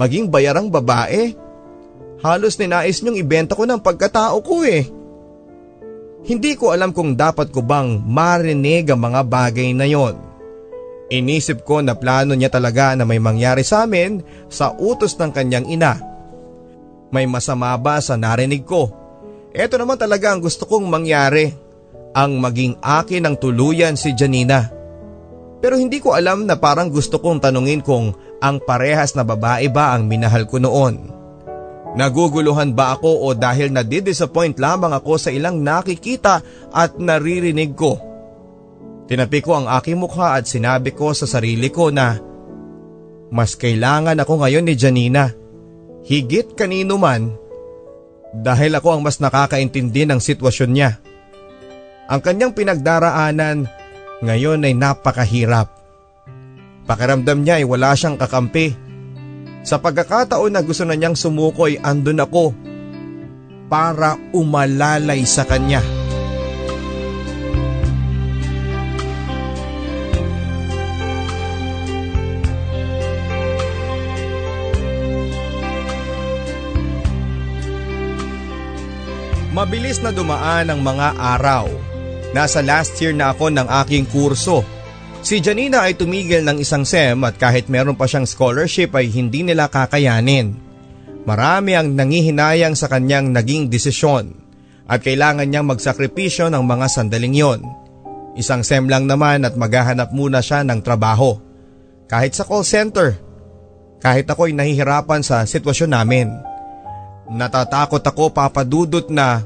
Maging 0.00 0.32
bayarang 0.32 0.72
babae? 0.72 1.36
Halos 2.24 2.56
ninais 2.56 3.04
niyong 3.04 3.20
ibenta 3.20 3.52
ko 3.52 3.68
ng 3.68 3.84
pagkatao 3.84 4.40
ko 4.40 4.64
eh. 4.64 4.88
Hindi 6.24 6.56
ko 6.56 6.72
alam 6.72 6.96
kung 6.96 7.12
dapat 7.12 7.52
ko 7.52 7.60
bang 7.60 8.00
marinig 8.00 8.88
ang 8.88 9.04
mga 9.04 9.20
bagay 9.28 9.76
na 9.76 9.84
yon. 9.84 10.16
Inisip 11.14 11.62
ko 11.62 11.78
na 11.78 11.94
plano 11.94 12.34
niya 12.34 12.50
talaga 12.50 12.98
na 12.98 13.06
may 13.06 13.22
mangyari 13.22 13.62
sa 13.62 13.86
amin 13.86 14.18
sa 14.50 14.74
utos 14.74 15.14
ng 15.14 15.30
kanyang 15.30 15.70
ina. 15.70 15.94
May 17.14 17.30
masama 17.30 17.70
ba 17.78 18.02
sa 18.02 18.18
narinig 18.18 18.66
ko? 18.66 18.90
Ito 19.54 19.78
naman 19.78 19.94
talaga 19.94 20.34
ang 20.34 20.42
gusto 20.42 20.66
kong 20.66 20.90
mangyari. 20.90 21.54
Ang 22.18 22.42
maging 22.42 22.82
akin 22.82 23.30
ng 23.30 23.36
tuluyan 23.38 23.94
si 23.94 24.10
Janina. 24.18 24.74
Pero 25.62 25.78
hindi 25.78 26.02
ko 26.02 26.18
alam 26.18 26.50
na 26.50 26.58
parang 26.58 26.90
gusto 26.90 27.22
kong 27.22 27.46
tanungin 27.46 27.78
kung 27.78 28.10
ang 28.42 28.58
parehas 28.58 29.14
na 29.14 29.22
babae 29.22 29.70
ba 29.70 29.94
ang 29.94 30.10
minahal 30.10 30.50
ko 30.50 30.58
noon. 30.58 31.14
Naguguluhan 31.94 32.74
ba 32.74 32.98
ako 32.98 33.22
o 33.22 33.38
dahil 33.38 33.70
nadidisappoint 33.70 34.58
lamang 34.58 34.90
ako 34.98 35.14
sa 35.14 35.30
ilang 35.30 35.62
nakikita 35.62 36.42
at 36.74 36.98
naririnig 36.98 37.78
ko? 37.78 38.13
Tinapi 39.04 39.38
ko 39.44 39.60
ang 39.60 39.66
aking 39.68 40.00
mukha 40.00 40.36
at 40.36 40.48
sinabi 40.48 40.96
ko 40.96 41.12
sa 41.12 41.28
sarili 41.28 41.68
ko 41.68 41.92
na 41.92 42.16
mas 43.34 43.58
kailangan 43.58 44.16
ako 44.16 44.40
ngayon 44.40 44.64
ni 44.64 44.74
Janina. 44.78 45.28
Higit 46.04 46.56
kanino 46.56 47.00
man 47.00 47.32
dahil 48.32 48.76
ako 48.76 48.96
ang 48.96 49.02
mas 49.04 49.20
nakakaintindi 49.20 50.08
ng 50.08 50.20
sitwasyon 50.20 50.70
niya. 50.72 50.90
Ang 52.08 52.20
kanyang 52.20 52.52
pinagdaraanan 52.52 53.64
ngayon 54.20 54.64
ay 54.64 54.76
napakahirap. 54.76 55.72
Pakiramdam 56.84 57.40
niya 57.40 57.60
ay 57.60 57.64
wala 57.64 57.96
siyang 57.96 58.20
kakampi. 58.20 58.76
Sa 59.64 59.80
pagkakataon 59.80 60.52
na 60.52 60.60
gusto 60.60 60.84
na 60.84 60.92
niyang 60.92 61.16
sumukoy 61.16 61.80
andun 61.80 62.20
ako 62.20 62.52
para 63.72 64.20
umalalay 64.36 65.24
sa 65.24 65.48
kanya. 65.48 66.03
Mabilis 79.54 80.02
na 80.02 80.10
dumaan 80.10 80.66
ang 80.66 80.82
mga 80.82 81.14
araw. 81.14 81.70
Nasa 82.34 82.58
last 82.58 82.98
year 82.98 83.14
na 83.14 83.30
ako 83.30 83.54
ng 83.54 83.70
aking 83.86 84.02
kurso. 84.10 84.66
Si 85.22 85.38
Janina 85.38 85.86
ay 85.86 85.94
tumigil 85.94 86.42
ng 86.42 86.58
isang 86.58 86.82
SEM 86.82 87.22
at 87.22 87.38
kahit 87.38 87.70
meron 87.70 87.94
pa 87.94 88.10
siyang 88.10 88.26
scholarship 88.26 88.90
ay 88.98 89.14
hindi 89.14 89.46
nila 89.46 89.70
kakayanin. 89.70 90.58
Marami 91.22 91.78
ang 91.78 91.94
nangihinayang 91.94 92.74
sa 92.74 92.90
kanyang 92.90 93.30
naging 93.30 93.70
desisyon 93.70 94.34
at 94.90 95.06
kailangan 95.06 95.46
niyang 95.46 95.70
magsakripisyo 95.70 96.50
ng 96.50 96.64
mga 96.66 96.86
sandaling 96.90 97.38
yon. 97.38 97.62
Isang 98.34 98.66
SEM 98.66 98.90
lang 98.90 99.06
naman 99.06 99.46
at 99.46 99.54
maghahanap 99.54 100.10
muna 100.10 100.42
siya 100.42 100.66
ng 100.66 100.82
trabaho. 100.82 101.38
Kahit 102.10 102.34
sa 102.34 102.42
call 102.42 102.66
center. 102.66 103.14
Kahit 104.02 104.26
ako'y 104.26 104.50
nahihirapan 104.50 105.22
sa 105.22 105.46
sitwasyon 105.46 105.94
namin. 105.94 106.53
Natatakot 107.30 108.04
ako 108.04 108.32
papadudot 108.32 109.08
na 109.08 109.40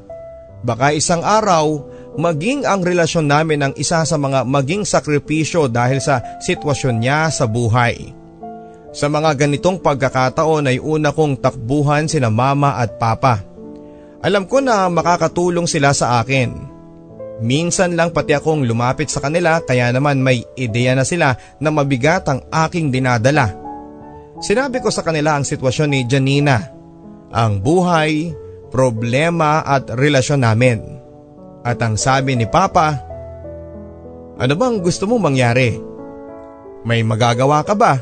baka 0.67 0.91
isang 0.91 1.23
araw 1.23 1.87
maging 2.19 2.67
ang 2.67 2.83
relasyon 2.83 3.31
namin 3.31 3.63
ang 3.63 3.75
isa 3.79 4.03
sa 4.03 4.17
mga 4.19 4.43
maging 4.43 4.83
sakripisyo 4.83 5.71
dahil 5.71 6.03
sa 6.03 6.19
sitwasyon 6.43 6.97
niya 6.99 7.31
sa 7.31 7.47
buhay. 7.47 8.11
Sa 8.91 9.07
mga 9.07 9.47
ganitong 9.47 9.79
pagkakataon 9.79 10.75
ay 10.75 10.83
una 10.83 11.15
kong 11.15 11.39
takbuhan 11.39 12.11
sina 12.11 12.27
mama 12.33 12.75
at 12.75 12.99
papa. 12.99 13.47
Alam 14.19 14.51
ko 14.51 14.59
na 14.59 14.91
makakatulong 14.91 15.71
sila 15.71 15.95
sa 15.95 16.19
akin. 16.19 16.51
Minsan 17.39 17.95
lang 17.95 18.11
pati 18.11 18.35
akong 18.35 18.67
lumapit 18.67 19.07
sa 19.07 19.23
kanila 19.23 19.63
kaya 19.63 19.95
naman 19.95 20.19
may 20.19 20.43
ideya 20.59 20.99
na 20.99 21.07
sila 21.07 21.39
na 21.63 21.71
mabigat 21.71 22.27
ang 22.27 22.43
aking 22.51 22.91
dinadala. 22.91 23.55
Sinabi 24.43 24.83
ko 24.83 24.91
sa 24.91 25.07
kanila 25.07 25.39
ang 25.39 25.47
sitwasyon 25.47 25.89
ni 25.95 26.01
Janina, 26.03 26.78
ang 27.29 27.61
buhay, 27.61 28.33
problema 28.73 29.61
at 29.65 29.93
relasyon 29.93 30.45
namin. 30.45 30.79
At 31.65 31.81
ang 31.85 32.01
sabi 32.01 32.39
ni 32.39 32.49
Papa, 32.49 33.05
Ano 34.39 34.55
bang 34.55 34.79
gusto 34.79 35.11
mo 35.11 35.19
mangyari? 35.19 35.75
May 36.87 37.03
magagawa 37.03 37.67
ka 37.67 37.75
ba? 37.75 37.99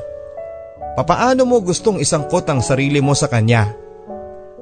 Papaano 0.96 1.48
mo 1.48 1.64
gustong 1.64 1.96
isangkot 1.96 2.44
ang 2.52 2.60
sarili 2.60 3.00
mo 3.00 3.16
sa 3.16 3.24
kanya? 3.32 3.72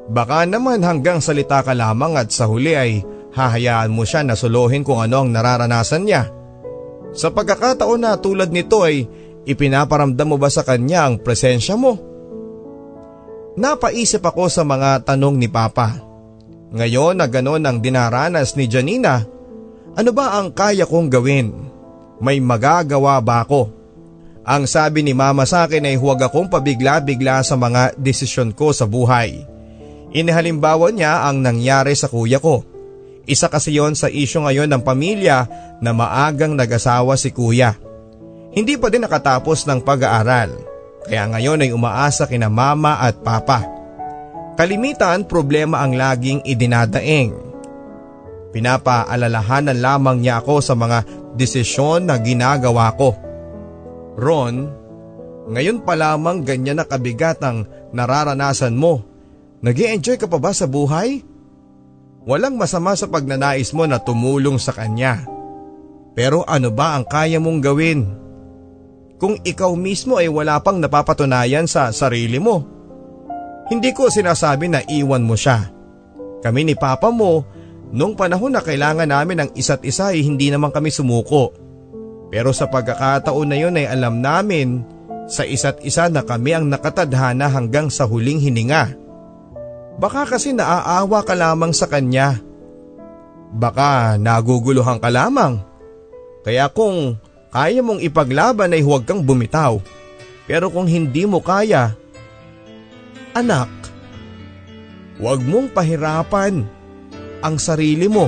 Baka 0.07 0.47
naman 0.47 0.87
hanggang 0.87 1.19
salita 1.19 1.67
ka 1.67 1.75
lamang 1.75 2.15
at 2.15 2.31
sa 2.31 2.47
huli 2.47 2.79
ay 2.79 3.03
hahayaan 3.35 3.91
mo 3.91 4.07
siya 4.07 4.23
na 4.23 4.39
suluhin 4.39 4.87
kung 4.87 5.03
ano 5.03 5.27
ang 5.27 5.35
nararanasan 5.35 6.07
niya. 6.07 6.31
Sa 7.11 7.35
pagkakataon 7.35 8.01
na 8.07 8.15
tulad 8.23 8.55
nito 8.55 8.87
ay 8.87 9.07
ipinaparamdam 9.43 10.31
mo 10.31 10.37
ba 10.39 10.47
sa 10.47 10.63
kanya 10.63 11.11
ang 11.11 11.19
presensya 11.19 11.75
mo? 11.75 12.14
Napaisip 13.55 14.19
ako 14.19 14.51
sa 14.51 14.67
mga 14.67 15.07
tanong 15.07 15.39
ni 15.39 15.47
Papa. 15.47 15.95
Ngayon 16.75 17.23
na 17.23 17.31
ganon 17.31 17.63
ang 17.63 17.79
dinaranas 17.79 18.59
ni 18.59 18.67
Janina, 18.67 19.23
ano 19.95 20.11
ba 20.11 20.43
ang 20.43 20.51
kaya 20.51 20.83
kong 20.91 21.07
gawin? 21.07 21.55
May 22.19 22.43
magagawa 22.43 23.23
ba 23.23 23.47
ako? 23.47 23.71
Ang 24.43 24.67
sabi 24.67 25.07
ni 25.07 25.15
mama 25.15 25.47
sa 25.47 25.71
akin 25.71 25.87
ay 25.87 25.95
huwag 25.95 26.27
akong 26.27 26.51
pabigla-bigla 26.51 27.47
sa 27.47 27.55
mga 27.55 27.95
desisyon 27.95 28.51
ko 28.51 28.75
sa 28.75 28.91
buhay. 28.91 29.47
Inihalimbawa 30.11 30.91
niya 30.91 31.23
ang 31.31 31.39
nangyari 31.39 31.95
sa 31.95 32.11
kuya 32.11 32.43
ko. 32.43 32.67
Isa 33.25 33.47
kasi 33.47 33.79
yon 33.79 33.95
sa 33.95 34.11
isyo 34.11 34.43
ngayon 34.43 34.67
ng 34.67 34.83
pamilya 34.83 35.47
na 35.79 35.95
maagang 35.95 36.59
nag-asawa 36.59 37.15
si 37.15 37.31
kuya. 37.31 37.79
Hindi 38.51 38.75
pa 38.83 38.91
din 38.91 39.07
nakatapos 39.07 39.63
ng 39.71 39.79
pag-aaral, 39.87 40.74
kaya 41.05 41.29
ngayon 41.29 41.65
ay 41.65 41.71
umaasa 41.71 42.25
kina 42.25 42.49
mama 42.49 42.97
at 43.01 43.21
papa. 43.21 43.61
Kalimitan 44.57 45.29
problema 45.29 45.83
ang 45.85 45.93
laging 45.99 46.41
idinadaing. 46.47 47.35
Pinapaalalahanan 48.55 49.83
lamang 49.83 50.23
niya 50.23 50.39
ako 50.39 50.63
sa 50.63 50.79
mga 50.79 51.03
desisyon 51.35 52.07
na 52.07 52.17
ginagawa 52.23 52.95
ko. 52.95 53.19
Ron, 54.15 54.71
ngayon 55.51 55.83
pa 55.83 55.99
lamang 55.99 56.47
ganyan 56.47 56.81
na 56.81 56.87
kabigat 56.87 57.43
ang 57.43 57.67
nararanasan 57.91 58.79
mo. 58.79 59.03
nag 59.59 59.75
enjoy 59.75 60.17
ka 60.17 60.31
pa 60.31 60.39
ba 60.39 60.55
sa 60.55 60.71
buhay? 60.71 61.21
Walang 62.25 62.57
masama 62.57 62.97
sa 62.97 63.05
pagnanais 63.05 63.75
mo 63.77 63.85
na 63.85 64.01
tumulong 64.01 64.57
sa 64.57 64.73
kanya. 64.73 65.29
Pero 66.15 66.47
ano 66.47 66.71
ba 66.73 66.97
ang 66.97 67.05
kaya 67.05 67.43
mong 67.43 67.61
gawin? 67.61 68.24
Kung 69.25 69.41
ikaw 69.41 69.73
mismo 69.73 70.21
ay 70.21 70.29
wala 70.29 70.61
pang 70.61 70.77
napapatunayan 70.77 71.65
sa 71.65 71.89
sarili 71.97 72.37
mo. 72.37 72.61
Hindi 73.73 73.97
ko 73.97 74.13
sinasabi 74.13 74.69
na 74.69 74.85
iwan 74.85 75.25
mo 75.25 75.33
siya. 75.33 75.73
Kami 76.45 76.69
ni 76.69 76.77
papa 76.77 77.09
mo, 77.09 77.41
nung 77.89 78.21
panahon 78.21 78.53
na 78.53 78.61
kailangan 78.61 79.09
namin 79.09 79.49
ng 79.49 79.51
isa't 79.57 79.81
isa 79.81 80.13
ay 80.13 80.21
hindi 80.21 80.53
naman 80.53 80.69
kami 80.69 80.93
sumuko. 80.93 81.57
Pero 82.29 82.53
sa 82.53 82.69
pagkakataon 82.69 83.49
na 83.49 83.57
yun 83.57 83.81
ay 83.81 83.89
alam 83.89 84.21
namin 84.21 84.85
sa 85.25 85.49
isa't 85.49 85.81
isa 85.81 86.13
na 86.13 86.21
kami 86.21 86.53
ang 86.53 86.69
nakatadhana 86.69 87.49
hanggang 87.49 87.89
sa 87.89 88.05
huling 88.05 88.45
hininga. 88.45 88.93
Baka 89.97 90.29
kasi 90.29 90.53
naaawa 90.53 91.25
ka 91.25 91.33
lamang 91.33 91.73
sa 91.73 91.89
kanya. 91.89 92.45
Baka 93.57 94.21
naguguluhan 94.21 95.01
ka 95.01 95.09
lamang. 95.09 95.65
Kaya 96.45 96.69
kung 96.69 97.17
kaya 97.55 97.87
mong 97.87 98.03
ipaglaban 98.03 98.75
ay 98.75 98.83
huwag 98.83 99.07
kang 99.07 99.23
bumitaw. 99.23 99.79
Pero 100.51 100.75
kung 100.75 100.91
hindi 100.91 101.23
mo 101.23 101.39
kaya, 101.39 101.95
anak, 103.31 103.71
huwag 105.23 105.39
mong 105.47 105.71
pahirapan 105.71 106.67
ang 107.39 107.55
sarili 107.63 108.11
mo. 108.11 108.27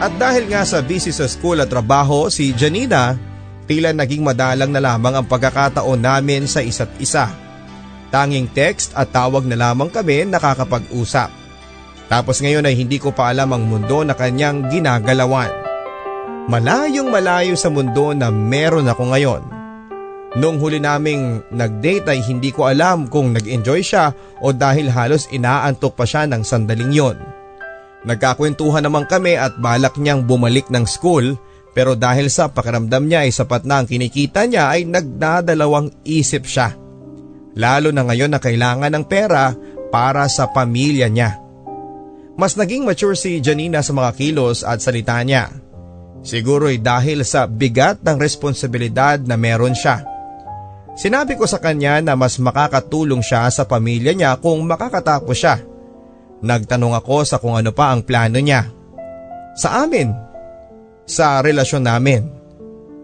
At 0.00 0.16
dahil 0.18 0.50
nga 0.50 0.66
sa 0.66 0.82
busy 0.82 1.14
sa 1.14 1.30
school 1.30 1.62
at 1.62 1.70
trabaho 1.70 2.26
si 2.26 2.50
Janina, 2.58 3.14
tila 3.70 3.94
naging 3.94 4.26
madalang 4.26 4.74
na 4.74 4.82
lamang 4.82 5.14
ang 5.14 5.26
pagkakataon 5.30 6.00
namin 6.02 6.50
sa 6.50 6.58
isa't 6.58 6.90
isa. 6.98 7.49
Tanging 8.10 8.50
text 8.50 8.90
at 8.98 9.14
tawag 9.14 9.46
na 9.46 9.54
lamang 9.54 9.86
kami 9.86 10.26
nakakapag-usap. 10.26 11.30
Tapos 12.10 12.42
ngayon 12.42 12.66
ay 12.66 12.74
hindi 12.74 12.98
ko 12.98 13.14
pa 13.14 13.30
alam 13.30 13.54
ang 13.54 13.70
mundo 13.70 14.02
na 14.02 14.18
kanyang 14.18 14.66
ginagalawan. 14.66 15.50
Malayong 16.50 17.06
malayo 17.06 17.54
sa 17.54 17.70
mundo 17.70 18.10
na 18.10 18.34
meron 18.34 18.90
ako 18.90 19.14
ngayon. 19.14 19.42
Nung 20.34 20.58
huli 20.58 20.82
naming 20.82 21.42
nag-date 21.54 22.10
ay 22.10 22.22
hindi 22.26 22.50
ko 22.50 22.66
alam 22.66 23.06
kung 23.06 23.30
nag-enjoy 23.30 23.82
siya 23.82 24.10
o 24.42 24.50
dahil 24.50 24.90
halos 24.90 25.30
inaantok 25.30 25.94
pa 25.94 26.02
siya 26.02 26.26
ng 26.26 26.42
sandaling 26.42 26.90
yon. 26.90 27.18
Nagkakwentuhan 28.02 28.82
naman 28.82 29.06
kami 29.06 29.38
at 29.38 29.54
balak 29.62 29.94
niyang 29.94 30.26
bumalik 30.26 30.66
ng 30.66 30.82
school 30.86 31.38
pero 31.70 31.94
dahil 31.94 32.26
sa 32.26 32.50
pakiramdam 32.50 33.06
niya 33.06 33.22
ay 33.26 33.30
sapat 33.30 33.62
na 33.62 33.82
ang 33.82 33.86
kinikita 33.86 34.50
niya 34.50 34.74
ay 34.74 34.86
nagdadalawang 34.90 35.94
isip 36.02 36.42
siya. 36.42 36.74
Lalo 37.58 37.90
na 37.90 38.06
ngayon 38.06 38.30
na 38.30 38.38
kailangan 38.42 38.92
ng 38.94 39.04
pera 39.06 39.54
para 39.90 40.26
sa 40.30 40.50
pamilya 40.50 41.10
niya. 41.10 41.38
Mas 42.38 42.54
naging 42.54 42.86
mature 42.86 43.18
si 43.18 43.42
Janina 43.42 43.82
sa 43.82 43.92
mga 43.92 44.16
kilos 44.16 44.62
at 44.62 44.80
salita 44.80 45.18
niya. 45.20 45.50
Siguro'y 46.20 46.78
dahil 46.80 47.26
sa 47.26 47.48
bigat 47.48 48.00
ng 48.04 48.16
responsibilidad 48.20 49.18
na 49.20 49.34
meron 49.34 49.74
siya. 49.74 50.04
Sinabi 50.94 51.34
ko 51.34 51.48
sa 51.48 51.58
kanya 51.58 52.00
na 52.04 52.12
mas 52.14 52.36
makakatulong 52.36 53.24
siya 53.24 53.48
sa 53.48 53.64
pamilya 53.64 54.12
niya 54.12 54.36
kung 54.36 54.60
makakatapos 54.68 55.36
siya 55.36 55.56
Nagtanong 56.40 56.96
ako 56.96 57.16
sa 57.28 57.36
kung 57.36 57.52
ano 57.56 57.70
pa 57.70 57.92
ang 57.92 58.00
plano 58.00 58.40
niya. 58.40 58.64
Sa 59.60 59.84
amin. 59.84 60.08
Sa 61.04 61.44
relasyon 61.44 61.84
namin. 61.84 62.24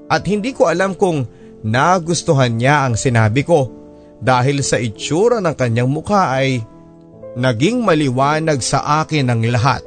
At 0.09 0.25
hindi 0.25 0.57
ko 0.57 0.73
alam 0.73 0.97
kung 0.97 1.29
nagustuhan 1.61 2.57
niya 2.57 2.89
ang 2.89 2.95
sinabi 2.97 3.45
ko 3.45 3.69
dahil 4.21 4.65
sa 4.65 4.81
itsura 4.81 5.43
ng 5.45 5.55
kanyang 5.57 5.91
mukha 5.91 6.37
ay 6.41 6.61
naging 7.37 7.85
maliwanag 7.85 8.65
sa 8.65 9.05
akin 9.05 9.29
ang 9.29 9.45
lahat. 9.45 9.85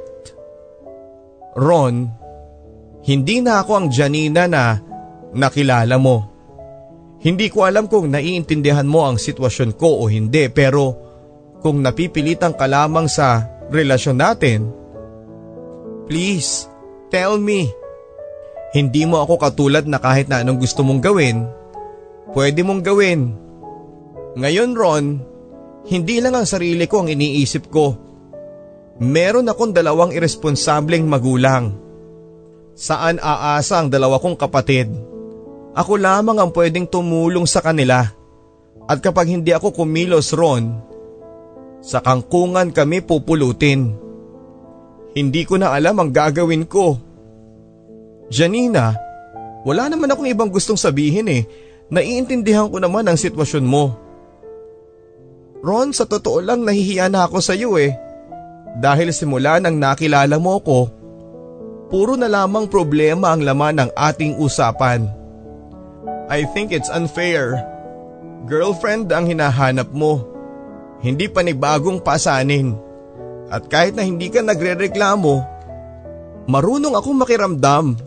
Ron, 1.58 2.06
hindi 3.04 3.42
na 3.42 3.64
ako 3.64 3.72
ang 3.74 3.86
Janina 3.90 4.46
na 4.46 4.78
nakilala 5.34 5.98
mo. 5.98 6.30
Hindi 7.20 7.52
ko 7.52 7.68
alam 7.68 7.90
kung 7.90 8.08
naiintindihan 8.08 8.86
mo 8.88 9.04
ang 9.04 9.20
sitwasyon 9.20 9.76
ko 9.76 10.00
o 10.00 10.08
hindi 10.08 10.48
pero 10.48 10.96
kung 11.60 11.84
napipilitan 11.84 12.56
ka 12.56 12.64
lamang 12.64 13.10
sa 13.10 13.44
relasyon 13.68 14.16
natin. 14.16 14.60
Please, 16.08 16.64
tell 17.12 17.36
me. 17.36 17.68
Hindi 18.72 19.04
mo 19.04 19.20
ako 19.20 19.36
katulad 19.36 19.84
na 19.84 20.00
kahit 20.00 20.30
na 20.30 20.40
anong 20.40 20.62
gusto 20.62 20.80
mong 20.80 21.02
gawin, 21.02 21.44
pwede 22.32 22.62
mong 22.62 22.82
gawin. 22.86 23.34
Ngayon 24.38 24.70
Ron, 24.78 25.06
hindi 25.90 26.22
lang 26.22 26.38
ang 26.38 26.46
sarili 26.46 26.86
ko 26.86 27.02
ang 27.02 27.08
iniisip 27.10 27.66
ko. 27.66 27.96
Meron 29.00 29.48
akong 29.48 29.72
dalawang 29.72 30.12
irresponsableng 30.12 31.08
magulang. 31.08 31.74
Saan 32.76 33.18
aasa 33.18 33.80
ang 33.80 33.88
dalawa 33.88 34.20
kong 34.20 34.36
kapatid? 34.36 34.92
Ako 35.74 35.96
lamang 35.96 36.38
ang 36.38 36.50
pwedeng 36.52 36.86
tumulong 36.86 37.48
sa 37.48 37.64
kanila. 37.64 38.06
At 38.86 38.98
kapag 39.00 39.32
hindi 39.32 39.50
ako 39.50 39.72
kumilos 39.72 40.34
Ron, 40.36 40.90
sa 41.80 42.04
kangkungan 42.04 42.76
kami 42.76 43.00
pupulutin. 43.00 43.96
Hindi 45.16 45.42
ko 45.48 45.58
na 45.58 45.74
alam 45.74 45.96
ang 45.98 46.10
gagawin 46.12 46.68
ko. 46.68 47.00
Janina, 48.30 48.94
wala 49.66 49.90
naman 49.90 50.12
akong 50.12 50.28
ibang 50.28 50.52
gustong 50.52 50.78
sabihin 50.78 51.26
eh. 51.26 51.42
Naiintindihan 51.90 52.70
ko 52.70 52.78
naman 52.78 53.08
ang 53.10 53.18
sitwasyon 53.18 53.66
mo. 53.66 54.09
Ron, 55.60 55.92
sa 55.92 56.08
totoo 56.08 56.40
lang 56.40 56.64
nahihiya 56.64 57.12
na 57.12 57.28
ako 57.28 57.38
sa 57.44 57.52
iyo 57.52 57.76
eh. 57.76 57.92
Dahil 58.80 59.12
simula 59.12 59.60
nang 59.60 59.76
nakilala 59.76 60.40
mo 60.40 60.56
ko, 60.62 61.00
Puro 61.90 62.14
na 62.14 62.30
lamang 62.30 62.70
problema 62.70 63.34
ang 63.34 63.42
laman 63.42 63.82
ng 63.82 63.90
ating 63.98 64.38
usapan. 64.38 65.10
I 66.30 66.46
think 66.54 66.70
it's 66.70 66.86
unfair. 66.86 67.58
Girlfriend 68.46 69.10
ang 69.10 69.26
hinahanap 69.26 69.90
mo. 69.90 70.22
Hindi 71.02 71.26
panibagong 71.26 71.98
pasanin. 71.98 72.78
At 73.50 73.66
kahit 73.66 73.98
na 73.98 74.06
hindi 74.06 74.30
ka 74.30 74.38
nagre-reklamo, 74.38 75.42
marunong 76.46 76.94
akong 76.94 77.18
makiramdam. 77.18 77.98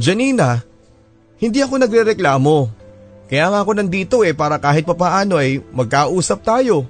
Janina, 0.00 0.64
hindi 1.36 1.60
ako 1.60 1.76
nagre-reklamo. 1.76 2.72
Kaya 3.26 3.50
nga 3.50 3.58
ako 3.66 3.70
nandito 3.74 4.22
eh 4.22 4.34
para 4.34 4.62
kahit 4.62 4.86
papaano 4.86 5.38
ay 5.38 5.58
magkausap 5.74 6.46
tayo. 6.46 6.86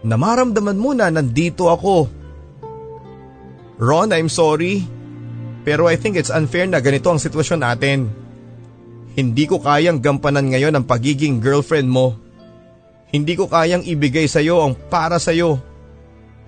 Namaramdaman 0.00 0.80
mo 0.80 0.96
na 0.96 1.12
nandito 1.12 1.68
ako. 1.68 2.08
Ron, 3.76 4.16
I'm 4.16 4.32
sorry. 4.32 4.80
Pero 5.66 5.90
I 5.90 6.00
think 6.00 6.16
it's 6.16 6.32
unfair 6.32 6.64
na 6.64 6.80
ganito 6.80 7.12
ang 7.12 7.20
sitwasyon 7.20 7.60
natin. 7.60 8.08
Hindi 9.16 9.44
ko 9.44 9.60
kayang 9.60 10.00
gampanan 10.00 10.52
ngayon 10.52 10.76
ang 10.76 10.84
pagiging 10.88 11.40
girlfriend 11.40 11.88
mo. 11.88 12.16
Hindi 13.12 13.36
ko 13.36 13.48
kayang 13.48 13.84
ibigay 13.84 14.28
sa 14.28 14.40
iyo 14.40 14.60
ang 14.60 14.76
para 14.76 15.20
sa 15.20 15.32
iyo. 15.36 15.60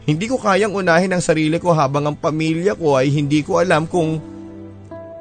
Hindi 0.09 0.24
ko 0.28 0.41
kayang 0.41 0.72
unahin 0.72 1.12
ang 1.12 1.20
sarili 1.20 1.61
ko 1.61 1.76
habang 1.76 2.09
ang 2.09 2.16
pamilya 2.16 2.72
ko 2.72 2.97
ay 2.97 3.12
hindi 3.12 3.45
ko 3.45 3.61
alam 3.61 3.84
kung 3.84 4.16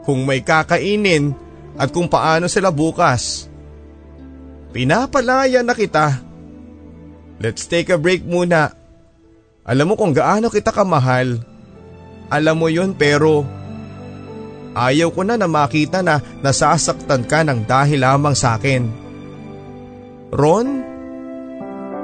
kung 0.08 0.24
may 0.24 0.40
kakainin 0.40 1.36
at 1.76 1.92
kung 1.92 2.08
paano 2.08 2.48
sila 2.48 2.72
bukas. 2.72 3.47
Pinapalaya 4.78 5.66
na 5.66 5.74
kita. 5.74 6.22
Let's 7.42 7.66
take 7.66 7.90
a 7.90 7.98
break 7.98 8.22
muna. 8.22 8.78
Alam 9.66 9.90
mo 9.90 9.96
kung 9.98 10.14
gaano 10.14 10.54
kita 10.54 10.70
kamahal. 10.70 11.42
Alam 12.30 12.56
mo 12.62 12.70
yun 12.70 12.94
pero 12.94 13.42
ayaw 14.78 15.10
ko 15.10 15.26
na 15.26 15.34
na 15.34 15.50
makita 15.50 16.06
na 16.06 16.22
nasasaktan 16.46 17.26
ka 17.26 17.42
ng 17.42 17.66
dahil 17.66 18.06
lamang 18.06 18.38
sa 18.38 18.62
akin. 18.62 18.86
Ron, 20.30 20.86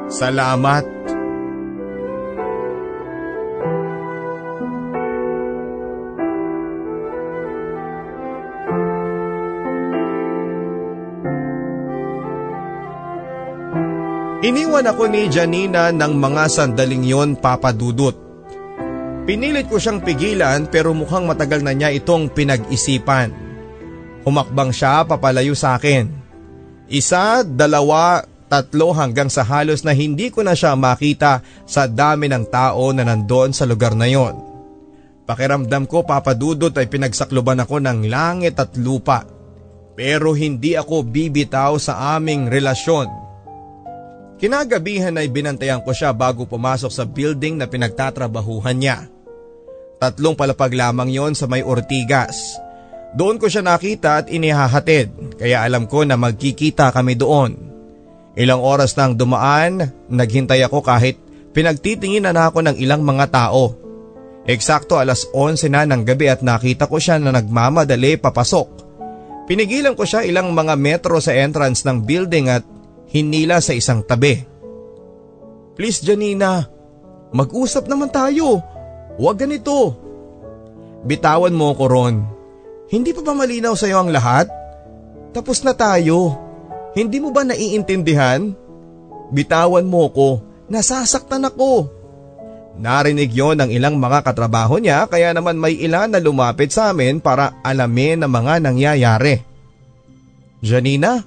salamat. 0.10 1.03
Iniwan 14.44 14.84
ako 14.84 15.08
ni 15.08 15.32
Janina 15.32 15.96
ng 15.96 16.20
mga 16.20 16.52
sandaling 16.52 17.08
yon 17.08 17.40
papadudot. 17.40 18.12
Pinilit 19.24 19.72
ko 19.72 19.80
siyang 19.80 20.04
pigilan 20.04 20.68
pero 20.68 20.92
mukhang 20.92 21.24
matagal 21.24 21.64
na 21.64 21.72
niya 21.72 21.96
itong 21.96 22.28
pinag-isipan. 22.28 23.32
Humakbang 24.28 24.76
siya 24.76 25.08
papalayo 25.08 25.56
sa 25.56 25.80
akin. 25.80 26.12
Isa, 26.92 27.48
dalawa, 27.48 28.20
tatlo 28.52 28.92
hanggang 28.92 29.32
sa 29.32 29.48
halos 29.48 29.88
na 29.88 29.96
hindi 29.96 30.28
ko 30.28 30.44
na 30.44 30.60
siya 30.60 30.76
makita 30.76 31.40
sa 31.64 31.88
dami 31.88 32.28
ng 32.28 32.44
tao 32.52 32.92
na 32.92 33.08
nandoon 33.08 33.56
sa 33.56 33.64
lugar 33.64 33.96
na 33.96 34.12
yon. 34.12 34.36
Pakiramdam 35.24 35.88
ko 35.88 36.04
papadudot 36.04 36.76
ay 36.76 36.92
pinagsakluban 36.92 37.64
ako 37.64 37.80
ng 37.80 38.12
langit 38.12 38.60
at 38.60 38.76
lupa. 38.76 39.24
Pero 39.96 40.36
hindi 40.36 40.76
ako 40.76 41.08
bibitaw 41.08 41.80
sa 41.80 42.20
aming 42.20 42.52
relasyon 42.52 43.24
Kinagabihan 44.44 45.16
ay 45.16 45.32
binantayan 45.32 45.80
ko 45.88 45.96
siya 45.96 46.12
bago 46.12 46.44
pumasok 46.44 46.92
sa 46.92 47.08
building 47.08 47.56
na 47.56 47.64
pinagtatrabahuhan 47.64 48.76
niya. 48.76 49.08
Tatlong 50.04 50.36
palapag 50.36 50.76
lamang 50.76 51.08
yon 51.08 51.32
sa 51.32 51.48
may 51.48 51.64
Ortigas. 51.64 52.60
Doon 53.16 53.40
ko 53.40 53.48
siya 53.48 53.64
nakita 53.64 54.20
at 54.20 54.28
inihahatid 54.28 55.40
kaya 55.40 55.64
alam 55.64 55.88
ko 55.88 56.04
na 56.04 56.20
magkikita 56.20 56.92
kami 56.92 57.16
doon. 57.16 57.56
Ilang 58.36 58.60
oras 58.60 59.00
nang 59.00 59.16
dumaan, 59.16 59.80
naghintay 60.12 60.60
ako 60.68 60.84
kahit 60.84 61.16
pinagtitingin 61.56 62.28
na 62.28 62.52
ako 62.52 62.68
ng 62.68 62.76
ilang 62.84 63.00
mga 63.00 63.32
tao. 63.32 63.80
Eksakto 64.44 65.00
alas 65.00 65.24
11 65.32 65.72
na 65.72 65.88
ng 65.88 66.04
gabi 66.04 66.28
at 66.28 66.44
nakita 66.44 66.92
ko 66.92 67.00
siya 67.00 67.16
na 67.16 67.32
nagmamadali 67.32 68.20
papasok. 68.20 68.68
Pinigilan 69.48 69.96
ko 69.96 70.04
siya 70.04 70.28
ilang 70.28 70.52
mga 70.52 70.76
metro 70.76 71.16
sa 71.24 71.32
entrance 71.32 71.88
ng 71.88 72.04
building 72.04 72.52
at 72.52 72.73
hinila 73.14 73.62
sa 73.62 73.78
isang 73.78 74.02
tabi. 74.02 74.42
Please 75.78 76.02
Janina, 76.02 76.66
mag-usap 77.32 77.86
naman 77.86 78.10
tayo. 78.10 78.60
Huwag 79.16 79.38
ganito. 79.38 79.94
Bitawan 81.06 81.54
mo 81.54 81.78
ko 81.78 81.86
ron. 81.86 82.16
Hindi 82.90 83.14
pa 83.14 83.22
ba 83.22 83.34
malinaw 83.38 83.78
sa 83.78 83.86
iyo 83.86 84.02
ang 84.02 84.10
lahat? 84.10 84.50
Tapos 85.34 85.62
na 85.62 85.78
tayo. 85.78 86.38
Hindi 86.94 87.22
mo 87.22 87.34
ba 87.34 87.46
naiintindihan? 87.46 88.54
Bitawan 89.34 89.86
mo 89.86 90.10
ko. 90.14 90.42
Nasasaktan 90.70 91.50
ako. 91.50 91.90
Narinig 92.74 93.34
yon 93.34 93.62
ng 93.62 93.70
ilang 93.70 94.02
mga 94.02 94.26
katrabaho 94.26 94.82
niya 94.82 95.06
kaya 95.06 95.30
naman 95.30 95.62
may 95.62 95.78
ilan 95.78 96.10
na 96.10 96.18
lumapit 96.18 96.74
sa 96.74 96.90
amin 96.90 97.22
para 97.22 97.62
alamin 97.62 98.26
ang 98.26 98.34
mga 98.34 98.54
nangyayari. 98.66 99.36
Janina, 100.64 101.22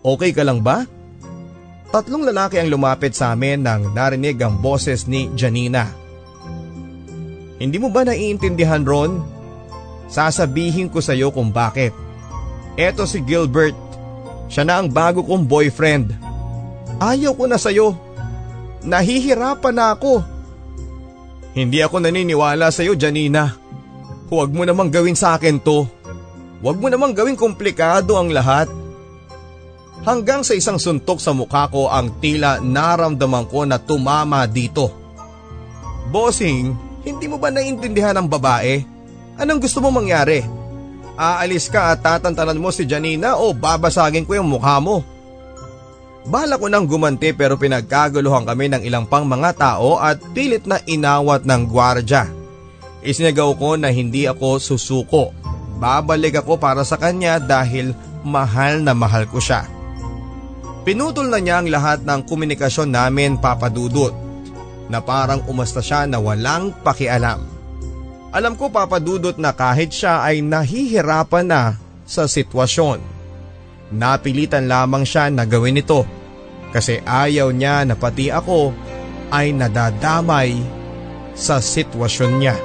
Okay 0.00 0.32
ka 0.32 0.40
lang 0.40 0.64
ba? 0.64 0.88
Tatlong 1.90 2.24
lalaki 2.24 2.56
ang 2.56 2.70
lumapit 2.70 3.12
sa 3.12 3.34
amin 3.34 3.60
nang 3.66 3.92
narinig 3.92 4.38
ang 4.40 4.56
boses 4.56 5.04
ni 5.10 5.28
Janina. 5.36 5.90
Hindi 7.60 7.76
mo 7.76 7.92
ba 7.92 8.08
naiintindihan 8.08 8.86
Ron? 8.86 9.20
Sasabihin 10.08 10.88
ko 10.88 11.04
sa 11.04 11.12
iyo 11.12 11.28
kung 11.28 11.52
bakit. 11.52 11.92
Eto 12.80 13.04
si 13.04 13.20
Gilbert. 13.20 13.76
Siya 14.48 14.64
na 14.64 14.80
ang 14.80 14.88
bago 14.88 15.20
kong 15.20 15.44
boyfriend. 15.44 16.16
Ayaw 16.96 17.36
ko 17.36 17.44
na 17.44 17.60
sa 17.60 17.68
iyo. 17.68 17.92
Nahihirapan 18.80 19.76
na 19.76 19.92
ako. 19.92 20.24
Hindi 21.52 21.84
ako 21.84 22.00
naniniwala 22.00 22.72
sa 22.72 22.80
iyo 22.80 22.96
Janina. 22.96 23.52
Huwag 24.32 24.54
mo 24.54 24.64
namang 24.64 24.88
gawin 24.88 25.18
sa 25.18 25.36
akin 25.36 25.60
to. 25.60 25.84
Huwag 26.64 26.80
mo 26.80 26.88
namang 26.88 27.12
gawin 27.12 27.36
komplikado 27.36 28.16
ang 28.16 28.32
lahat. 28.32 28.79
Hanggang 30.00 30.40
sa 30.40 30.56
isang 30.56 30.80
suntok 30.80 31.20
sa 31.20 31.36
mukha 31.36 31.68
ko 31.68 31.92
ang 31.92 32.08
tila 32.24 32.56
naramdaman 32.56 33.44
ko 33.52 33.68
na 33.68 33.76
tumama 33.76 34.48
dito. 34.48 34.88
Bossing, 36.08 36.72
hindi 37.04 37.26
mo 37.28 37.36
ba 37.36 37.52
naiintindihan 37.52 38.16
ang 38.16 38.24
babae? 38.24 38.80
Anong 39.36 39.60
gusto 39.60 39.84
mo 39.84 39.92
mangyari? 39.92 40.40
Aalis 41.20 41.68
ka 41.68 41.92
at 41.92 42.00
tatantanan 42.00 42.56
mo 42.56 42.72
si 42.72 42.88
Janina 42.88 43.36
o 43.36 43.52
babasagin 43.52 44.24
ko 44.24 44.40
yung 44.40 44.48
mukha 44.48 44.80
mo? 44.80 45.04
Bala 46.24 46.56
ko 46.56 46.68
nang 46.68 46.88
gumanti 46.88 47.32
pero 47.36 47.60
pinagkaguluhan 47.60 48.44
kami 48.48 48.72
ng 48.72 48.82
ilang 48.84 49.04
pang 49.04 49.24
mga 49.28 49.56
tao 49.56 50.00
at 50.00 50.20
pilit 50.32 50.64
na 50.64 50.80
inawat 50.84 51.44
ng 51.44 51.68
gwardya. 51.68 52.28
Isinigaw 53.00 53.56
ko 53.56 53.76
na 53.80 53.88
hindi 53.88 54.28
ako 54.28 54.60
susuko. 54.60 55.32
Babalik 55.80 56.44
ako 56.44 56.60
para 56.60 56.84
sa 56.84 57.00
kanya 57.00 57.40
dahil 57.40 57.96
mahal 58.20 58.84
na 58.84 58.92
mahal 58.92 59.24
ko 59.24 59.40
siya. 59.40 59.79
Pinutol 60.80 61.28
na 61.28 61.36
niya 61.36 61.60
ang 61.60 61.68
lahat 61.68 62.00
ng 62.08 62.24
komunikasyon 62.24 62.88
namin 62.88 63.36
papadudot 63.36 64.16
na 64.88 64.98
parang 65.04 65.44
umasta 65.44 65.84
siya 65.84 66.08
na 66.08 66.16
walang 66.16 66.72
pakialam. 66.80 67.44
Alam 68.32 68.54
ko 68.56 68.72
papadudot 68.72 69.36
na 69.36 69.52
kahit 69.52 69.92
siya 69.92 70.24
ay 70.24 70.40
nahihirapan 70.40 71.46
na 71.46 71.62
sa 72.08 72.24
sitwasyon. 72.24 72.98
Napilitan 73.92 74.70
lamang 74.70 75.04
siya 75.04 75.28
na 75.28 75.44
gawin 75.44 75.82
ito 75.82 76.06
kasi 76.70 77.02
ayaw 77.02 77.50
niya 77.50 77.82
na 77.84 77.98
pati 77.98 78.30
ako 78.30 78.72
ay 79.34 79.52
nadadamay 79.52 80.58
sa 81.36 81.60
sitwasyon 81.60 82.32
niya. 82.40 82.56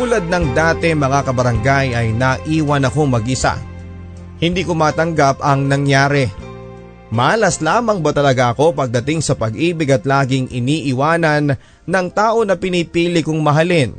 Tulad 0.00 0.32
ng 0.32 0.56
dati 0.56 0.96
mga 0.96 1.28
kabarangay 1.28 1.92
ay 1.92 2.16
naiwan 2.16 2.88
ako 2.88 3.20
mag-isa. 3.20 3.60
Hindi 4.40 4.64
ko 4.64 4.72
matanggap 4.72 5.44
ang 5.44 5.68
nangyari. 5.68 6.24
Malas 7.12 7.60
lamang 7.60 8.00
ba 8.00 8.08
talaga 8.08 8.56
ako 8.56 8.80
pagdating 8.80 9.20
sa 9.20 9.36
pag-ibig 9.36 9.92
at 9.92 10.08
laging 10.08 10.48
iniiwanan 10.56 11.52
ng 11.84 12.06
tao 12.16 12.40
na 12.48 12.56
pinipili 12.56 13.20
kong 13.20 13.44
mahalin? 13.44 13.92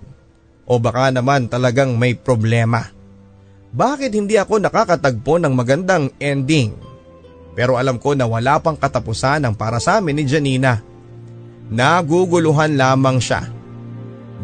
O 0.66 0.82
baka 0.82 1.14
naman 1.14 1.46
talagang 1.46 1.94
may 1.94 2.18
problema? 2.18 2.82
Bakit 3.70 4.18
hindi 4.18 4.42
ako 4.42 4.58
nakakatagpo 4.58 5.38
ng 5.38 5.54
magandang 5.54 6.18
ending? 6.18 6.82
Pero 7.54 7.78
alam 7.78 8.02
ko 8.02 8.18
na 8.18 8.26
wala 8.26 8.58
pang 8.58 8.74
katapusan 8.74 9.46
ang 9.46 9.54
para 9.54 9.78
sa 9.78 10.02
amin 10.02 10.18
ni 10.18 10.26
Janina. 10.26 10.82
Naguguluhan 11.70 12.74
lamang 12.74 13.22
siya. 13.22 13.61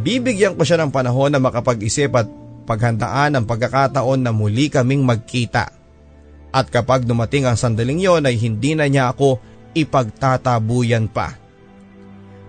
Bibigyan 0.01 0.53
ko 0.53 0.61
siya 0.61 0.77
ng 0.81 0.93
panahon 0.93 1.33
na 1.33 1.41
makapag-isip 1.41 2.13
at 2.13 2.27
mapaghandaan 2.67 3.39
ang 3.39 3.45
pagkakataon 3.47 4.19
na 4.27 4.35
muli 4.35 4.67
kaming 4.67 5.07
magkita. 5.07 5.71
At 6.51 6.67
kapag 6.67 7.07
dumating 7.07 7.47
ang 7.47 7.55
sandaling 7.55 8.03
yon 8.03 8.27
ay 8.27 8.35
hindi 8.35 8.75
na 8.75 8.91
niya 8.91 9.15
ako 9.15 9.39
ipagtatabuyan 9.71 11.07
pa. 11.07 11.31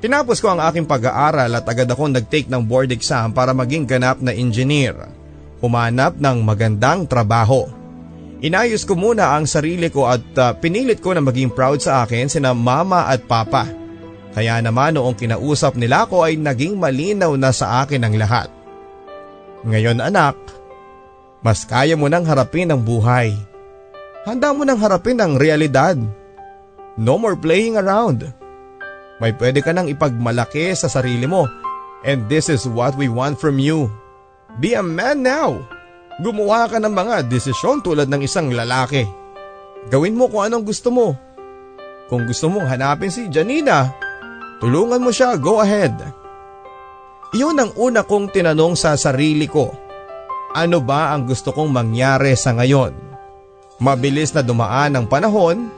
Tinapos 0.02 0.42
ko 0.42 0.54
ang 0.54 0.62
aking 0.62 0.90
pag-aaral 0.90 1.50
at 1.54 1.66
agad 1.66 1.86
akong 1.86 2.14
nag-take 2.14 2.50
ng 2.50 2.66
board 2.66 2.90
exam 2.90 3.30
para 3.30 3.54
maging 3.54 3.86
ganap 3.86 4.18
na 4.18 4.34
engineer. 4.34 5.06
Humanap 5.62 6.18
ng 6.18 6.38
magandang 6.42 7.06
trabaho. 7.06 7.66
Inayos 8.38 8.86
ko 8.86 8.94
muna 8.94 9.34
ang 9.34 9.50
sarili 9.50 9.90
ko 9.90 10.06
at 10.06 10.22
uh, 10.38 10.54
pinilit 10.54 11.02
ko 11.02 11.10
na 11.10 11.22
maging 11.22 11.50
proud 11.50 11.82
sa 11.82 12.06
akin 12.06 12.30
sina 12.30 12.54
mama 12.54 13.10
at 13.10 13.26
papa. 13.26 13.66
Kaya 14.36 14.60
naman 14.60 14.96
noong 14.96 15.16
kinausap 15.16 15.74
nila 15.74 16.04
ko 16.04 16.24
ay 16.24 16.36
naging 16.36 16.76
malinaw 16.76 17.32
na 17.34 17.50
sa 17.52 17.82
akin 17.84 18.04
ang 18.04 18.14
lahat. 18.14 18.48
Ngayon 19.64 19.98
anak, 19.98 20.36
mas 21.42 21.64
kaya 21.64 21.96
mo 21.96 22.06
nang 22.06 22.26
harapin 22.26 22.70
ang 22.70 22.82
buhay. 22.84 23.34
Handa 24.28 24.52
mo 24.52 24.62
nang 24.62 24.78
harapin 24.78 25.18
ang 25.18 25.40
realidad. 25.40 25.96
No 26.98 27.16
more 27.16 27.38
playing 27.38 27.78
around. 27.78 28.26
May 29.18 29.34
pwede 29.34 29.64
ka 29.64 29.74
nang 29.74 29.90
ipagmalaki 29.90 30.70
sa 30.74 30.86
sarili 30.86 31.26
mo 31.26 31.46
and 32.06 32.26
this 32.30 32.46
is 32.46 32.66
what 32.68 32.94
we 32.94 33.10
want 33.10 33.38
from 33.40 33.58
you. 33.58 33.90
Be 34.62 34.74
a 34.78 34.82
man 34.82 35.22
now. 35.22 35.58
Gumawa 36.18 36.66
ka 36.66 36.82
ng 36.82 36.90
mga 36.90 37.30
desisyon 37.30 37.78
tulad 37.82 38.10
ng 38.10 38.26
isang 38.26 38.50
lalaki. 38.50 39.06
Gawin 39.86 40.18
mo 40.18 40.26
kung 40.26 40.50
anong 40.50 40.66
gusto 40.66 40.90
mo. 40.90 41.14
Kung 42.10 42.26
gusto 42.26 42.50
mong 42.50 42.66
hanapin 42.66 43.12
si 43.12 43.30
Janina, 43.30 43.94
tulungan 44.58 45.02
mo 45.02 45.10
siya, 45.10 45.34
go 45.38 45.58
ahead. 45.62 45.94
Iyon 47.34 47.60
ang 47.60 47.72
una 47.76 48.06
kong 48.06 48.32
tinanong 48.32 48.72
sa 48.72 48.96
sarili 48.96 49.44
ko. 49.44 49.68
Ano 50.56 50.80
ba 50.80 51.12
ang 51.12 51.28
gusto 51.28 51.52
kong 51.52 51.68
mangyari 51.68 52.32
sa 52.32 52.56
ngayon? 52.56 52.96
Mabilis 53.78 54.32
na 54.32 54.40
dumaan 54.40 54.96
ang 54.96 55.06
panahon, 55.06 55.68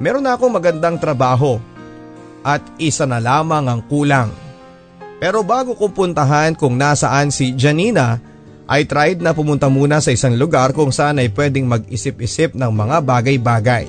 meron 0.00 0.24
na 0.24 0.34
akong 0.34 0.50
magandang 0.50 0.96
trabaho 0.96 1.60
at 2.42 2.64
isa 2.80 3.04
na 3.04 3.20
lamang 3.20 3.68
ang 3.68 3.80
kulang. 3.84 4.32
Pero 5.20 5.44
bago 5.44 5.76
ko 5.76 5.92
puntahan 5.92 6.56
kung 6.56 6.76
nasaan 6.76 7.30
si 7.30 7.54
Janina, 7.54 8.18
I 8.64 8.88
tried 8.88 9.20
na 9.20 9.36
pumunta 9.36 9.68
muna 9.68 10.00
sa 10.00 10.08
isang 10.08 10.40
lugar 10.40 10.72
kung 10.72 10.88
saan 10.88 11.20
ay 11.20 11.28
pwedeng 11.36 11.68
mag-isip-isip 11.68 12.56
ng 12.56 12.72
mga 12.72 12.96
bagay-bagay. 13.04 13.86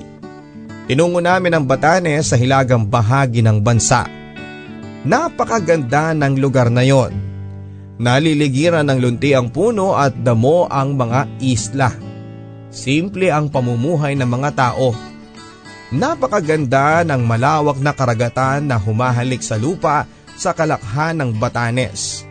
Tinungo 0.85 1.23
namin 1.23 1.55
ang 1.55 1.63
Batanes 1.63 2.27
sa 2.29 2.35
hilagang 2.35 2.83
bahagi 2.83 3.39
ng 3.39 3.63
bansa. 3.63 4.24
Napakaganda 5.05 6.17
ng 6.17 6.41
lugar 6.41 6.73
na 6.73 6.81
yon. 6.81 7.13
Naliligiran 8.01 8.89
ng 8.89 8.97
lunti 8.97 9.37
ang 9.37 9.53
puno 9.53 9.93
at 9.93 10.17
damo 10.17 10.65
ang 10.65 10.97
mga 10.97 11.29
isla. 11.45 11.93
Simple 12.73 13.29
ang 13.29 13.53
pamumuhay 13.53 14.17
ng 14.17 14.25
mga 14.25 14.49
tao. 14.57 14.97
Napakaganda 15.93 17.05
ng 17.05 17.21
malawak 17.21 17.77
na 17.77 17.93
karagatan 17.93 18.65
na 18.65 18.81
humahalik 18.81 19.45
sa 19.45 19.61
lupa 19.61 20.09
sa 20.33 20.57
kalakhan 20.57 21.21
ng 21.21 21.37
Batanes. 21.37 22.25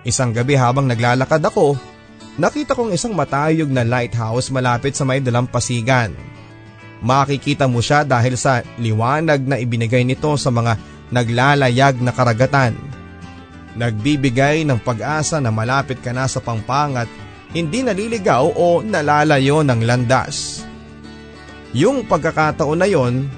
Isang 0.00 0.32
gabi 0.32 0.56
habang 0.56 0.88
naglalakad 0.88 1.44
ako, 1.44 1.76
nakita 2.40 2.72
kong 2.72 2.96
isang 2.96 3.12
matayog 3.12 3.68
na 3.68 3.84
lighthouse 3.84 4.48
malapit 4.48 4.96
sa 4.96 5.04
may 5.04 5.20
dalampasigan. 5.20 6.16
Makikita 7.04 7.68
mo 7.68 7.84
siya 7.84 8.02
dahil 8.02 8.34
sa 8.40 8.64
liwanag 8.80 9.44
na 9.44 9.60
ibinigay 9.60 10.02
nito 10.08 10.32
sa 10.40 10.48
mga 10.48 10.97
naglalayag 11.14 12.00
na 12.00 12.12
karagatan. 12.12 12.76
Nagbibigay 13.78 14.66
ng 14.66 14.80
pag-asa 14.82 15.38
na 15.38 15.54
malapit 15.54 16.02
ka 16.02 16.10
na 16.10 16.26
sa 16.26 16.42
pangpang 16.42 16.98
at 16.98 17.08
hindi 17.54 17.84
naliligaw 17.86 18.52
o 18.54 18.82
nalalayo 18.82 19.62
ng 19.62 19.80
landas. 19.86 20.66
Yung 21.72 22.04
pagkakataon 22.08 22.80
na 22.80 22.88
yon, 22.88 23.28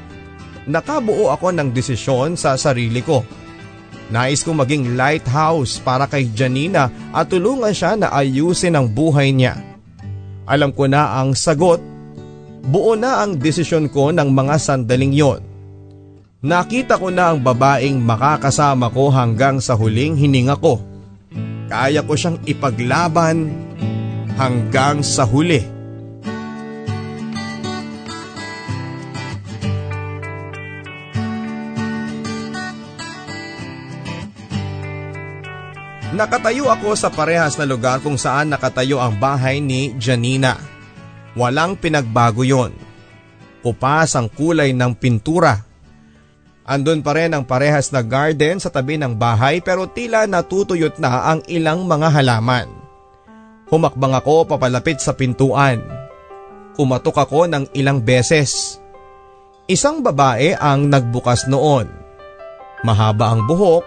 nakabuo 0.66 1.34
ako 1.34 1.50
ng 1.54 1.68
desisyon 1.74 2.38
sa 2.38 2.54
sarili 2.54 3.02
ko 3.02 3.26
Nais 4.10 4.42
kong 4.42 4.58
maging 4.58 4.98
lighthouse 4.98 5.78
para 5.78 6.10
kay 6.10 6.26
Janina 6.34 6.90
at 7.14 7.30
tulungan 7.30 7.70
siya 7.70 7.94
na 7.94 8.10
ayusin 8.10 8.74
ang 8.74 8.90
buhay 8.90 9.30
niya. 9.30 9.54
Alam 10.50 10.74
ko 10.74 10.90
na 10.90 11.22
ang 11.22 11.38
sagot. 11.38 11.78
Buo 12.60 12.98
na 12.98 13.22
ang 13.22 13.38
desisyon 13.38 13.86
ko 13.86 14.10
ng 14.10 14.34
mga 14.34 14.58
sandaling 14.58 15.14
yon. 15.14 15.40
Nakita 16.40 16.96
ko 16.96 17.12
na 17.12 17.36
ang 17.36 17.44
babaeng 17.44 18.00
makakasama 18.00 18.88
ko 18.88 19.12
hanggang 19.12 19.60
sa 19.60 19.76
huling 19.76 20.16
hininga 20.16 20.56
ko. 20.56 20.80
Kaya 21.68 22.00
ko 22.00 22.16
siyang 22.16 22.40
ipaglaban 22.48 23.52
hanggang 24.40 25.04
sa 25.04 25.28
huli. 25.28 25.60
Nakatayo 36.16 36.72
ako 36.72 36.96
sa 36.96 37.12
parehas 37.12 37.60
na 37.60 37.68
lugar 37.68 38.00
kung 38.00 38.16
saan 38.16 38.48
nakatayo 38.48 38.96
ang 38.96 39.20
bahay 39.20 39.60
ni 39.60 39.92
Janina. 40.00 40.56
Walang 41.36 41.76
pinagbago 41.76 42.48
yon. 42.48 42.72
Kupas 43.60 44.16
ang 44.16 44.32
kulay 44.32 44.72
ng 44.72 44.96
pintura. 44.96 45.69
Andun 46.66 47.00
pa 47.00 47.16
rin 47.16 47.32
ang 47.32 47.44
parehas 47.48 47.90
na 47.90 48.04
garden 48.04 48.60
sa 48.60 48.68
tabi 48.68 49.00
ng 49.00 49.16
bahay 49.16 49.64
pero 49.64 49.88
tila 49.88 50.28
natutuyot 50.28 51.00
na 51.00 51.32
ang 51.34 51.40
ilang 51.50 51.88
mga 51.88 52.08
halaman. 52.20 52.68
Humakbang 53.70 54.14
ako 54.18 54.50
papalapit 54.50 54.98
sa 54.98 55.14
pintuan. 55.16 55.80
Kumatok 56.74 57.22
ako 57.22 57.50
ng 57.50 57.64
ilang 57.74 58.02
beses. 58.02 58.78
Isang 59.70 60.02
babae 60.02 60.58
ang 60.58 60.90
nagbukas 60.90 61.46
noon. 61.46 61.86
Mahaba 62.82 63.34
ang 63.34 63.46
buhok, 63.46 63.86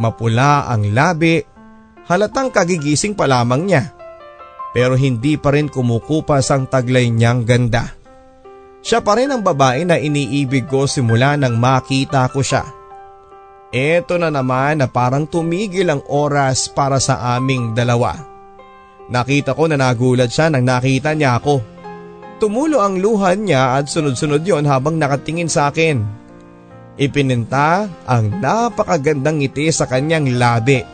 Mapula 0.00 0.66
ang 0.72 0.88
labi, 0.90 1.44
halatang 2.08 2.48
kagigising 2.48 3.12
pa 3.12 3.28
lamang 3.28 3.68
niya. 3.68 3.92
Pero 4.72 4.96
hindi 4.96 5.36
pa 5.36 5.52
rin 5.52 5.68
kumukupas 5.68 6.48
ang 6.48 6.64
taglay 6.64 7.12
niyang 7.12 7.44
ganda. 7.44 7.92
Siya 8.82 8.98
pa 8.98 9.14
rin 9.14 9.30
ang 9.30 9.46
babae 9.46 9.86
na 9.86 9.94
iniibig 9.94 10.66
ko 10.66 10.90
simula 10.90 11.38
nang 11.38 11.54
makita 11.54 12.26
ko 12.34 12.42
siya. 12.42 12.66
Eto 13.72 14.20
na 14.20 14.28
naman 14.28 14.82
na 14.82 14.90
parang 14.90 15.24
tumigil 15.24 15.88
ang 15.88 16.02
oras 16.10 16.68
para 16.68 16.98
sa 16.98 17.38
aming 17.38 17.72
dalawa. 17.72 18.18
Nakita 19.08 19.54
ko 19.56 19.70
na 19.70 19.78
nagulat 19.78 20.28
siya 20.34 20.50
nang 20.50 20.66
nakita 20.66 21.14
niya 21.14 21.40
ako. 21.40 21.62
Tumulo 22.42 22.82
ang 22.82 22.98
luhan 22.98 23.46
niya 23.46 23.78
at 23.78 23.86
sunod-sunod 23.86 24.42
yon 24.42 24.66
habang 24.66 24.98
nakatingin 24.98 25.46
sa 25.46 25.70
akin. 25.70 26.02
Ipininta 26.98 27.88
ang 28.04 28.42
napakagandang 28.42 29.40
ngiti 29.40 29.70
sa 29.70 29.86
kanyang 29.88 30.36
labi. 30.36 30.84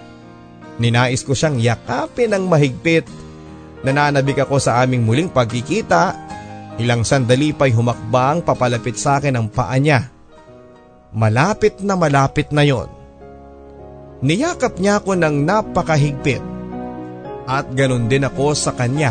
Ninais 0.79 1.27
ko 1.27 1.35
siyang 1.35 1.59
yakapin 1.59 2.31
ng 2.31 2.47
mahigpit. 2.47 3.09
Nananabik 3.83 4.47
ako 4.47 4.63
sa 4.63 4.85
aming 4.85 5.03
muling 5.03 5.33
pagkikita. 5.33 6.15
Ilang 6.79 7.03
sandali 7.03 7.51
pa'y 7.51 7.75
humakbang 7.75 8.47
papalapit 8.47 8.95
sa 8.95 9.19
akin 9.19 9.35
ang 9.35 9.51
paa 9.51 9.75
niya. 9.83 10.15
Malapit 11.11 11.83
na 11.83 11.99
malapit 11.99 12.55
na 12.55 12.63
yon. 12.63 12.87
Niyakap 14.23 14.79
niya 14.79 15.03
ako 15.03 15.19
ng 15.19 15.43
napakahigpit. 15.43 16.43
At 17.51 17.67
ganun 17.75 18.07
din 18.07 18.23
ako 18.23 18.55
sa 18.55 18.77
kanya. 18.79 19.11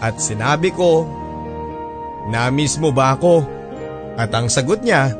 At 0.00 0.16
sinabi 0.16 0.72
ko, 0.72 1.04
Namiss 2.32 2.78
mo 2.78 2.94
ba 2.94 3.18
ako? 3.18 3.44
At 4.14 4.30
ang 4.32 4.46
sagot 4.46 4.80
niya, 4.86 5.12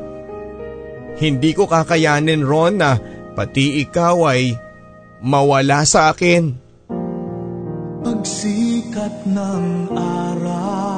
hindi 1.19 1.51
ko 1.51 1.67
kakayanin 1.67 2.41
Ron 2.47 2.79
na 2.79 2.97
pati 3.35 3.83
ikaw 3.83 4.33
ay 4.33 4.55
mawala 5.19 5.83
sa 5.83 6.15
akin. 6.15 6.55
Pagsikat 8.03 9.27
ng 9.27 9.65
araw 9.93 10.92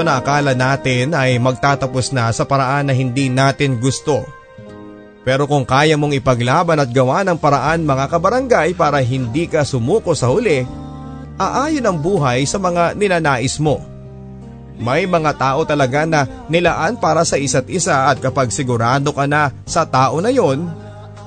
kwento 0.00 0.16
na 0.16 0.16
akala 0.16 0.56
natin 0.56 1.12
ay 1.12 1.36
magtatapos 1.36 2.08
na 2.16 2.32
sa 2.32 2.48
paraan 2.48 2.88
na 2.88 2.96
hindi 2.96 3.28
natin 3.28 3.76
gusto. 3.76 4.24
Pero 5.28 5.44
kung 5.44 5.68
kaya 5.68 6.00
mong 6.00 6.16
ipaglaban 6.16 6.80
at 6.80 6.88
gawa 6.88 7.20
ng 7.20 7.36
paraan 7.36 7.84
mga 7.84 8.08
kabarangay 8.08 8.72
para 8.72 9.04
hindi 9.04 9.44
ka 9.44 9.60
sumuko 9.60 10.16
sa 10.16 10.32
huli, 10.32 10.64
aayon 11.36 11.84
ang 11.84 12.00
buhay 12.00 12.48
sa 12.48 12.56
mga 12.56 12.96
ninanais 12.96 13.60
mo. 13.60 13.84
May 14.80 15.04
mga 15.04 15.36
tao 15.36 15.68
talaga 15.68 16.08
na 16.08 16.24
nilaan 16.48 16.96
para 16.96 17.20
sa 17.20 17.36
isa't 17.36 17.68
isa 17.68 18.08
at 18.08 18.24
kapag 18.24 18.48
sigurado 18.48 19.12
ka 19.12 19.28
na 19.28 19.52
sa 19.68 19.84
tao 19.84 20.16
na 20.24 20.32
yon, 20.32 20.64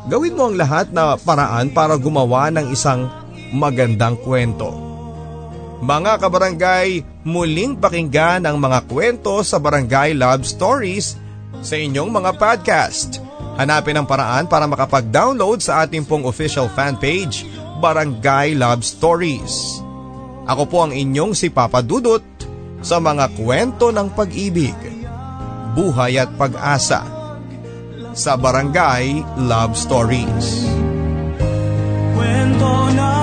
gawin 0.09 0.34
mo 0.34 0.49
ang 0.49 0.57
lahat 0.57 0.89
na 0.89 1.13
paraan 1.21 1.69
para 1.69 1.93
gumawa 1.93 2.49
ng 2.49 2.74
isang 2.74 3.05
magandang 3.53 4.17
kwento. 4.17 4.74
Mga 5.86 6.17
kabarangay, 6.17 7.12
muling 7.24 7.80
pakinggan 7.80 8.43
ang 8.43 8.59
mga 8.59 8.84
kwento 8.88 9.39
sa 9.47 9.55
Barangay 9.59 10.11
Love 10.11 10.43
Stories 10.43 11.15
sa 11.63 11.80
inyong 11.80 12.11
mga 12.11 12.36
podcast. 12.36 13.24
Hanapin 13.55 13.95
ang 13.95 14.07
paraan 14.07 14.45
para 14.51 14.67
makapag-download 14.67 15.63
sa 15.63 15.88
ating 15.88 16.03
pong 16.03 16.28
official 16.28 16.67
fan 16.67 16.99
page, 16.99 17.47
Barangay 17.80 18.59
Love 18.59 18.84
Stories. 18.84 19.80
Ako 20.43 20.67
po 20.67 20.84
ang 20.84 20.91
inyong 20.91 21.32
si 21.32 21.47
Papa 21.47 21.80
Dudut 21.80 22.24
sa 22.84 22.99
mga 22.99 23.32
kwento 23.39 23.95
ng 23.95 24.11
pag-ibig, 24.11 24.76
buhay 25.71 26.19
at 26.19 26.28
pag-asa 26.36 27.07
sa 28.11 28.36
Barangay 28.36 29.24
Love 29.39 29.80
Stories. 29.80 30.67
Kwento 32.13 32.71
ng 32.91 33.22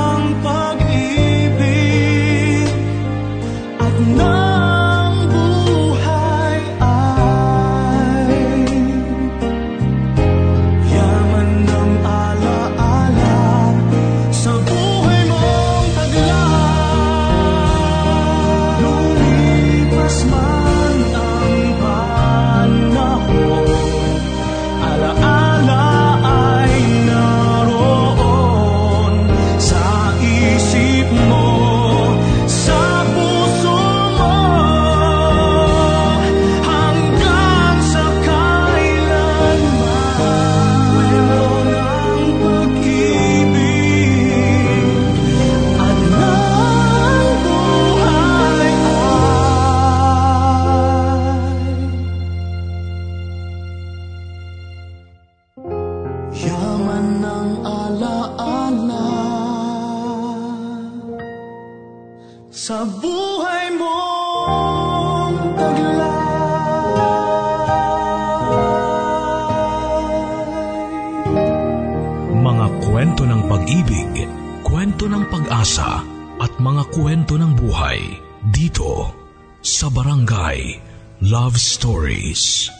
Love 81.22 81.58
Stories. 81.58 82.79